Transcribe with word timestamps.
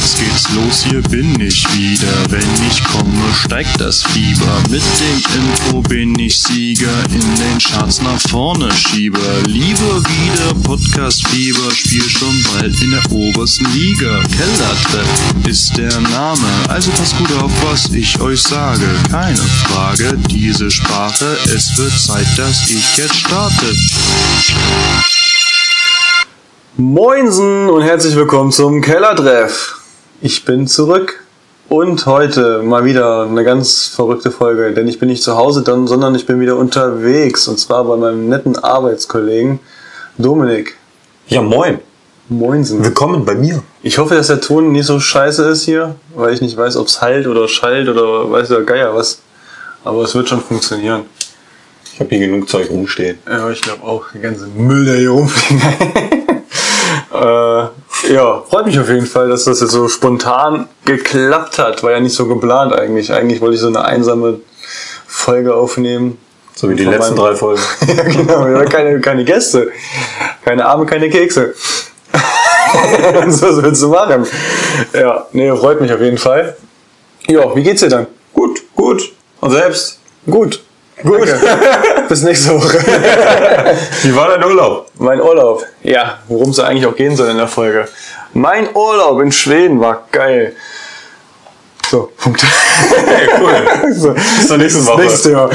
Jetzt 0.00 0.20
geht's 0.20 0.48
los, 0.54 0.84
hier 0.88 1.02
bin 1.02 1.40
ich 1.40 1.66
wieder. 1.76 2.30
Wenn 2.30 2.66
ich 2.70 2.84
komme, 2.84 3.34
steigt 3.34 3.80
das 3.80 4.04
Fieber. 4.04 4.62
Mit 4.70 4.80
dem 5.00 5.20
Info 5.40 5.80
bin 5.80 6.16
ich 6.20 6.38
Sieger, 6.38 7.02
in 7.12 7.20
den 7.20 7.58
Charts 7.58 8.00
nach 8.02 8.20
vorne 8.30 8.70
Schieber. 8.70 9.18
Liebe 9.46 10.00
wieder 10.04 10.54
Podcast-Fieber, 10.62 11.72
spiel 11.72 12.08
schon 12.08 12.44
bald 12.44 12.80
in 12.80 12.92
der 12.92 13.10
obersten 13.10 13.66
Liga. 13.72 14.22
Kellertreff 14.36 15.08
ist 15.48 15.76
der 15.76 16.00
Name, 16.00 16.46
also 16.68 16.92
passt 16.92 17.18
gut 17.18 17.32
auf, 17.42 17.50
was 17.68 17.86
ich 17.92 18.20
euch 18.20 18.40
sage. 18.40 18.86
Keine 19.10 19.36
Frage, 19.36 20.16
diese 20.30 20.70
Sprache, 20.70 21.36
es 21.52 21.76
wird 21.76 21.98
Zeit, 21.98 22.38
dass 22.38 22.70
ich 22.70 22.96
jetzt 22.96 23.16
starte. 23.16 23.74
Moinsen 26.76 27.68
und 27.68 27.82
herzlich 27.82 28.14
willkommen 28.14 28.52
zum 28.52 28.80
Kellertreff. 28.80 29.77
Ich 30.20 30.44
bin 30.44 30.66
zurück 30.66 31.22
und 31.68 32.04
heute 32.06 32.64
mal 32.64 32.84
wieder 32.84 33.22
eine 33.22 33.44
ganz 33.44 33.86
verrückte 33.86 34.32
Folge, 34.32 34.72
denn 34.72 34.88
ich 34.88 34.98
bin 34.98 35.08
nicht 35.10 35.22
zu 35.22 35.36
Hause, 35.36 35.62
dann, 35.62 35.86
sondern 35.86 36.16
ich 36.16 36.26
bin 36.26 36.40
wieder 36.40 36.56
unterwegs 36.56 37.46
und 37.46 37.60
zwar 37.60 37.84
bei 37.84 37.96
meinem 37.96 38.28
netten 38.28 38.58
Arbeitskollegen 38.58 39.60
Dominik. 40.18 40.76
Ja, 41.28 41.40
moin. 41.40 41.78
Moinsen. 42.28 42.82
Willkommen 42.82 43.24
bei 43.24 43.36
mir. 43.36 43.62
Ich 43.84 43.98
hoffe, 43.98 44.16
dass 44.16 44.26
der 44.26 44.40
Ton 44.40 44.72
nicht 44.72 44.86
so 44.86 44.98
scheiße 44.98 45.44
ist 45.44 45.62
hier, 45.62 45.94
weil 46.16 46.34
ich 46.34 46.40
nicht 46.40 46.56
weiß, 46.56 46.76
ob 46.78 46.88
es 46.88 47.00
halt 47.00 47.28
oder 47.28 47.46
schallt 47.46 47.88
oder 47.88 48.28
weiß 48.28 48.48
der 48.48 48.62
Geier 48.62 48.96
was. 48.96 49.20
Aber 49.84 50.02
es 50.02 50.16
wird 50.16 50.28
schon 50.28 50.40
funktionieren. 50.40 51.02
Ich 51.94 52.00
habe 52.00 52.10
hier 52.10 52.26
genug 52.26 52.48
Zeug 52.48 52.68
rumstehen. 52.70 53.18
Ja, 53.24 53.48
ich 53.50 53.60
glaube 53.60 53.84
auch. 53.84 54.06
Der 54.12 54.20
ganze 54.22 54.48
Müll, 54.48 54.84
der 54.84 54.96
hier 54.96 55.10
rumfliegt. 55.10 55.62
äh, 57.12 58.12
ja, 58.12 58.42
freut 58.48 58.66
mich 58.66 58.78
auf 58.78 58.88
jeden 58.88 59.06
Fall, 59.06 59.28
dass 59.28 59.44
das 59.44 59.60
jetzt 59.60 59.72
so 59.72 59.88
spontan 59.88 60.68
geklappt 60.84 61.58
hat. 61.58 61.82
War 61.82 61.92
ja 61.92 62.00
nicht 62.00 62.14
so 62.14 62.26
geplant 62.26 62.72
eigentlich. 62.72 63.12
Eigentlich 63.12 63.40
wollte 63.40 63.54
ich 63.54 63.60
so 63.60 63.68
eine 63.68 63.84
einsame 63.84 64.40
Folge 65.06 65.54
aufnehmen. 65.54 66.18
So 66.54 66.68
wie 66.68 66.74
die 66.74 66.84
letzten 66.84 67.16
drei 67.16 67.34
Folgen. 67.34 67.62
ja, 67.86 68.02
genau. 68.02 68.46
Ja, 68.48 68.64
keine, 68.64 69.00
keine 69.00 69.24
Gäste. 69.24 69.70
Keine 70.44 70.66
Arme, 70.66 70.86
keine 70.86 71.08
Kekse. 71.08 71.54
so 73.28 73.62
willst 73.62 73.82
du 73.82 73.88
machen. 73.88 74.26
Ja, 74.92 75.26
nee, 75.32 75.54
freut 75.56 75.80
mich 75.80 75.92
auf 75.92 76.00
jeden 76.00 76.18
Fall. 76.18 76.56
Ja, 77.26 77.54
wie 77.54 77.62
geht's 77.62 77.80
dir 77.80 77.88
dann? 77.88 78.06
Gut, 78.32 78.60
gut. 78.74 79.12
Und 79.40 79.52
selbst? 79.52 80.00
Gut. 80.26 80.62
Gut. 81.02 81.28
Bis 82.08 82.22
nächste 82.22 82.54
Woche. 82.54 82.78
Wie 84.02 84.14
war 84.14 84.28
dein 84.28 84.44
Urlaub? 84.44 84.90
Mein 84.98 85.20
Urlaub. 85.20 85.64
Ja, 85.82 86.18
worum 86.28 86.50
es 86.50 86.58
eigentlich 86.58 86.86
auch 86.86 86.96
gehen 86.96 87.16
soll 87.16 87.28
in 87.30 87.36
der 87.36 87.48
Folge. 87.48 87.88
Mein 88.34 88.68
Urlaub 88.74 89.20
in 89.20 89.32
Schweden 89.32 89.80
war 89.80 90.06
geil. 90.10 90.54
So, 91.90 92.10
Punkt. 92.18 92.42
Hey, 92.42 93.28
cool. 93.40 93.92
so, 93.94 94.12
Bis 94.12 94.46
zur 94.46 94.58
nächsten 94.58 94.86
Woche. 94.86 95.00
nächstes 95.00 95.22
Thema. 95.22 95.48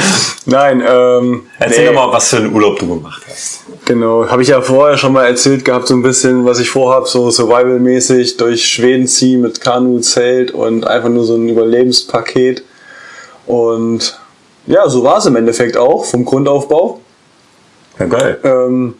Nein, 0.47 0.83
ähm, 0.85 1.43
Erzähl 1.59 1.89
nee, 1.89 1.93
doch 1.93 2.07
mal, 2.07 2.13
was 2.13 2.29
für 2.29 2.37
einen 2.37 2.53
Urlaub 2.53 2.79
du 2.79 2.87
gemacht 2.87 3.21
hast. 3.29 3.61
Genau, 3.85 4.27
habe 4.27 4.41
ich 4.41 4.47
ja 4.47 4.61
vorher 4.61 4.97
schon 4.97 5.13
mal 5.13 5.25
erzählt 5.25 5.63
gehabt, 5.63 5.87
so 5.87 5.93
ein 5.93 6.01
bisschen, 6.01 6.43
was 6.45 6.59
ich 6.59 6.69
vorhab, 6.69 7.07
so 7.07 7.29
Survival-mäßig 7.29 8.37
durch 8.37 8.65
Schweden 8.65 9.07
ziehen 9.07 9.41
mit 9.41 9.61
Kanu, 9.61 9.99
Zelt 9.99 10.51
und 10.51 10.87
einfach 10.87 11.09
nur 11.09 11.23
so 11.23 11.35
ein 11.35 11.47
Überlebenspaket. 11.49 12.63
Und 13.45 14.19
ja, 14.65 14.87
so 14.89 15.03
war 15.03 15.17
es 15.17 15.25
im 15.25 15.35
Endeffekt 15.35 15.77
auch 15.77 16.05
vom 16.05 16.25
Grundaufbau. 16.25 16.99
Ja, 17.99 18.05
geil. 18.05 18.39
Ähm, 18.43 18.95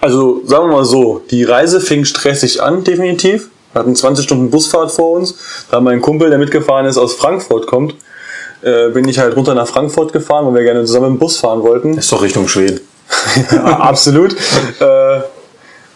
also 0.00 0.42
sagen 0.44 0.68
wir 0.68 0.76
mal 0.76 0.84
so, 0.84 1.22
die 1.30 1.44
Reise 1.44 1.80
fing 1.80 2.04
stressig 2.04 2.62
an, 2.62 2.84
definitiv. 2.84 3.50
Wir 3.72 3.80
hatten 3.80 3.96
20 3.96 4.24
Stunden 4.24 4.50
Busfahrt 4.50 4.92
vor 4.92 5.12
uns. 5.12 5.34
Da 5.70 5.80
mein 5.80 6.00
Kumpel, 6.00 6.30
der 6.30 6.38
mitgefahren 6.38 6.86
ist, 6.86 6.96
aus 6.96 7.14
Frankfurt 7.14 7.66
kommt, 7.66 7.94
äh, 8.62 8.90
bin 8.90 9.08
ich 9.08 9.18
halt 9.18 9.36
runter 9.36 9.54
nach 9.54 9.66
Frankfurt 9.66 10.12
gefahren, 10.12 10.46
weil 10.46 10.54
wir 10.54 10.62
gerne 10.62 10.84
zusammen 10.84 11.06
im 11.06 11.18
Bus 11.18 11.38
fahren 11.38 11.62
wollten. 11.62 11.98
Ist 11.98 12.12
doch 12.12 12.22
Richtung 12.22 12.48
Schweden. 12.48 12.80
Ja, 13.50 13.80
absolut. 13.80 14.34
äh, 14.80 15.20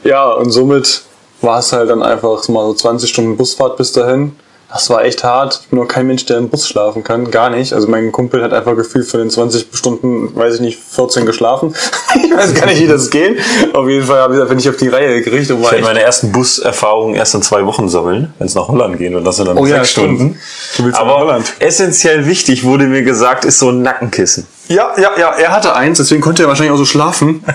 ja, 0.05 0.31
und 0.33 0.51
somit 0.51 1.03
war 1.41 1.61
es 1.61 1.73
halt 1.73 1.91
dann 1.91 2.03
einfach 2.03 2.47
mal 2.49 2.67
so 2.67 2.75
20 2.75 3.09
Stunden 3.09 3.37
Busfahrt 3.37 3.77
bis 3.77 3.93
dahin. 3.93 4.37
Das 4.71 4.91
war 4.91 5.03
echt 5.03 5.25
hart. 5.25 5.61
Ich 5.63 5.69
bin 5.71 5.79
noch 5.79 5.89
kein 5.89 6.07
Mensch, 6.07 6.27
der 6.27 6.37
im 6.37 6.51
Bus 6.51 6.69
schlafen 6.69 7.03
kann. 7.03 7.31
Gar 7.31 7.49
nicht. 7.51 7.73
Also 7.73 7.89
mein 7.89 8.13
Kumpel 8.13 8.43
hat 8.43 8.53
einfach 8.53 8.77
gefühlt 8.77 9.07
von 9.07 9.21
den 9.21 9.31
20 9.31 9.69
Stunden, 9.73 10.37
weiß 10.37 10.57
ich 10.57 10.61
nicht, 10.61 10.79
14 10.91 11.25
geschlafen. 11.25 11.75
ich 12.15 12.37
weiß 12.37 12.53
gar 12.55 12.67
nicht, 12.67 12.81
wie 12.83 12.87
das 12.87 13.09
geht. 13.09 13.41
Auf 13.73 13.89
jeden 13.89 14.05
Fall 14.05 14.19
habe 14.21 14.35
ich 14.35 14.41
das 14.41 14.51
nicht 14.51 14.69
auf 14.69 14.77
die 14.77 14.89
Reihe 14.89 15.23
gekriegt. 15.23 15.51
Und 15.51 15.63
Ich 15.63 15.71
werde 15.71 15.85
meine 15.85 16.03
ersten 16.03 16.33
Buserfahrungen 16.33 17.15
erst 17.17 17.35
in 17.35 17.41
zwei 17.43 17.65
Wochen 17.65 17.89
sammeln, 17.89 18.35
wenn 18.39 18.47
es 18.47 18.55
nach 18.55 18.69
Holland 18.69 18.99
geht. 18.99 19.15
Und 19.15 19.25
das 19.25 19.37
sind 19.37 19.49
dann 19.49 19.57
Oh 19.57 19.65
ja, 19.65 19.77
sechs 19.77 19.93
stimmt. 19.93 20.19
Stunden. 20.19 20.41
Du 20.77 20.85
willst 20.85 20.99
nach 20.99 21.07
Aber 21.07 21.17
Holland. 21.21 21.53
essentiell 21.61 22.27
wichtig 22.27 22.65
wurde 22.65 22.85
mir 22.85 23.03
gesagt, 23.03 23.47
ist 23.47 23.59
so 23.61 23.71
ein 23.71 23.81
Nackenkissen. 23.81 24.47
Ja, 24.69 24.93
ja, 24.99 25.13
ja, 25.19 25.31
er 25.31 25.51
hatte 25.51 25.75
eins, 25.75 25.97
deswegen 25.97 26.21
konnte 26.21 26.43
er 26.43 26.49
wahrscheinlich 26.49 26.75
auch 26.75 26.79
so 26.79 26.85
schlafen. 26.85 27.43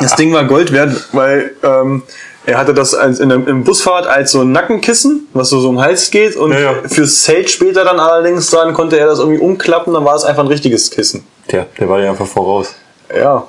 Das 0.00 0.14
Ding 0.14 0.32
war 0.32 0.44
Gold 0.44 0.70
wert, 0.70 1.08
weil 1.10 1.56
ähm, 1.64 2.04
er 2.48 2.56
hatte 2.56 2.72
das 2.72 2.94
als 2.94 3.20
in 3.20 3.28
der 3.28 3.46
im 3.46 3.62
Busfahrt 3.64 4.06
als 4.06 4.32
so 4.32 4.40
ein 4.40 4.52
Nackenkissen, 4.52 5.28
was 5.34 5.50
so, 5.50 5.60
so 5.60 5.68
um 5.68 5.76
den 5.76 5.84
Hals 5.84 6.10
geht 6.10 6.34
und 6.34 6.52
Ja, 6.52 6.58
ja. 6.58 6.74
fürs 6.86 7.22
Zelt 7.22 7.50
später 7.50 7.84
dann 7.84 8.00
allerdings 8.00 8.48
dann 8.50 8.72
konnte 8.72 8.98
er 8.98 9.06
das 9.06 9.18
irgendwie 9.18 9.38
umklappen, 9.38 9.92
dann 9.92 10.04
war 10.04 10.16
es 10.16 10.24
einfach 10.24 10.42
ein 10.42 10.48
richtiges 10.48 10.90
Kissen. 10.90 11.24
Tja, 11.46 11.66
der 11.78 11.88
war 11.88 12.00
dir 12.00 12.08
einfach 12.08 12.26
voraus. 12.26 12.74
Ja, 13.14 13.46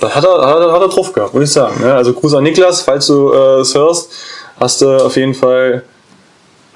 das 0.00 0.14
hat 0.14 0.24
er, 0.24 0.46
hat 0.46 0.60
er, 0.60 0.72
hat 0.72 0.82
er 0.82 0.88
drauf 0.88 1.12
gehabt, 1.14 1.32
würde 1.32 1.44
ich 1.44 1.50
sagen. 1.52 1.80
Ja, 1.82 1.96
also 1.96 2.12
Gruß 2.12 2.34
an 2.34 2.44
Niklas, 2.44 2.82
falls 2.82 3.06
du 3.06 3.32
äh, 3.32 3.60
es 3.60 3.74
hörst, 3.74 4.10
hast 4.60 4.82
du 4.82 4.88
auf 4.96 5.16
jeden 5.16 5.34
Fall 5.34 5.84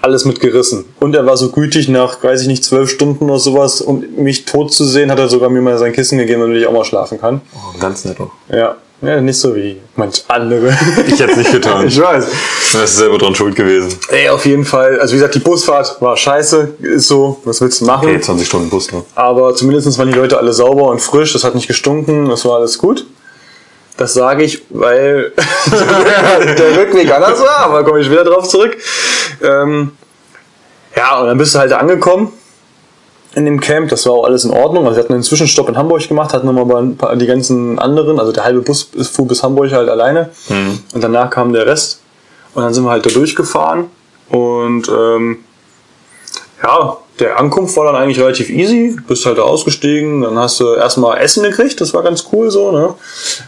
alles 0.01 0.25
mitgerissen. 0.25 0.87
Und 1.01 1.15
er 1.15 1.27
war 1.27 1.37
so 1.37 1.51
gütig, 1.51 1.89
nach, 1.89 2.23
weiß 2.23 2.41
ich 2.43 2.47
nicht, 2.49 2.65
zwölf 2.65 2.89
Stunden 2.89 3.29
oder 3.29 3.39
sowas, 3.39 3.83
um 3.83 4.03
mich 4.17 4.47
tot 4.47 4.73
zu 4.73 4.85
sehen, 4.85 5.11
hat 5.11 5.19
er 5.19 5.29
sogar 5.29 5.51
mir 5.51 5.61
mal 5.61 5.77
sein 5.77 5.93
Kissen 5.93 6.17
gegeben, 6.17 6.41
damit 6.41 6.57
ich 6.59 6.67
auch 6.67 6.73
mal 6.73 6.85
schlafen 6.85 7.21
kann. 7.21 7.41
Oh, 7.55 7.79
ganz 7.79 8.05
nett 8.05 8.19
auch. 8.21 8.31
Ja, 8.49 8.77
ja 9.03 9.21
nicht 9.21 9.39
so 9.39 9.55
wie 9.55 9.81
manch 9.97 10.25
andere. 10.29 10.77
Ich 11.07 11.21
hätte 11.21 11.39
nicht 11.39 11.53
getan. 11.53 11.87
ich 11.87 12.01
weiß. 12.01 12.27
Du 12.73 12.79
bist 12.81 12.97
selber 12.97 13.19
dran 13.19 13.35
schuld 13.35 13.55
gewesen. 13.55 13.99
Ey, 14.09 14.29
auf 14.29 14.45
jeden 14.47 14.65
Fall. 14.65 15.01
Also 15.01 15.13
wie 15.13 15.19
gesagt, 15.19 15.35
die 15.35 15.41
Busfahrt 15.41 16.01
war 16.01 16.17
scheiße, 16.17 16.75
ist 16.81 17.09
so, 17.09 17.41
was 17.45 17.61
willst 17.61 17.81
du 17.81 17.85
machen? 17.87 18.09
Okay, 18.09 18.21
20 18.21 18.47
Stunden 18.47 18.71
Bus 18.71 18.91
noch. 18.93 19.05
Aber 19.15 19.55
zumindest 19.55 19.99
waren 19.99 20.09
die 20.09 20.19
Leute 20.19 20.39
alle 20.39 20.53
sauber 20.53 20.89
und 20.91 21.01
frisch, 21.01 21.33
das 21.33 21.45
hat 21.45 21.55
nicht 21.55 21.69
gestunken, 21.69 22.29
das 22.29 22.45
war 22.45 22.57
alles 22.57 22.79
gut. 22.79 23.07
Das 23.97 24.13
sage 24.13 24.45
ich, 24.45 24.63
weil 24.69 25.33
der 26.59 26.77
Rückweg 26.77 27.11
anders 27.11 27.41
war, 27.41 27.59
aber 27.61 27.85
komme 27.85 28.01
ich 28.01 28.11
wieder 28.11 28.25
drauf 28.25 28.47
zurück. 28.47 28.77
Ähm, 29.43 29.93
ja, 30.95 31.21
und 31.21 31.29
dann 31.29 31.39
bist 31.39 31.55
du 31.55 31.59
halt 31.59 31.73
angekommen 31.73 32.33
in 33.37 33.45
dem 33.45 33.61
Camp, 33.61 33.91
das 33.91 34.07
war 34.07 34.15
auch 34.15 34.25
alles 34.25 34.45
in 34.45 34.51
Ordnung. 34.51 34.87
Also 34.87 34.97
wir 34.97 35.05
hatten 35.05 35.13
einen 35.13 35.23
Zwischenstopp 35.23 35.69
in 35.69 35.77
Hamburg 35.77 36.09
gemacht, 36.09 36.33
hatten 36.33 36.47
nochmal 36.47 36.83
ein 36.83 36.97
paar, 36.97 37.15
die 37.17 37.27
ganzen 37.27 37.79
anderen, 37.79 38.19
also 38.19 38.33
der 38.33 38.45
halbe 38.45 38.63
Bus 38.63 38.89
fuhr 39.13 39.29
bis 39.29 39.43
Hamburg 39.43 39.73
halt 39.73 39.91
alleine. 39.91 40.31
Und 40.95 41.05
danach 41.05 41.29
kam 41.29 41.53
der 41.53 41.67
Rest. 41.67 42.01
Und 42.55 42.63
dann 42.63 42.73
sind 42.73 42.85
wir 42.85 42.91
halt 42.91 43.05
da 43.05 43.11
durchgefahren. 43.11 43.91
Und 44.31 44.89
ähm, 44.89 45.45
ja, 46.63 46.97
der 47.21 47.39
Ankunft 47.39 47.77
war 47.77 47.85
dann 47.85 47.97
eigentlich 47.97 48.19
relativ 48.19 48.49
easy. 48.49 48.97
Bist 49.07 49.27
halt 49.27 49.37
da 49.37 49.43
ausgestiegen, 49.43 50.23
dann 50.23 50.39
hast 50.39 50.59
du 50.61 50.73
erstmal 50.73 51.19
Essen 51.19 51.43
gekriegt, 51.43 51.79
das 51.83 51.93
war 51.93 52.03
ganz 52.03 52.27
cool 52.33 52.51
so, 52.51 52.73
ne? 52.73 52.95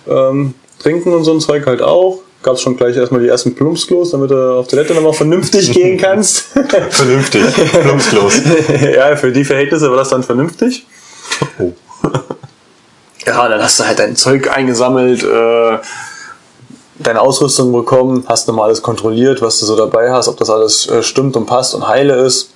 Ähm, 0.06 0.52
Trinken 0.78 1.14
und 1.14 1.24
so 1.24 1.32
ein 1.32 1.40
Zeug 1.40 1.66
halt 1.66 1.80
auch. 1.80 2.18
Gab's 2.42 2.60
schon 2.60 2.76
gleich 2.76 2.96
erstmal 2.96 3.20
die 3.20 3.28
ersten 3.28 3.54
Plumpsklos, 3.54 4.12
damit 4.12 4.30
du 4.30 4.58
auf 4.58 4.68
Toilette 4.68 4.94
nochmal 4.94 5.12
vernünftig 5.12 5.72
gehen 5.74 5.98
kannst. 5.98 6.46
Vernünftig. 6.90 7.42
Plumpsklos. 7.82 8.40
ja, 8.94 9.16
für 9.16 9.32
die 9.32 9.44
Verhältnisse 9.44 9.90
war 9.90 9.96
das 9.96 10.10
dann 10.10 10.22
vernünftig. 10.22 10.86
Oh. 11.58 11.72
Ja, 13.26 13.48
dann 13.48 13.62
hast 13.62 13.80
du 13.80 13.84
halt 13.84 13.98
dein 13.98 14.16
Zeug 14.16 14.50
eingesammelt, 14.56 15.22
äh, 15.22 15.78
deine 16.98 17.20
Ausrüstung 17.20 17.72
bekommen, 17.72 18.24
hast 18.26 18.48
nochmal 18.48 18.66
alles 18.66 18.82
kontrolliert, 18.82 19.42
was 19.42 19.60
du 19.60 19.66
so 19.66 19.76
dabei 19.76 20.10
hast, 20.12 20.28
ob 20.28 20.36
das 20.38 20.48
alles 20.48 20.88
äh, 20.88 21.02
stimmt 21.02 21.36
und 21.36 21.46
passt 21.46 21.74
und 21.74 21.86
heile 21.86 22.14
ist. 22.14 22.50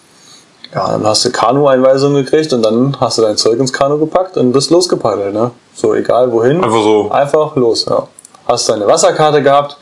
Ja, 0.74 0.90
dann 0.90 1.06
hast 1.06 1.24
du 1.24 1.30
Kanu-Einweisung 1.30 2.14
gekriegt 2.14 2.52
und 2.54 2.62
dann 2.62 2.96
hast 2.98 3.18
du 3.18 3.22
dein 3.22 3.36
Zeug 3.36 3.58
ins 3.58 3.72
Kanu 3.72 3.98
gepackt 3.98 4.38
und 4.38 4.52
bist 4.52 4.70
losgepaddelt, 4.70 5.34
ne? 5.34 5.50
So 5.74 5.92
egal 5.94 6.32
wohin. 6.32 6.64
Einfach 6.64 6.82
so. 6.82 7.10
Einfach 7.10 7.56
los, 7.56 7.84
ja. 7.88 8.08
Hast 8.46 8.68
deine 8.68 8.86
Wasserkarte 8.86 9.42
gehabt, 9.42 9.76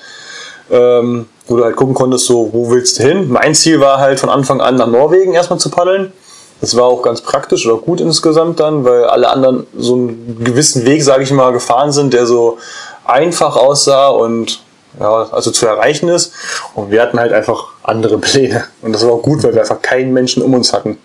ähm, 0.70 1.26
wo 1.46 1.56
du 1.56 1.64
halt 1.64 1.76
gucken 1.76 1.94
konntest, 1.94 2.26
so, 2.26 2.50
wo 2.52 2.70
willst 2.70 2.98
du 2.98 3.02
hin? 3.02 3.30
Mein 3.30 3.54
Ziel 3.54 3.80
war 3.80 3.98
halt 3.98 4.20
von 4.20 4.30
Anfang 4.30 4.60
an 4.60 4.76
nach 4.76 4.86
Norwegen 4.86 5.34
erstmal 5.34 5.58
zu 5.58 5.70
paddeln. 5.70 6.12
Das 6.60 6.76
war 6.76 6.84
auch 6.84 7.02
ganz 7.02 7.22
praktisch 7.22 7.66
oder 7.66 7.80
gut 7.80 8.00
insgesamt 8.00 8.60
dann, 8.60 8.84
weil 8.84 9.04
alle 9.04 9.30
anderen 9.30 9.66
so 9.76 9.94
einen 9.94 10.44
gewissen 10.44 10.84
Weg, 10.84 11.02
sage 11.02 11.22
ich 11.22 11.30
mal, 11.32 11.52
gefahren 11.52 11.90
sind, 11.90 12.12
der 12.12 12.26
so 12.26 12.58
einfach 13.04 13.56
aussah 13.56 14.08
und 14.08 14.62
ja, 14.98 15.28
also 15.30 15.50
zu 15.50 15.66
erreichen 15.66 16.08
ist. 16.08 16.32
Und 16.74 16.90
wir 16.90 17.00
hatten 17.00 17.18
halt 17.18 17.32
einfach 17.32 17.68
andere 17.82 18.18
Pläne. 18.18 18.64
Und 18.82 18.92
das 18.92 19.04
war 19.04 19.12
auch 19.12 19.22
gut, 19.22 19.42
weil 19.42 19.54
wir 19.54 19.60
einfach 19.60 19.80
keinen 19.80 20.12
Menschen 20.12 20.42
um 20.42 20.52
uns 20.54 20.72
hatten. 20.72 20.98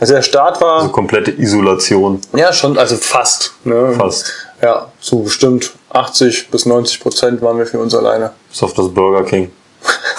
Also 0.00 0.14
der 0.14 0.22
Start 0.22 0.60
war. 0.60 0.80
Also 0.80 0.90
komplette 0.90 1.32
Isolation. 1.32 2.20
Ja, 2.34 2.52
schon, 2.52 2.78
also 2.78 2.96
fast. 2.96 3.54
Ne? 3.64 3.94
Fast. 3.96 4.32
Ja, 4.60 4.90
so 5.00 5.20
bestimmt 5.20 5.70
80 5.90 6.50
bis 6.50 6.66
90 6.66 7.00
Prozent 7.00 7.42
waren 7.42 7.58
wir 7.58 7.66
für 7.66 7.78
uns 7.78 7.94
alleine. 7.94 8.32
Bis 8.50 8.62
auf 8.62 8.74
das 8.74 8.88
Burger 8.92 9.24
King. 9.24 9.50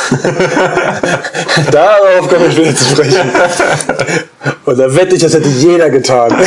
Darauf 1.72 2.30
komme 2.30 2.48
ich 2.48 2.58
wieder 2.58 2.76
zu 2.76 2.86
sprechen. 2.86 3.30
Und 4.66 4.80
da 4.80 4.96
wette 4.96 5.16
ich, 5.16 5.22
das 5.22 5.34
hätte 5.34 5.50
jeder 5.50 5.90
getan. 5.90 6.32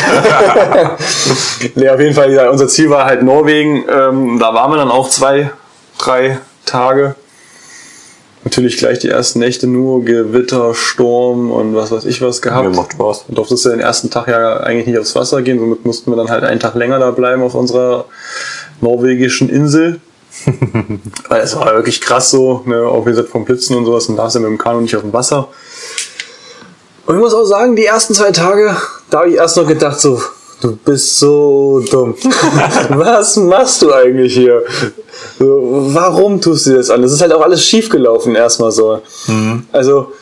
nee, 1.74 1.88
auf 1.88 2.00
jeden 2.00 2.14
Fall, 2.14 2.48
unser 2.48 2.66
Ziel 2.66 2.90
war 2.90 3.04
halt 3.04 3.22
Norwegen. 3.22 3.84
Ähm, 3.88 4.38
da 4.40 4.54
waren 4.54 4.72
wir 4.72 4.78
dann 4.78 4.90
auch 4.90 5.08
zwei, 5.10 5.52
drei 5.98 6.38
Tage. 6.64 7.14
Natürlich 8.44 8.76
gleich 8.76 8.98
die 8.98 9.08
ersten 9.08 9.38
Nächte 9.38 9.68
nur 9.68 10.04
Gewitter, 10.04 10.74
Sturm 10.74 11.52
und 11.52 11.76
was 11.76 11.92
weiß 11.92 12.04
ich 12.04 12.20
was 12.22 12.42
gehabt. 12.42 12.68
Mir 12.68 12.74
macht 12.74 12.92
Spaß. 12.94 13.26
Du 13.28 13.34
durftest 13.34 13.64
ja 13.64 13.70
den 13.70 13.80
ersten 13.80 14.10
Tag 14.10 14.26
ja 14.26 14.58
eigentlich 14.58 14.88
nicht 14.88 14.98
aufs 14.98 15.14
Wasser 15.14 15.42
gehen, 15.42 15.60
somit 15.60 15.84
mussten 15.84 16.10
wir 16.10 16.16
dann 16.16 16.28
halt 16.28 16.42
einen 16.42 16.58
Tag 16.58 16.74
länger 16.74 16.98
da 16.98 17.12
bleiben 17.12 17.42
auf 17.42 17.54
unserer 17.54 18.06
norwegischen 18.80 19.48
Insel. 19.48 20.00
Weil 21.28 21.40
es 21.40 21.54
war 21.54 21.66
wirklich 21.74 22.00
krass 22.00 22.30
so, 22.30 22.62
ne, 22.64 22.82
auch 22.82 23.06
wie 23.06 23.10
gesagt 23.10 23.28
vom 23.28 23.44
Blitzen 23.44 23.76
und 23.76 23.84
sowas, 23.84 24.06
und 24.06 24.16
da 24.16 24.26
ist 24.26 24.34
ja 24.34 24.40
mit 24.40 24.48
dem 24.48 24.58
Kanu 24.58 24.80
nicht 24.80 24.96
auf 24.96 25.02
dem 25.02 25.12
Wasser. 25.12 25.48
Und 27.06 27.16
ich 27.16 27.20
muss 27.20 27.34
auch 27.34 27.44
sagen, 27.44 27.76
die 27.76 27.84
ersten 27.84 28.14
zwei 28.14 28.32
Tage, 28.32 28.76
da 29.10 29.20
habe 29.20 29.30
ich 29.30 29.36
erst 29.36 29.56
noch 29.56 29.68
gedacht, 29.68 30.00
so, 30.00 30.20
du 30.62 30.76
bist 30.76 31.18
so 31.18 31.82
dumm. 31.90 32.14
Was 32.90 33.36
machst 33.36 33.82
du 33.82 33.92
eigentlich 33.92 34.34
hier? 34.34 34.62
Warum 35.38 36.40
tust 36.40 36.66
du 36.66 36.76
das 36.76 36.88
an? 36.90 37.02
Das 37.02 37.12
ist 37.12 37.20
halt 37.20 37.32
auch 37.32 37.42
alles 37.42 37.64
schief 37.64 37.90
gelaufen 37.90 38.34
erstmal 38.34 38.70
so. 38.70 39.00
Also, 39.72 40.12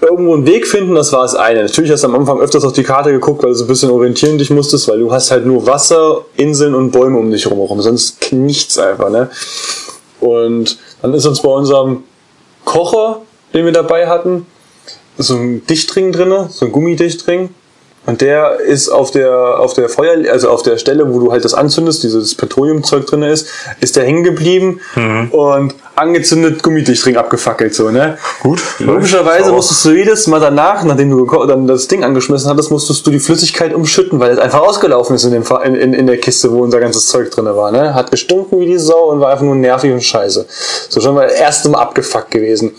irgendwo 0.00 0.34
einen 0.34 0.46
Weg 0.46 0.66
finden, 0.66 0.94
das 0.94 1.12
war 1.12 1.22
das 1.22 1.34
eine. 1.34 1.62
Natürlich 1.62 1.90
hast 1.90 2.04
du 2.04 2.08
am 2.08 2.14
Anfang 2.14 2.40
öfters 2.40 2.64
auf 2.64 2.72
die 2.72 2.82
Karte 2.82 3.10
geguckt, 3.10 3.42
weil 3.42 3.50
du 3.50 3.56
so 3.56 3.64
ein 3.64 3.68
bisschen 3.68 3.90
orientieren 3.90 4.38
dich 4.38 4.50
musstest, 4.50 4.88
weil 4.88 5.00
du 5.00 5.12
hast 5.12 5.30
halt 5.30 5.44
nur 5.44 5.66
Wasser, 5.66 6.24
Inseln 6.36 6.74
und 6.74 6.90
Bäume 6.90 7.18
um 7.18 7.30
dich 7.30 7.44
herum, 7.44 7.80
sonst 7.80 8.32
nichts 8.32 8.78
einfach, 8.78 9.10
ne? 9.10 9.30
Und 10.20 10.78
dann 11.02 11.14
ist 11.14 11.26
uns 11.26 11.42
bei 11.42 11.50
unserem 11.50 12.04
Kocher, 12.64 13.22
den 13.54 13.64
wir 13.64 13.72
dabei 13.72 14.08
hatten, 14.08 14.46
so 15.16 15.34
ein 15.34 15.66
Dichtring 15.66 16.12
drinne, 16.12 16.48
so 16.50 16.66
ein 16.66 16.72
Gummidichtring. 16.72 17.50
Und 18.08 18.22
der 18.22 18.60
ist 18.60 18.88
auf 18.88 19.10
der, 19.10 19.60
auf 19.60 19.74
der 19.74 19.90
Feuer, 19.90 20.16
also 20.32 20.48
auf 20.48 20.62
der 20.62 20.78
Stelle, 20.78 21.12
wo 21.12 21.20
du 21.20 21.30
halt 21.30 21.44
das 21.44 21.52
anzündest, 21.52 22.02
dieses 22.02 22.34
Petroleumzeug 22.34 23.06
drin 23.06 23.22
ist, 23.22 23.48
ist 23.80 23.96
der 23.96 24.04
hängen 24.04 24.24
geblieben 24.24 24.80
und 25.30 25.74
angezündet 25.94 26.62
Gummidichtring 26.62 27.18
abgefackelt, 27.18 27.74
so, 27.74 27.90
ne? 27.90 28.16
Gut. 28.42 28.62
Logischerweise 28.78 29.52
musstest 29.52 29.84
du 29.84 29.90
jedes 29.90 30.26
Mal 30.26 30.40
danach, 30.40 30.84
nachdem 30.84 31.10
du 31.10 31.26
dann 31.46 31.66
das 31.66 31.86
Ding 31.86 32.02
angeschmissen 32.02 32.48
hattest, 32.48 32.70
musstest 32.70 33.06
du 33.06 33.10
die 33.10 33.18
Flüssigkeit 33.18 33.74
umschütten, 33.74 34.18
weil 34.18 34.30
es 34.30 34.38
einfach 34.38 34.60
ausgelaufen 34.60 35.14
ist 35.14 35.24
in, 35.24 35.32
dem, 35.32 35.44
in, 35.64 35.74
in, 35.74 35.92
in 35.92 36.06
der 36.06 36.16
Kiste, 36.16 36.50
wo 36.50 36.62
unser 36.62 36.80
ganzes 36.80 37.08
Zeug 37.08 37.30
drin 37.30 37.44
war. 37.44 37.70
Ne? 37.72 37.92
Hat 37.92 38.10
gestunken 38.10 38.58
wie 38.58 38.66
die 38.66 38.78
Sau 38.78 39.10
und 39.10 39.20
war 39.20 39.32
einfach 39.32 39.44
nur 39.44 39.54
nervig 39.54 39.92
und 39.92 40.02
scheiße. 40.02 40.46
So 40.88 41.00
schon 41.02 41.14
mal 41.14 41.28
das 41.28 41.38
erste 41.38 41.68
Mal 41.68 41.80
abgefuckt 41.80 42.30
gewesen. 42.30 42.74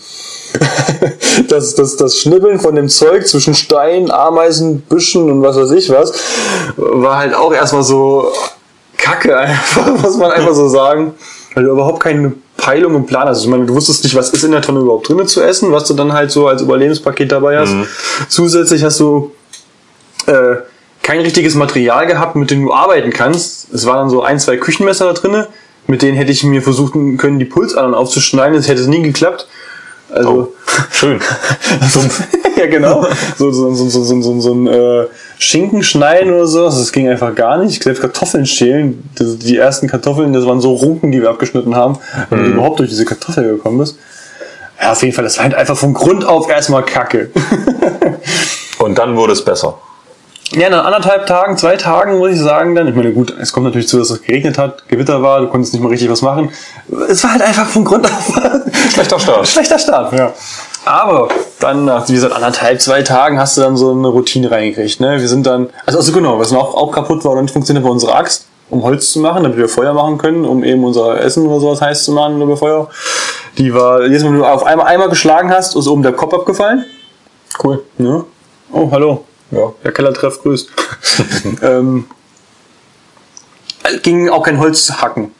Das, 1.48 1.74
das, 1.74 1.96
das 1.96 2.18
Schnibbeln 2.18 2.58
von 2.58 2.74
dem 2.74 2.88
Zeug 2.88 3.26
zwischen 3.26 3.54
Steinen, 3.54 4.10
Ameisen, 4.10 4.80
Büschen 4.82 5.30
und 5.30 5.42
was 5.42 5.56
weiß 5.56 5.70
ich 5.72 5.90
was, 5.90 6.12
war 6.76 7.18
halt 7.18 7.34
auch 7.34 7.52
erstmal 7.52 7.82
so 7.82 8.32
Kacke 8.96 9.36
einfach, 9.36 9.86
muss 10.02 10.16
man 10.16 10.30
einfach 10.30 10.54
so 10.54 10.68
sagen. 10.68 11.14
Weil 11.54 11.64
du 11.64 11.70
überhaupt 11.70 12.00
keine 12.00 12.34
Peilung 12.56 12.94
und 12.94 13.06
Plan 13.06 13.26
hast. 13.26 13.42
Ich 13.42 13.48
meine, 13.48 13.66
du 13.66 13.74
wusstest 13.74 14.04
nicht, 14.04 14.14
was 14.14 14.30
ist 14.30 14.44
in 14.44 14.52
der 14.52 14.62
Tonne 14.62 14.80
überhaupt 14.80 15.08
drinne 15.08 15.26
zu 15.26 15.42
essen, 15.42 15.72
was 15.72 15.84
du 15.84 15.94
dann 15.94 16.12
halt 16.12 16.30
so 16.30 16.46
als 16.46 16.62
Überlebenspaket 16.62 17.32
dabei 17.32 17.58
hast. 17.58 17.74
Zusätzlich 18.28 18.84
hast 18.84 19.00
du 19.00 19.32
äh, 20.26 20.56
kein 21.02 21.20
richtiges 21.20 21.54
Material 21.54 22.06
gehabt, 22.06 22.36
mit 22.36 22.50
dem 22.50 22.66
du 22.66 22.72
arbeiten 22.72 23.10
kannst. 23.10 23.72
Es 23.72 23.86
waren 23.86 23.96
dann 23.96 24.10
so 24.10 24.22
ein, 24.22 24.38
zwei 24.38 24.58
Küchenmesser 24.58 25.06
da 25.06 25.12
drinne, 25.12 25.48
mit 25.88 26.02
denen 26.02 26.16
hätte 26.16 26.30
ich 26.30 26.44
mir 26.44 26.62
versuchen 26.62 27.16
können, 27.16 27.40
die 27.40 27.46
Pulsadern 27.46 27.94
aufzuschneiden. 27.94 28.54
Das 28.54 28.68
hätte 28.68 28.88
nie 28.88 29.02
geklappt. 29.02 29.48
Also, 30.12 30.52
Schön. 30.90 31.20
ja, 32.56 32.66
genau. 32.66 33.06
So, 33.36 33.50
so, 33.50 33.74
so, 33.74 33.88
so, 33.88 34.04
so, 34.04 34.20
so, 34.20 34.40
so 34.40 34.54
ein 34.54 34.66
äh, 34.66 35.06
Schinken 35.38 35.82
schneiden 35.82 36.32
oder 36.32 36.46
so. 36.46 36.64
Das 36.64 36.92
ging 36.92 37.08
einfach 37.08 37.34
gar 37.34 37.58
nicht. 37.58 37.82
Selbst 37.82 38.00
Kartoffeln 38.00 38.46
schälen. 38.46 39.02
Das, 39.16 39.38
die 39.38 39.56
ersten 39.56 39.88
Kartoffeln, 39.88 40.32
das 40.32 40.46
waren 40.46 40.60
so 40.60 40.74
Runken, 40.74 41.12
die 41.12 41.20
wir 41.20 41.30
abgeschnitten 41.30 41.74
haben, 41.74 41.98
wenn 42.28 42.44
du 42.44 42.50
überhaupt 42.50 42.78
durch 42.78 42.90
diese 42.90 43.04
Kartoffel 43.04 43.56
gekommen 43.56 43.78
bist. 43.78 43.98
Ja, 44.80 44.92
auf 44.92 45.02
jeden 45.02 45.14
Fall, 45.14 45.24
das 45.24 45.36
war 45.36 45.44
halt 45.44 45.54
einfach 45.54 45.76
von 45.76 45.92
Grund 45.92 46.24
auf 46.24 46.48
erstmal 46.48 46.84
Kacke. 46.84 47.30
Und 48.78 48.98
dann 48.98 49.16
wurde 49.16 49.32
es 49.32 49.44
besser. 49.44 49.78
Ja, 50.52 50.68
nach 50.68 50.84
anderthalb 50.84 51.26
Tagen, 51.26 51.56
zwei 51.56 51.76
Tagen 51.76 52.18
muss 52.18 52.32
ich 52.32 52.40
sagen 52.40 52.74
dann, 52.74 52.88
ich 52.88 52.94
meine 52.96 53.12
gut, 53.12 53.32
es 53.40 53.52
kommt 53.52 53.66
natürlich 53.66 53.86
zu, 53.86 53.98
dass 53.98 54.10
es 54.10 54.20
geregnet 54.20 54.58
hat, 54.58 54.88
Gewitter 54.88 55.22
war, 55.22 55.40
du 55.40 55.46
konntest 55.46 55.72
nicht 55.72 55.82
mal 55.82 55.90
richtig 55.90 56.10
was 56.10 56.22
machen. 56.22 56.50
Es 57.08 57.22
war 57.22 57.32
halt 57.32 57.42
einfach 57.42 57.66
von 57.66 57.84
Grund 57.84 58.04
auf 58.04 58.34
Schlechter 58.92 59.20
Start. 59.20 59.46
schlechter 59.46 59.78
Start, 59.78 60.12
ja. 60.12 60.32
Aber 60.84 61.28
dann 61.60 61.84
nach, 61.84 62.08
wie 62.08 62.14
gesagt, 62.14 62.34
anderthalb, 62.34 62.80
zwei 62.80 63.02
Tagen 63.02 63.38
hast 63.38 63.56
du 63.56 63.60
dann 63.60 63.76
so 63.76 63.92
eine 63.92 64.08
Routine 64.08 64.50
reingekriegt, 64.50 64.98
ne? 64.98 65.20
Wir 65.20 65.28
sind 65.28 65.46
dann, 65.46 65.68
also, 65.86 66.00
also 66.00 66.12
genau, 66.12 66.40
was 66.40 66.50
noch 66.50 66.74
auch 66.74 66.90
kaputt 66.90 67.24
war 67.24 67.32
oder 67.32 67.42
nicht 67.42 67.52
funktioniert, 67.52 67.84
war 67.84 67.92
unsere 67.92 68.16
Axt, 68.16 68.46
um 68.70 68.82
Holz 68.82 69.12
zu 69.12 69.20
machen, 69.20 69.44
damit 69.44 69.56
wir 69.56 69.68
Feuer 69.68 69.92
machen 69.92 70.18
können, 70.18 70.44
um 70.44 70.64
eben 70.64 70.82
unser 70.82 71.20
Essen 71.20 71.46
oder 71.46 71.60
sowas 71.60 71.80
heiß 71.80 72.02
zu 72.04 72.10
machen 72.10 72.42
über 72.42 72.56
Feuer. 72.56 72.88
Die 73.56 73.72
war, 73.72 74.02
jedes 74.02 74.24
Mal, 74.24 74.30
wenn 74.32 74.38
du 74.38 74.44
auf 74.44 74.64
einmal, 74.64 74.86
einmal 74.86 75.10
geschlagen 75.10 75.52
hast, 75.52 75.76
ist 75.76 75.86
oben 75.86 76.02
der 76.02 76.12
Kopf 76.12 76.34
abgefallen. 76.34 76.86
Cool. 77.62 77.84
Ne? 77.98 78.24
Oh, 78.72 78.88
hallo. 78.90 79.24
Ja. 79.50 79.72
Der 79.84 79.92
Kellertreff 79.92 80.42
grüßt. 80.42 80.68
ähm, 81.62 82.06
ging 84.02 84.28
auch 84.28 84.44
kein 84.44 84.58
Holz 84.58 84.90
hacken. 84.90 85.32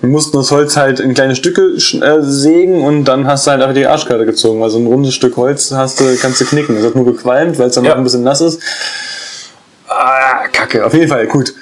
Wir 0.00 0.10
mussten 0.10 0.36
das 0.36 0.50
Holz 0.50 0.76
halt 0.76 1.00
in 1.00 1.14
kleine 1.14 1.34
Stücke 1.34 1.62
äh, 1.62 2.22
sägen 2.22 2.82
und 2.84 3.06
dann 3.06 3.26
hast 3.26 3.46
du 3.46 3.50
halt 3.52 3.62
einfach 3.62 3.74
die 3.74 3.86
Arschkarte 3.86 4.26
gezogen. 4.26 4.62
Also 4.62 4.78
ein 4.78 4.86
rundes 4.86 5.14
Stück 5.14 5.36
Holz 5.36 5.72
hast 5.72 6.00
du, 6.00 6.16
kannst 6.20 6.40
du 6.40 6.44
knicken. 6.44 6.76
Das 6.76 6.84
hat 6.84 6.94
nur 6.94 7.06
gequalmt, 7.06 7.58
weil 7.58 7.68
es 7.68 7.74
dann 7.74 7.84
Ja. 7.84 7.90
noch 7.92 7.98
ein 7.98 8.04
bisschen 8.04 8.22
nass 8.22 8.42
ist. 8.42 8.60
Ah, 9.88 10.46
Kacke. 10.52 10.84
Auf 10.84 10.92
jeden 10.92 11.08
Fall, 11.08 11.26
gut. 11.26 11.54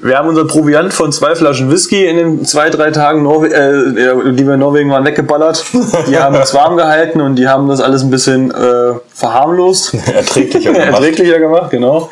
Wir 0.00 0.16
haben 0.16 0.28
unser 0.28 0.44
Proviant 0.44 0.92
von 0.92 1.10
zwei 1.10 1.34
Flaschen 1.34 1.72
Whisky 1.72 2.06
in 2.06 2.16
den 2.16 2.44
zwei, 2.44 2.70
drei 2.70 2.92
Tagen, 2.92 3.24
Norwe 3.24 3.48
äh, 3.48 4.32
die 4.32 4.46
wir 4.46 4.54
in 4.54 4.60
Norwegen 4.60 4.90
waren, 4.90 5.04
weggeballert. 5.04 5.64
Die 6.08 6.16
haben 6.16 6.36
uns 6.36 6.54
warm 6.54 6.76
gehalten 6.76 7.20
und 7.20 7.34
die 7.34 7.48
haben 7.48 7.68
das 7.68 7.80
alles 7.80 8.02
ein 8.02 8.10
bisschen 8.10 8.52
äh, 8.52 8.92
verharmlost. 9.12 9.94
Erträglicher 10.14 10.72
gemacht. 10.72 10.88
Erträglicher 10.92 11.40
gemacht, 11.40 11.70
genau. 11.70 12.10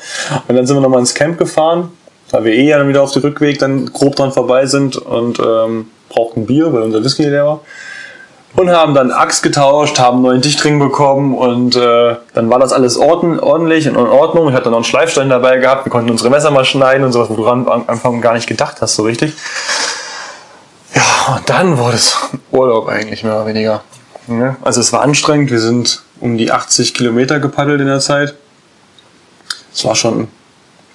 Und 0.48 0.56
dann 0.56 0.66
sind 0.66 0.76
wir 0.76 0.80
nochmal 0.80 0.98
ins 0.98 1.14
Camp 1.14 1.38
gefahren, 1.38 1.90
weil 2.32 2.44
wir 2.44 2.52
eh 2.54 2.68
ja 2.68 2.78
dann 2.78 2.88
wieder 2.88 3.02
auf 3.02 3.12
dem 3.12 3.22
Rückweg 3.22 3.60
dann 3.60 3.86
grob 3.92 4.16
dran 4.16 4.32
vorbei 4.32 4.66
sind 4.66 4.96
und 4.96 5.38
ähm, 5.38 5.86
brauchten 6.08 6.44
Bier, 6.46 6.72
weil 6.72 6.82
unser 6.82 7.04
Whisky 7.04 7.24
leer 7.24 7.46
war. 7.46 7.60
Und 8.56 8.70
haben 8.70 8.94
dann 8.94 9.10
Axt 9.10 9.42
getauscht, 9.42 9.98
haben 9.98 10.16
einen 10.16 10.22
neuen 10.22 10.40
Dichtring 10.40 10.78
bekommen 10.78 11.34
und 11.36 11.76
äh, 11.76 12.16
dann 12.32 12.48
war 12.48 12.58
das 12.58 12.72
alles 12.72 12.96
ordn 12.96 13.38
ordentlich 13.38 13.86
und 13.86 13.96
in 13.96 14.06
Ordnung. 14.06 14.48
Ich 14.48 14.54
hatte 14.54 14.70
noch 14.70 14.78
einen 14.78 14.84
Schleifstein 14.84 15.28
dabei 15.28 15.58
gehabt, 15.58 15.84
wir 15.84 15.90
konnten 15.90 16.10
unsere 16.10 16.30
Messer 16.30 16.50
mal 16.50 16.64
schneiden 16.64 17.04
und 17.04 17.12
sowas, 17.12 17.28
wo 17.28 17.36
du 17.36 17.46
am 17.46 17.68
Anfang 17.86 18.20
gar 18.22 18.32
nicht 18.32 18.46
gedacht 18.46 18.78
hast, 18.80 18.96
so 18.96 19.02
richtig. 19.02 19.34
Ja, 20.94 21.36
und 21.36 21.48
dann 21.50 21.76
wurde 21.76 21.96
es 21.96 22.16
Urlaub 22.50 22.88
eigentlich 22.88 23.22
mehr 23.24 23.34
oder 23.36 23.46
weniger. 23.46 23.82
Ja, 24.28 24.56
Also 24.62 24.80
es 24.80 24.92
war 24.92 25.02
anstrengend, 25.02 25.50
wir 25.50 25.60
sind 25.60 26.02
um 26.20 26.38
die 26.38 26.50
80 26.50 26.94
Kilometer 26.94 27.38
gepaddelt 27.38 27.80
in 27.80 27.86
der 27.86 28.00
Zeit. 28.00 28.34
Es 29.72 29.84
war 29.84 29.94
schon 29.94 30.28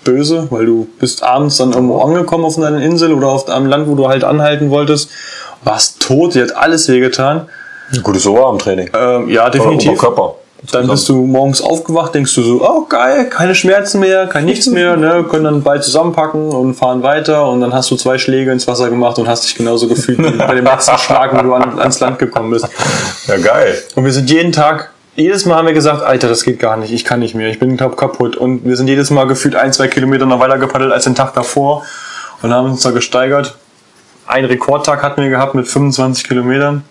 böse, 0.04 0.48
weil 0.50 0.66
du 0.66 0.88
bist 1.00 1.24
abends 1.24 1.58
dann 1.58 1.74
irgendwo 1.74 2.00
angekommen 2.00 2.46
auf 2.46 2.58
einer 2.58 2.82
Insel 2.82 3.14
oder 3.14 3.28
auf 3.28 3.48
einem 3.50 3.68
Land, 3.68 3.88
wo 3.88 3.96
du 3.96 4.08
halt 4.08 4.24
anhalten 4.24 4.70
wolltest, 4.70 5.10
warst 5.64 6.02
tot, 6.02 6.36
dir 6.36 6.44
hat 6.44 6.56
alles 6.56 6.88
wehgetan. 6.88 7.48
Gutes 8.04 8.26
Oberarmtraining. 8.26 8.90
Ähm, 8.94 9.30
ja, 9.30 9.50
definitiv. 9.50 9.92
Oberkörper. 9.92 10.36
Dann 10.72 10.88
bist 10.88 11.10
du 11.10 11.26
morgens 11.26 11.60
aufgewacht, 11.60 12.14
denkst 12.14 12.36
du 12.36 12.44
so, 12.44 12.62
oh 12.62 12.86
geil, 12.86 13.30
keine 13.30 13.56
Schmerzen 13.56 14.00
mehr, 14.00 14.28
kein 14.28 14.46
nichts 14.46 14.68
mehr, 14.68 14.96
ne, 14.96 15.26
können 15.28 15.46
dann 15.46 15.64
bald 15.64 15.84
zusammenpacken 15.84 16.52
und 16.52 16.76
fahren 16.76 17.02
weiter 17.02 17.50
und 17.50 17.62
dann 17.62 17.74
hast 17.74 17.90
du 17.90 17.96
zwei 17.96 18.20
Schläge 18.20 18.52
ins 18.52 18.68
Wasser 18.68 18.92
gemacht 18.92 19.18
und 19.18 19.28
hast 19.28 19.46
dich 19.46 19.56
genauso 19.56 19.88
gefühlt 19.88 20.20
wie 20.20 20.38
bei 20.38 20.54
dem 20.54 20.66
letzten 20.66 21.00
Schlag, 21.00 21.36
wo 21.36 21.42
du 21.42 21.54
an, 21.56 21.80
ans 21.80 22.00
Land 22.00 22.20
gekommen 22.20 22.52
bist. 22.52 22.68
Ja, 23.28 23.38
geil. 23.38 23.76
Und 23.96 24.06
wir 24.06 24.14
sind 24.14 24.30
jeden 24.30 24.52
Tag, 24.52 24.91
jedes 25.16 25.46
Mal 25.46 25.58
haben 25.58 25.68
wir 25.68 25.74
gesagt, 25.74 26.04
Alter, 26.04 26.30
das 26.30 26.44
geht 26.44 26.60
gar 26.60 26.78
nicht, 26.78 26.94
ich 26.94 27.04
kann 27.04 27.20
nicht 27.20 27.36
mehr, 27.36 27.50
ich 27.50 27.60
bin 27.60 27.78
kaputt. 27.78 28.38
Und 28.38 28.66
wir 28.66 28.78
sind 28.78 28.88
jedes 28.88 29.10
Mal 29.10 29.26
gefühlt 29.26 29.56
ein, 29.56 29.74
zwei 29.74 29.88
Kilometer 29.88 30.26
noch 30.26 30.40
weiter 30.40 30.58
gepaddelt 30.58 30.92
als 30.92 31.04
den 31.04 31.16
Tag 31.16 31.34
davor 31.34 31.86
und 32.42 32.54
haben 32.54 32.72
uns 32.72 32.82
da 32.82 32.92
gesteigert. 32.92 33.56
Einen 34.26 34.46
Rekordtag 34.46 35.04
hatten 35.04 35.22
wir 35.22 35.30
gehabt 35.30 35.56
mit 35.56 35.68
25 35.68 36.28
Kilometern. 36.28 36.84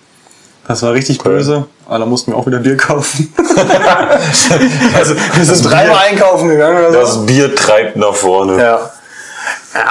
Das 0.69 0.83
war 0.83 0.93
richtig 0.93 1.19
böse, 1.19 1.67
aber 1.87 2.01
da 2.01 2.07
mussten 2.07 2.33
wir 2.33 2.37
auch 2.37 2.47
wieder 2.47 2.59
Bier 2.59 2.77
kaufen. 2.77 3.33
also 4.95 5.15
wir 5.35 5.45
sind 5.45 5.69
dreimal 5.69 5.99
einkaufen 6.09 6.49
gegangen 6.49 6.79
oder 6.79 6.93
so. 6.93 7.01
Das 7.01 7.27
Bier 7.27 7.55
treibt 7.55 7.97
nach 7.97 8.15
vorne. 8.15 8.63
Ja. 8.63 8.91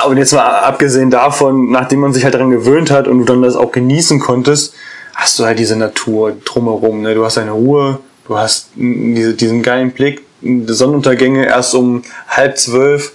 Und 0.05 0.17
jetzt 0.17 0.31
mal 0.31 0.47
abgesehen 0.59 1.09
davon, 1.09 1.71
nachdem 1.71 1.99
man 1.99 2.13
sich 2.13 2.23
halt 2.23 2.33
daran 2.33 2.51
gewöhnt 2.51 2.91
hat 2.91 3.07
und 3.07 3.19
du 3.19 3.25
dann 3.25 3.41
das 3.41 3.55
auch 3.55 3.71
genießen 3.71 4.19
konntest, 4.19 4.73
hast 5.15 5.39
du 5.39 5.45
halt 5.45 5.59
diese 5.59 5.75
Natur 5.75 6.33
drumherum. 6.45 7.01
Ne? 7.01 7.15
Du 7.15 7.25
hast 7.25 7.37
deine 7.37 7.51
Ruhe, 7.51 7.99
du 8.29 8.37
hast 8.37 8.69
diese, 8.75 9.33
diesen 9.33 9.61
geilen 9.61 9.91
Blick, 9.91 10.21
die 10.41 10.63
Sonnenuntergänge 10.67 11.45
erst 11.45 11.75
um 11.75 12.03
halb 12.29 12.57
zwölf. 12.57 13.11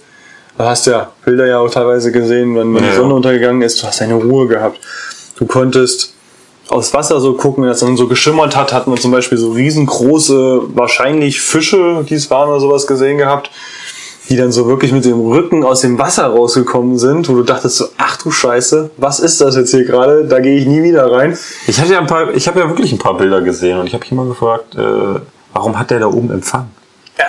Du 0.57 0.63
hast 0.63 0.85
ja 0.85 1.11
Bilder 1.25 1.47
ja 1.47 1.59
auch 1.59 1.69
teilweise 1.71 2.11
gesehen, 2.11 2.55
wenn, 2.55 2.75
wenn 2.75 2.83
Ja. 2.83 2.91
die 2.91 2.95
Sonne 2.95 3.15
untergegangen 3.15 3.61
ist, 3.63 3.81
du 3.81 3.87
hast 3.87 3.99
deine 4.01 4.13
Ruhe 4.15 4.47
gehabt. 4.47 4.79
Du 5.37 5.45
konntest 5.45 6.13
aufs 6.67 6.93
Wasser 6.93 7.19
so 7.19 7.33
gucken, 7.33 7.63
wenn 7.63 7.69
das 7.69 7.79
dann 7.79 7.97
so 7.97 8.07
geschimmert 8.07 8.55
hat, 8.55 8.73
hatten 8.73 8.91
wir 8.91 8.97
zum 8.99 9.11
Beispiel 9.11 9.37
so 9.37 9.51
riesengroße, 9.51 10.61
wahrscheinlich 10.75 11.41
Fische, 11.41 12.05
die 12.09 12.15
es 12.15 12.29
waren 12.29 12.49
oder 12.49 12.59
sowas 12.59 12.87
gesehen 12.87 13.17
gehabt, 13.17 13.51
die 14.29 14.37
dann 14.37 14.51
so 14.51 14.67
wirklich 14.67 14.91
mit 14.91 15.05
dem 15.05 15.19
Rücken 15.19 15.63
aus 15.63 15.81
dem 15.81 15.99
Wasser 15.99 16.25
rausgekommen 16.27 16.97
sind, 16.97 17.29
wo 17.29 17.35
du 17.35 17.43
dachtest 17.43 17.77
so, 17.77 17.85
ach 17.97 18.17
du 18.17 18.31
Scheiße, 18.31 18.91
was 18.97 19.19
ist 19.19 19.41
das 19.41 19.55
jetzt 19.55 19.71
hier 19.71 19.85
gerade? 19.85 20.25
Da 20.25 20.39
gehe 20.39 20.57
ich 20.57 20.65
nie 20.65 20.83
wieder 20.83 21.11
rein. 21.11 21.37
Ich 21.67 21.79
hatte 21.79 21.93
ja 21.93 21.99
ein 21.99 22.07
paar, 22.07 22.33
ich 22.33 22.47
habe 22.47 22.59
ja 22.59 22.67
wirklich 22.67 22.91
ein 22.91 22.99
paar 22.99 23.17
Bilder 23.17 23.41
gesehen 23.41 23.79
und 23.79 23.87
ich 23.87 23.93
habe 23.93 24.01
mich 24.01 24.11
mal 24.11 24.27
gefragt, 24.27 24.75
äh, 24.75 25.19
warum 25.53 25.77
hat 25.77 25.91
der 25.91 25.99
da 25.99 26.07
oben 26.07 26.31
Empfang? 26.31 26.69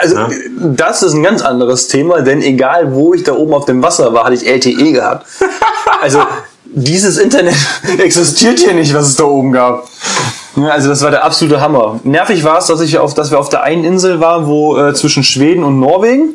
Also 0.00 0.16
das 0.58 1.02
ist 1.02 1.12
ein 1.14 1.22
ganz 1.22 1.42
anderes 1.42 1.86
Thema, 1.88 2.20
denn 2.22 2.42
egal 2.42 2.92
wo 2.92 3.14
ich 3.14 3.22
da 3.22 3.34
oben 3.34 3.54
auf 3.54 3.66
dem 3.66 3.82
Wasser 3.82 4.12
war, 4.12 4.24
hatte 4.24 4.34
ich 4.34 4.46
LTE 4.46 4.92
gehabt. 4.92 5.26
Also 6.02 6.18
dieses 6.64 7.16
Internet 7.16 7.54
existiert 7.98 8.58
hier 8.58 8.74
nicht, 8.74 8.92
was 8.92 9.08
es 9.08 9.16
da 9.16 9.24
oben 9.24 9.52
gab. 9.52 9.88
Ja, 10.56 10.68
Also 10.68 10.88
das 10.88 11.02
war 11.02 11.10
der 11.10 11.24
absolute 11.24 11.60
Hammer. 11.60 12.00
Nervig 12.02 12.44
war 12.44 12.58
es, 12.58 12.66
dass, 12.66 12.80
ich 12.80 12.98
auf, 12.98 13.14
dass 13.14 13.30
wir 13.30 13.38
auf 13.38 13.48
der 13.48 13.62
einen 13.62 13.84
Insel 13.84 14.20
waren, 14.20 14.46
wo 14.46 14.76
äh, 14.76 14.92
zwischen 14.92 15.24
Schweden 15.24 15.64
und 15.64 15.80
Norwegen 15.80 16.34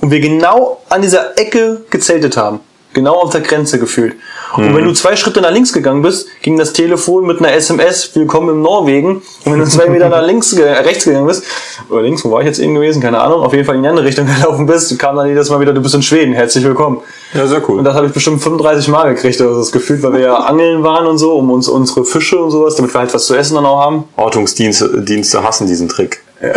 und 0.00 0.10
wir 0.10 0.20
genau 0.20 0.82
an 0.88 1.02
dieser 1.02 1.38
Ecke 1.38 1.82
gezeltet 1.90 2.36
haben. 2.36 2.60
Genau 2.92 3.14
auf 3.14 3.30
der 3.30 3.42
Grenze 3.42 3.78
gefühlt. 3.78 4.16
Und 4.56 4.74
wenn 4.74 4.84
du 4.84 4.92
zwei 4.92 5.14
Schritte 5.14 5.40
nach 5.40 5.52
links 5.52 5.72
gegangen 5.72 6.02
bist, 6.02 6.26
ging 6.42 6.58
das 6.58 6.72
Telefon 6.72 7.24
mit 7.24 7.38
einer 7.38 7.52
SMS, 7.52 8.10
willkommen 8.14 8.56
in 8.56 8.62
Norwegen. 8.62 9.22
Und 9.44 9.52
wenn 9.52 9.60
du 9.60 9.66
zwei 9.66 9.88
Meter 9.88 10.08
nach 10.08 10.26
links, 10.26 10.52
äh, 10.54 10.64
rechts 10.64 11.04
gegangen 11.04 11.28
bist, 11.28 11.44
oder 11.88 12.02
links, 12.02 12.24
wo 12.24 12.32
war 12.32 12.40
ich 12.40 12.48
jetzt 12.48 12.58
eben 12.58 12.74
gewesen, 12.74 13.00
keine 13.00 13.20
Ahnung, 13.20 13.42
auf 13.42 13.52
jeden 13.52 13.64
Fall 13.64 13.76
in 13.76 13.84
die 13.84 13.88
andere 13.88 14.04
Richtung 14.04 14.26
gelaufen 14.34 14.66
bist, 14.66 14.98
kam 14.98 15.14
dann 15.14 15.28
jedes 15.28 15.50
Mal 15.50 15.60
wieder, 15.60 15.72
du 15.72 15.80
bist 15.80 15.94
in 15.94 16.02
Schweden, 16.02 16.34
herzlich 16.34 16.64
willkommen. 16.64 17.00
Ja, 17.32 17.46
sehr 17.46 17.62
cool. 17.68 17.78
Und 17.78 17.84
das 17.84 17.94
habe 17.94 18.08
ich 18.08 18.12
bestimmt 18.12 18.42
35 18.42 18.88
Mal 18.88 19.14
gekriegt, 19.14 19.40
also 19.40 19.56
das 19.56 19.70
Gefühl, 19.70 20.02
weil 20.02 20.14
wir 20.14 20.20
ja 20.20 20.34
angeln 20.38 20.82
waren 20.82 21.06
und 21.06 21.18
so, 21.18 21.36
um 21.36 21.48
uns 21.52 21.68
unsere 21.68 22.04
Fische 22.04 22.40
und 22.40 22.50
sowas, 22.50 22.74
damit 22.74 22.92
wir 22.92 22.98
halt 22.98 23.14
was 23.14 23.26
zu 23.26 23.36
essen 23.36 23.54
dann 23.54 23.66
auch 23.66 23.78
haben. 23.78 24.04
Ortungsdienste 24.16 25.00
Dienste 25.02 25.44
hassen 25.44 25.68
diesen 25.68 25.88
Trick. 25.88 26.22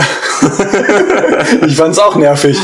Ich 1.67 1.75
fand's 1.75 1.99
auch 1.99 2.15
nervig. 2.15 2.57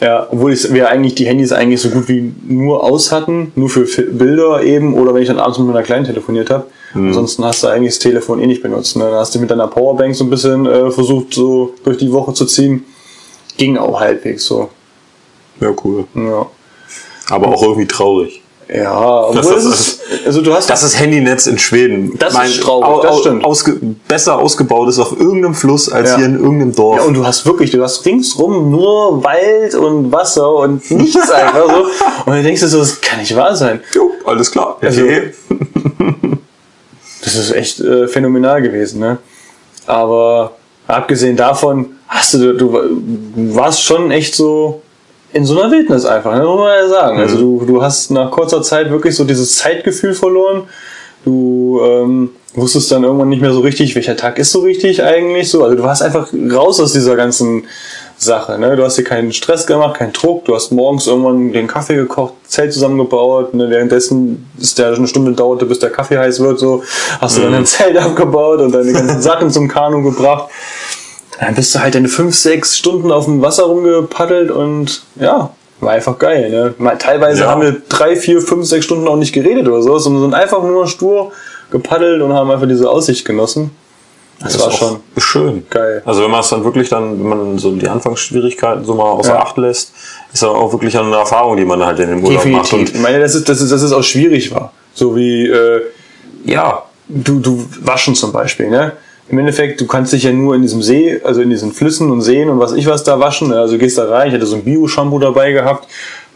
Ja, 0.00 0.26
obwohl 0.30 0.52
ich, 0.52 0.72
wir 0.72 0.88
eigentlich 0.88 1.14
die 1.14 1.26
Handys 1.26 1.52
eigentlich 1.52 1.80
so 1.80 1.90
gut 1.90 2.08
wie 2.08 2.32
nur 2.46 2.82
aus 2.82 3.12
hatten, 3.12 3.52
nur 3.54 3.68
für 3.68 3.84
Bilder 3.84 4.62
eben, 4.62 4.94
oder 4.94 5.14
wenn 5.14 5.22
ich 5.22 5.28
dann 5.28 5.38
abends 5.38 5.58
mit 5.58 5.68
meiner 5.68 5.82
Kleinen 5.82 6.06
telefoniert 6.06 6.48
habe. 6.50 6.66
Ansonsten 6.94 7.44
hast 7.44 7.62
du 7.62 7.68
eigentlich 7.68 7.94
das 7.94 7.98
Telefon 8.00 8.40
eh 8.40 8.46
nicht 8.46 8.62
benutzt. 8.62 8.96
Ne? 8.96 9.04
Dann 9.04 9.14
hast 9.14 9.34
du 9.34 9.38
mit 9.38 9.50
deiner 9.50 9.68
Powerbank 9.68 10.14
so 10.16 10.24
ein 10.24 10.30
bisschen 10.30 10.66
äh, 10.66 10.90
versucht, 10.90 11.34
so 11.34 11.74
durch 11.84 11.98
die 11.98 12.10
Woche 12.10 12.32
zu 12.34 12.46
ziehen. 12.46 12.84
Ging 13.56 13.76
auch 13.76 14.00
halbwegs 14.00 14.46
so. 14.46 14.70
Ja, 15.60 15.72
cool. 15.84 16.04
Ja. 16.14 16.46
Aber 17.28 17.48
auch 17.48 17.62
irgendwie 17.62 17.86
traurig. 17.86 18.42
Ja, 18.72 19.22
obwohl 19.26 19.42
Das 19.54 19.64
ist- 19.64 20.00
also 20.24 20.42
du 20.42 20.54
hast 20.54 20.70
Das 20.70 20.82
ist 20.84 20.98
Handynetz 21.00 21.46
in 21.48 21.58
Schweden. 21.58 22.16
Das 22.18 22.34
ist 22.40 22.60
traurig, 22.62 23.02
das 23.02 23.18
stimmt. 23.18 23.44
Ausge 23.44 23.80
besser 24.06 24.38
ausgebaut 24.38 24.88
ist 24.88 24.98
auf 25.00 25.18
irgendeinem 25.18 25.54
Fluss 25.54 25.90
als 25.90 26.10
Ja. 26.10 26.16
hier 26.18 26.26
in 26.26 26.36
irgendeinem 26.36 26.74
Dorf. 26.74 26.98
Ja, 26.98 27.02
und 27.02 27.14
du 27.14 27.26
hast 27.26 27.44
wirklich, 27.46 27.70
du 27.72 27.82
hast 27.82 28.04
ringsrum 28.06 28.70
nur 28.70 29.24
Wald 29.24 29.74
und 29.74 30.12
Wasser 30.12 30.54
und 30.54 30.88
nichts 30.90 31.30
einfach 31.30 31.68
so. 31.68 31.82
Und 32.26 32.34
dann 32.34 32.42
denkst 32.44 32.60
du 32.60 32.68
so, 32.68 32.78
das 32.78 33.00
kann 33.00 33.18
nicht 33.18 33.34
wahr 33.34 33.56
sein. 33.56 33.80
jo, 33.94 34.12
alles 34.24 34.50
klar. 34.50 34.76
Also- 34.80 35.02
Okay. 35.02 35.32
Das 37.22 37.34
ist 37.34 37.52
echt 37.52 37.80
äh, 37.80 38.08
phänomenal 38.08 38.62
gewesen, 38.62 39.00
ne? 39.00 39.18
Aber 39.86 40.52
abgesehen 40.86 41.36
davon, 41.36 41.96
hast 42.08 42.34
du, 42.34 42.54
du, 42.54 42.66
du 42.72 43.54
warst 43.54 43.82
schon 43.82 44.10
echt 44.10 44.34
so 44.34 44.80
in 45.32 45.44
so 45.44 45.60
einer 45.60 45.70
Wildnis 45.70 46.04
einfach, 46.04 46.34
ne? 46.34 46.44
muss 46.44 46.58
man 46.58 46.76
ja 46.76 46.88
sagen. 46.88 47.18
Also 47.18 47.38
du, 47.38 47.64
du 47.64 47.82
hast 47.82 48.10
nach 48.10 48.30
kurzer 48.30 48.62
Zeit 48.62 48.90
wirklich 48.90 49.14
so 49.14 49.24
dieses 49.24 49.56
Zeitgefühl 49.56 50.14
verloren. 50.14 50.64
Du 51.24 51.80
ähm, 51.84 52.30
wusstest 52.54 52.90
dann 52.90 53.04
irgendwann 53.04 53.28
nicht 53.28 53.42
mehr 53.42 53.52
so 53.52 53.60
richtig, 53.60 53.94
welcher 53.94 54.16
Tag 54.16 54.38
ist 54.38 54.52
so 54.52 54.60
richtig 54.60 55.02
eigentlich 55.02 55.50
so. 55.50 55.62
Also 55.62 55.76
du 55.76 55.82
warst 55.82 56.02
einfach 56.02 56.28
raus 56.50 56.80
aus 56.80 56.92
dieser 56.92 57.14
ganzen 57.14 57.64
Sache. 58.16 58.58
Ne? 58.58 58.76
Du 58.76 58.84
hast 58.84 58.96
dir 58.96 59.04
keinen 59.04 59.32
Stress 59.32 59.66
gemacht, 59.66 59.98
keinen 59.98 60.12
Druck. 60.12 60.44
Du 60.44 60.54
hast 60.54 60.72
morgens 60.72 61.06
irgendwann 61.06 61.52
den 61.52 61.66
Kaffee 61.66 61.96
gekocht, 61.96 62.34
Zelt 62.46 62.72
zusammengebaut. 62.72 63.54
Ne? 63.54 63.70
Währenddessen 63.70 64.46
ist 64.58 64.78
der 64.78 64.94
eine 64.94 65.06
Stunde 65.06 65.32
dauerte, 65.32 65.64
bis 65.64 65.78
der 65.78 65.90
Kaffee 65.90 66.18
heiß 66.18 66.40
wird. 66.40 66.58
So 66.58 66.82
hast 67.20 67.38
du 67.38 67.42
dann 67.42 67.54
ein 67.54 67.66
Zelt 67.66 67.96
abgebaut 67.98 68.60
und 68.60 68.72
deine 68.72 68.92
ganzen 68.92 69.22
Sachen 69.22 69.50
zum 69.50 69.68
Kanu 69.68 70.02
gebracht. 70.02 70.50
Dann 71.40 71.54
bist 71.54 71.74
du 71.74 71.78
halt 71.80 71.94
deine 71.94 72.08
fünf, 72.08 72.34
sechs 72.36 72.76
Stunden 72.76 73.10
auf 73.10 73.24
dem 73.24 73.40
Wasser 73.42 73.64
rumgepaddelt 73.64 74.50
und 74.50 75.02
ja, 75.18 75.50
war 75.80 75.92
einfach 75.92 76.18
geil. 76.18 76.50
Ne? 76.50 76.74
Teilweise 76.98 77.42
Ja. 77.42 77.50
haben 77.50 77.62
wir 77.62 77.76
drei, 77.88 78.14
vier, 78.16 78.42
fünf, 78.42 78.66
sechs 78.66 78.84
Stunden 78.84 79.08
auch 79.08 79.16
nicht 79.16 79.32
geredet 79.32 79.66
oder 79.66 79.82
so, 79.82 79.98
sondern 79.98 80.22
sind 80.22 80.34
einfach 80.34 80.62
nur 80.62 80.86
stur 80.86 81.32
gepaddelt 81.70 82.20
und 82.20 82.32
haben 82.34 82.50
einfach 82.50 82.68
diese 82.68 82.88
Aussicht 82.90 83.24
genossen. 83.24 83.70
Das, 84.42 84.58
war 84.58 84.68
ist 84.68 84.76
schon 84.76 85.00
schön. 85.18 85.66
geil. 85.68 86.02
Also 86.06 86.22
wenn 86.22 86.30
man 86.30 86.40
es 86.40 86.48
dann 86.48 86.64
wirklich 86.64 86.88
dann, 86.88 87.18
wenn 87.20 87.28
man 87.28 87.58
so 87.58 87.72
die 87.72 87.88
Anfangsschwierigkeiten 87.88 88.84
so 88.84 88.94
mal 88.94 89.04
außer 89.04 89.34
Ja. 89.34 89.40
Acht 89.40 89.56
lässt, 89.58 89.92
ist 90.32 90.42
dann 90.42 90.50
auch 90.50 90.72
wirklich 90.72 90.96
eine 90.98 91.14
Erfahrung, 91.14 91.56
die 91.58 91.64
man 91.64 91.84
halt 91.84 91.98
in 92.00 92.08
dem 92.08 92.24
Urlaub 92.24 92.44
macht. 92.46 92.64
Definitiv. 92.72 92.94
Ich 92.94 93.00
meine, 93.00 93.20
dass 93.20 93.34
es, 93.34 93.44
dass, 93.44 93.60
es, 93.60 93.68
dass 93.70 93.82
es 93.82 93.92
auch 93.92 94.02
schwierig 94.02 94.50
war. 94.54 94.72
So 94.94 95.14
wie 95.14 95.46
äh, 95.46 95.82
ja, 96.44 96.82
du, 97.08 97.38
du 97.38 97.66
waschen 97.82 98.14
zum 98.14 98.32
Beispiel, 98.32 98.70
ne? 98.70 98.92
Im 99.30 99.38
Endeffekt, 99.38 99.80
du 99.80 99.86
kannst 99.86 100.12
dich 100.12 100.24
ja 100.24 100.32
nur 100.32 100.54
in 100.56 100.62
diesem 100.62 100.82
See, 100.82 101.20
also 101.22 101.40
in 101.40 101.50
diesen 101.50 101.72
Flüssen 101.72 102.10
und 102.10 102.20
Seen 102.22 102.48
und 102.48 102.58
was 102.58 102.72
ich 102.72 102.86
was 102.86 103.04
da 103.04 103.20
waschen. 103.20 103.48
ne? 103.48 103.60
Also 103.60 103.74
du 103.74 103.78
gehst 103.78 103.96
da 103.98 104.04
rein, 104.08 104.28
ich 104.28 104.34
hatte 104.34 104.46
so 104.46 104.56
ein 104.56 104.64
Bio-Shampoo 104.64 105.18
dabei 105.20 105.52
gehabt, 105.52 105.86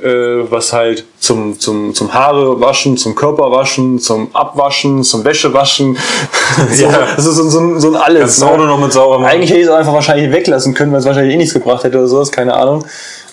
äh, 0.02 0.08
was 0.48 0.72
halt 0.72 1.04
zum, 1.18 1.58
zum, 1.58 1.92
zum 1.94 2.14
Haare 2.14 2.60
waschen, 2.60 2.96
zum 2.96 3.14
Körper 3.16 3.50
waschen, 3.50 3.98
zum 3.98 4.28
Abwaschen, 4.34 5.02
zum 5.02 5.24
Wäschewaschen. 5.24 5.96
so, 6.72 6.84
Ja. 6.84 7.08
Das 7.16 7.26
ist 7.26 7.36
so, 7.36 7.48
so, 7.48 7.58
ein- 7.60 7.80
so 7.80 7.88
ein 7.88 7.96
alles. 7.96 8.38
das 8.38 8.42
Auto 8.48 8.62
noch 8.64 8.78
mit 8.78 8.92
sauber 8.92 9.18
machen. 9.18 9.30
Eigentlich 9.32 9.50
hätte 9.50 9.60
ich 9.60 9.66
es 9.66 9.72
einfach 9.72 9.92
wahrscheinlich 9.92 10.30
weglassen 10.32 10.74
können, 10.74 10.92
weil 10.92 11.00
es 11.00 11.06
wahrscheinlich 11.06 11.34
eh 11.34 11.38
nichts 11.38 11.54
gebracht 11.54 11.82
hätte 11.84 11.98
oder 11.98 12.06
sowas, 12.06 12.30
keine 12.30 12.54
Ahnung. 12.54 12.84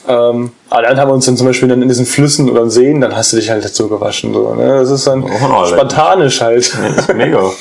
Ähm, 0.08 0.52
aber 0.72 0.82
dann 0.82 1.00
haben 1.00 1.10
wir 1.10 1.14
uns 1.14 1.26
dann 1.28 1.38
zum 1.38 1.46
Beispiel 1.46 1.70
dann 1.70 1.84
in 1.84 1.88
diesen 1.88 2.08
Flüssen 2.08 2.50
oder 2.50 2.68
Seen, 2.72 3.02
dann 3.02 3.16
hast 3.16 3.32
du 3.34 3.38
dich 3.38 3.52
halt 3.52 3.64
dazu 3.64 3.88
gewaschen. 3.88 4.34
So, 4.34 4.56
ne? 4.56 4.80
Das 4.80 4.90
ist 4.90 5.06
dann 5.06 5.24
Oh, 5.24 5.66
spartanisch 5.68 6.42
halt. 6.42 6.74
Das 6.96 7.06
ist 7.08 7.14
mega. 7.14 7.40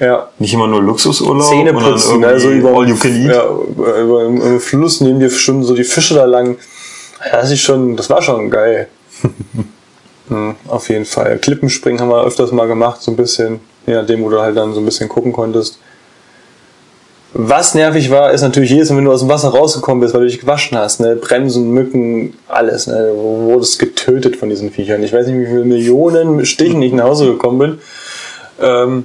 Ja. 0.00 0.28
Nicht 0.38 0.54
immer 0.54 0.66
nur 0.66 0.82
Luxusurlaub, 0.82 1.46
Zähne 1.46 1.74
putzen, 1.74 2.22
irgendwie 2.22 2.32
ne? 2.32 2.40
so 2.40 2.50
über, 2.50 2.70
all 2.70 2.88
you 2.88 2.96
can 2.96 3.14
eat. 3.14 3.30
Ja, 3.30 3.44
über 4.00 4.24
im, 4.24 4.58
Fluss 4.58 5.02
neben 5.02 5.20
dir 5.20 5.30
schon 5.30 5.62
so 5.62 5.74
die 5.74 5.84
Fische 5.84 6.14
da 6.14 6.24
lang. 6.24 6.56
Das 7.30 7.50
ist 7.50 7.60
schon, 7.60 7.96
das 7.96 8.08
war 8.08 8.22
schon 8.22 8.50
geil. 8.50 8.88
Hm, 10.28 10.54
auf 10.68 10.88
jeden 10.88 11.06
Fall. 11.06 11.38
Klippenspringen 11.38 12.00
haben 12.00 12.08
wir 12.08 12.24
öfters 12.24 12.52
mal 12.52 12.68
gemacht, 12.68 13.02
so 13.02 13.10
ein 13.10 13.16
bisschen, 13.16 13.58
je 13.84 13.94
nachdem, 13.94 14.22
wo 14.22 14.30
du 14.30 14.40
halt 14.40 14.56
dann 14.56 14.72
so 14.72 14.78
ein 14.78 14.84
bisschen 14.84 15.08
gucken 15.08 15.32
konntest. 15.32 15.80
Was 17.32 17.74
nervig 17.74 18.12
war, 18.12 18.30
ist 18.30 18.42
natürlich 18.42 18.70
jedes 18.70 18.90
Mal, 18.90 18.98
wenn 18.98 19.06
du 19.06 19.10
aus 19.10 19.22
dem 19.22 19.28
Wasser 19.28 19.48
rausgekommen 19.48 20.00
bist, 20.00 20.14
weil 20.14 20.20
du 20.20 20.28
dich 20.28 20.38
gewaschen 20.38 20.78
hast, 20.78 21.00
ne? 21.00 21.16
Bremsen, 21.16 21.72
Mücken, 21.72 22.34
alles, 22.46 22.86
ne? 22.86 23.08
Du 23.12 23.16
wurdest 23.16 23.80
getötet 23.80 24.36
von 24.36 24.48
diesen 24.48 24.70
Viechern. 24.70 25.02
Ich 25.02 25.12
weiß 25.12 25.26
nicht, 25.26 25.36
wie 25.36 25.46
viele 25.46 25.64
Millionen 25.64 26.46
Stichen 26.46 26.80
ich 26.80 26.92
nach 26.92 27.06
Hause 27.06 27.26
gekommen 27.26 27.58
bin. 27.58 27.78
Ähm, 28.60 29.04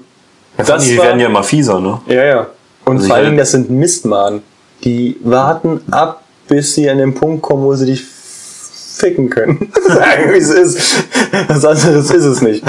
Ja, 0.58 0.78
die 0.78 0.98
war- 0.98 1.06
werden 1.06 1.20
ja 1.20 1.28
immer 1.28 1.44
fieser, 1.44 1.80
ne? 1.80 2.00
ja, 2.08 2.24
ja. 2.24 2.48
Und 2.86 2.98
Also 2.98 3.08
vor 3.08 3.16
allen 3.16 3.26
Dingen, 3.26 3.38
das 3.38 3.52
sind 3.52 3.70
Mistmaden. 3.72 4.44
Die 4.84 5.18
warten 5.24 5.82
ab, 5.90 6.22
bis 6.48 6.76
sie 6.76 6.88
an 6.90 7.00
den 7.00 7.16
Punkt 7.16 7.42
kommen, 7.42 7.64
wo 7.64 7.74
sie 7.74 7.88
dich 7.88 8.06
ficken 8.06 9.30
können. 9.30 9.72
Sagen, 9.88 10.32
wie 10.32 10.38
es 10.38 10.50
ist. 10.52 11.04
Was 11.48 11.66
anderes 11.66 12.12
ist 12.12 12.24
es 12.26 12.42
nicht. 12.42 12.64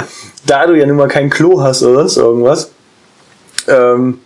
Da 0.47 0.65
du 0.65 0.73
ja 0.73 0.85
nun 0.87 0.97
mal 0.97 1.07
kein 1.07 1.29
Klo 1.29 1.61
hast 1.61 1.83
oder 1.83 1.99
sonst 1.99 2.17
irgendwas, 2.17 2.71
ähm, 3.67 4.19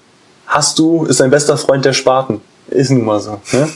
hast 0.47 0.79
du, 0.79 1.05
ist 1.05 1.19
dein 1.19 1.29
bester 1.29 1.57
Freund 1.57 1.83
der 1.83 1.93
Spaten. 1.93 2.39
Ist 2.69 2.89
nun 2.91 3.03
mal 3.03 3.19
so. 3.19 3.41
Ne? 3.51 3.67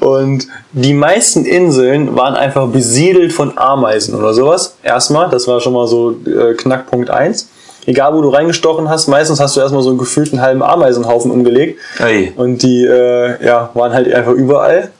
und 0.00 0.46
die 0.72 0.92
meisten 0.92 1.46
Inseln 1.46 2.14
waren 2.14 2.34
einfach 2.34 2.68
besiedelt 2.68 3.32
von 3.32 3.56
Ameisen 3.56 4.14
oder 4.14 4.34
sowas. 4.34 4.76
Erstmal, 4.82 5.30
das 5.30 5.48
war 5.48 5.60
schon 5.60 5.72
mal 5.72 5.86
so 5.86 6.14
äh, 6.26 6.54
Knackpunkt 6.54 7.08
eins. 7.08 7.48
Egal, 7.86 8.14
wo 8.14 8.22
du 8.22 8.28
reingestochen 8.28 8.88
hast, 8.88 9.08
meistens 9.08 9.40
hast 9.40 9.56
du 9.56 9.60
erstmal 9.60 9.82
so 9.82 9.88
einen 9.88 9.98
gefühlten 9.98 10.40
halben 10.40 10.62
Ameisenhaufen 10.62 11.30
umgelegt. 11.30 11.80
Ey. 11.98 12.32
Und 12.36 12.62
die 12.62 12.84
äh, 12.84 13.44
ja, 13.44 13.70
waren 13.74 13.92
halt 13.92 14.12
einfach 14.12 14.32
überall. 14.32 14.90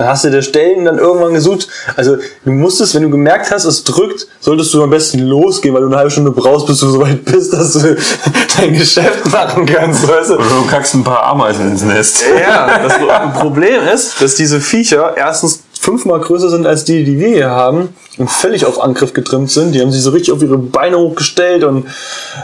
Dann 0.00 0.08
hast 0.08 0.24
du 0.24 0.30
dir 0.30 0.40
Stellen 0.40 0.86
dann 0.86 0.96
irgendwann 0.96 1.34
gesucht. 1.34 1.68
Also 1.94 2.16
du 2.46 2.50
musstest, 2.50 2.94
wenn 2.94 3.02
du 3.02 3.10
gemerkt 3.10 3.50
hast, 3.50 3.66
es 3.66 3.84
drückt, 3.84 4.26
solltest 4.40 4.72
du 4.72 4.82
am 4.82 4.88
besten 4.88 5.18
losgehen, 5.18 5.74
weil 5.74 5.82
du 5.82 5.88
eine 5.88 5.98
halbe 5.98 6.10
Stunde 6.10 6.30
brauchst, 6.30 6.66
bis 6.66 6.80
du 6.80 6.88
so 6.88 7.02
weit 7.02 7.22
bist, 7.26 7.52
dass 7.52 7.74
du 7.74 7.94
dein 8.56 8.72
Geschäft 8.72 9.30
machen 9.30 9.66
kannst. 9.66 10.08
Weißt 10.08 10.30
du? 10.30 10.36
Oder 10.36 10.44
du 10.44 10.66
kackst 10.70 10.94
ein 10.94 11.04
paar 11.04 11.24
Ameisen 11.24 11.70
ins 11.70 11.82
Nest. 11.82 12.24
Ja, 12.40 12.80
das 12.82 12.94
Problem 13.38 13.86
ist, 13.92 14.22
dass 14.22 14.36
diese 14.36 14.62
Viecher 14.62 15.14
erstens 15.18 15.64
fünfmal 15.80 16.20
größer 16.20 16.50
sind 16.50 16.66
als 16.66 16.84
die, 16.84 17.04
die 17.04 17.18
wir 17.18 17.28
hier 17.28 17.50
haben 17.50 17.88
und 18.18 18.30
völlig 18.30 18.66
auf 18.66 18.82
Angriff 18.82 19.14
getrimmt 19.14 19.50
sind. 19.50 19.74
Die 19.74 19.80
haben 19.80 19.90
sich 19.90 20.02
so 20.02 20.10
richtig 20.10 20.34
auf 20.34 20.42
ihre 20.42 20.58
Beine 20.58 20.98
hochgestellt 20.98 21.64
und 21.64 21.86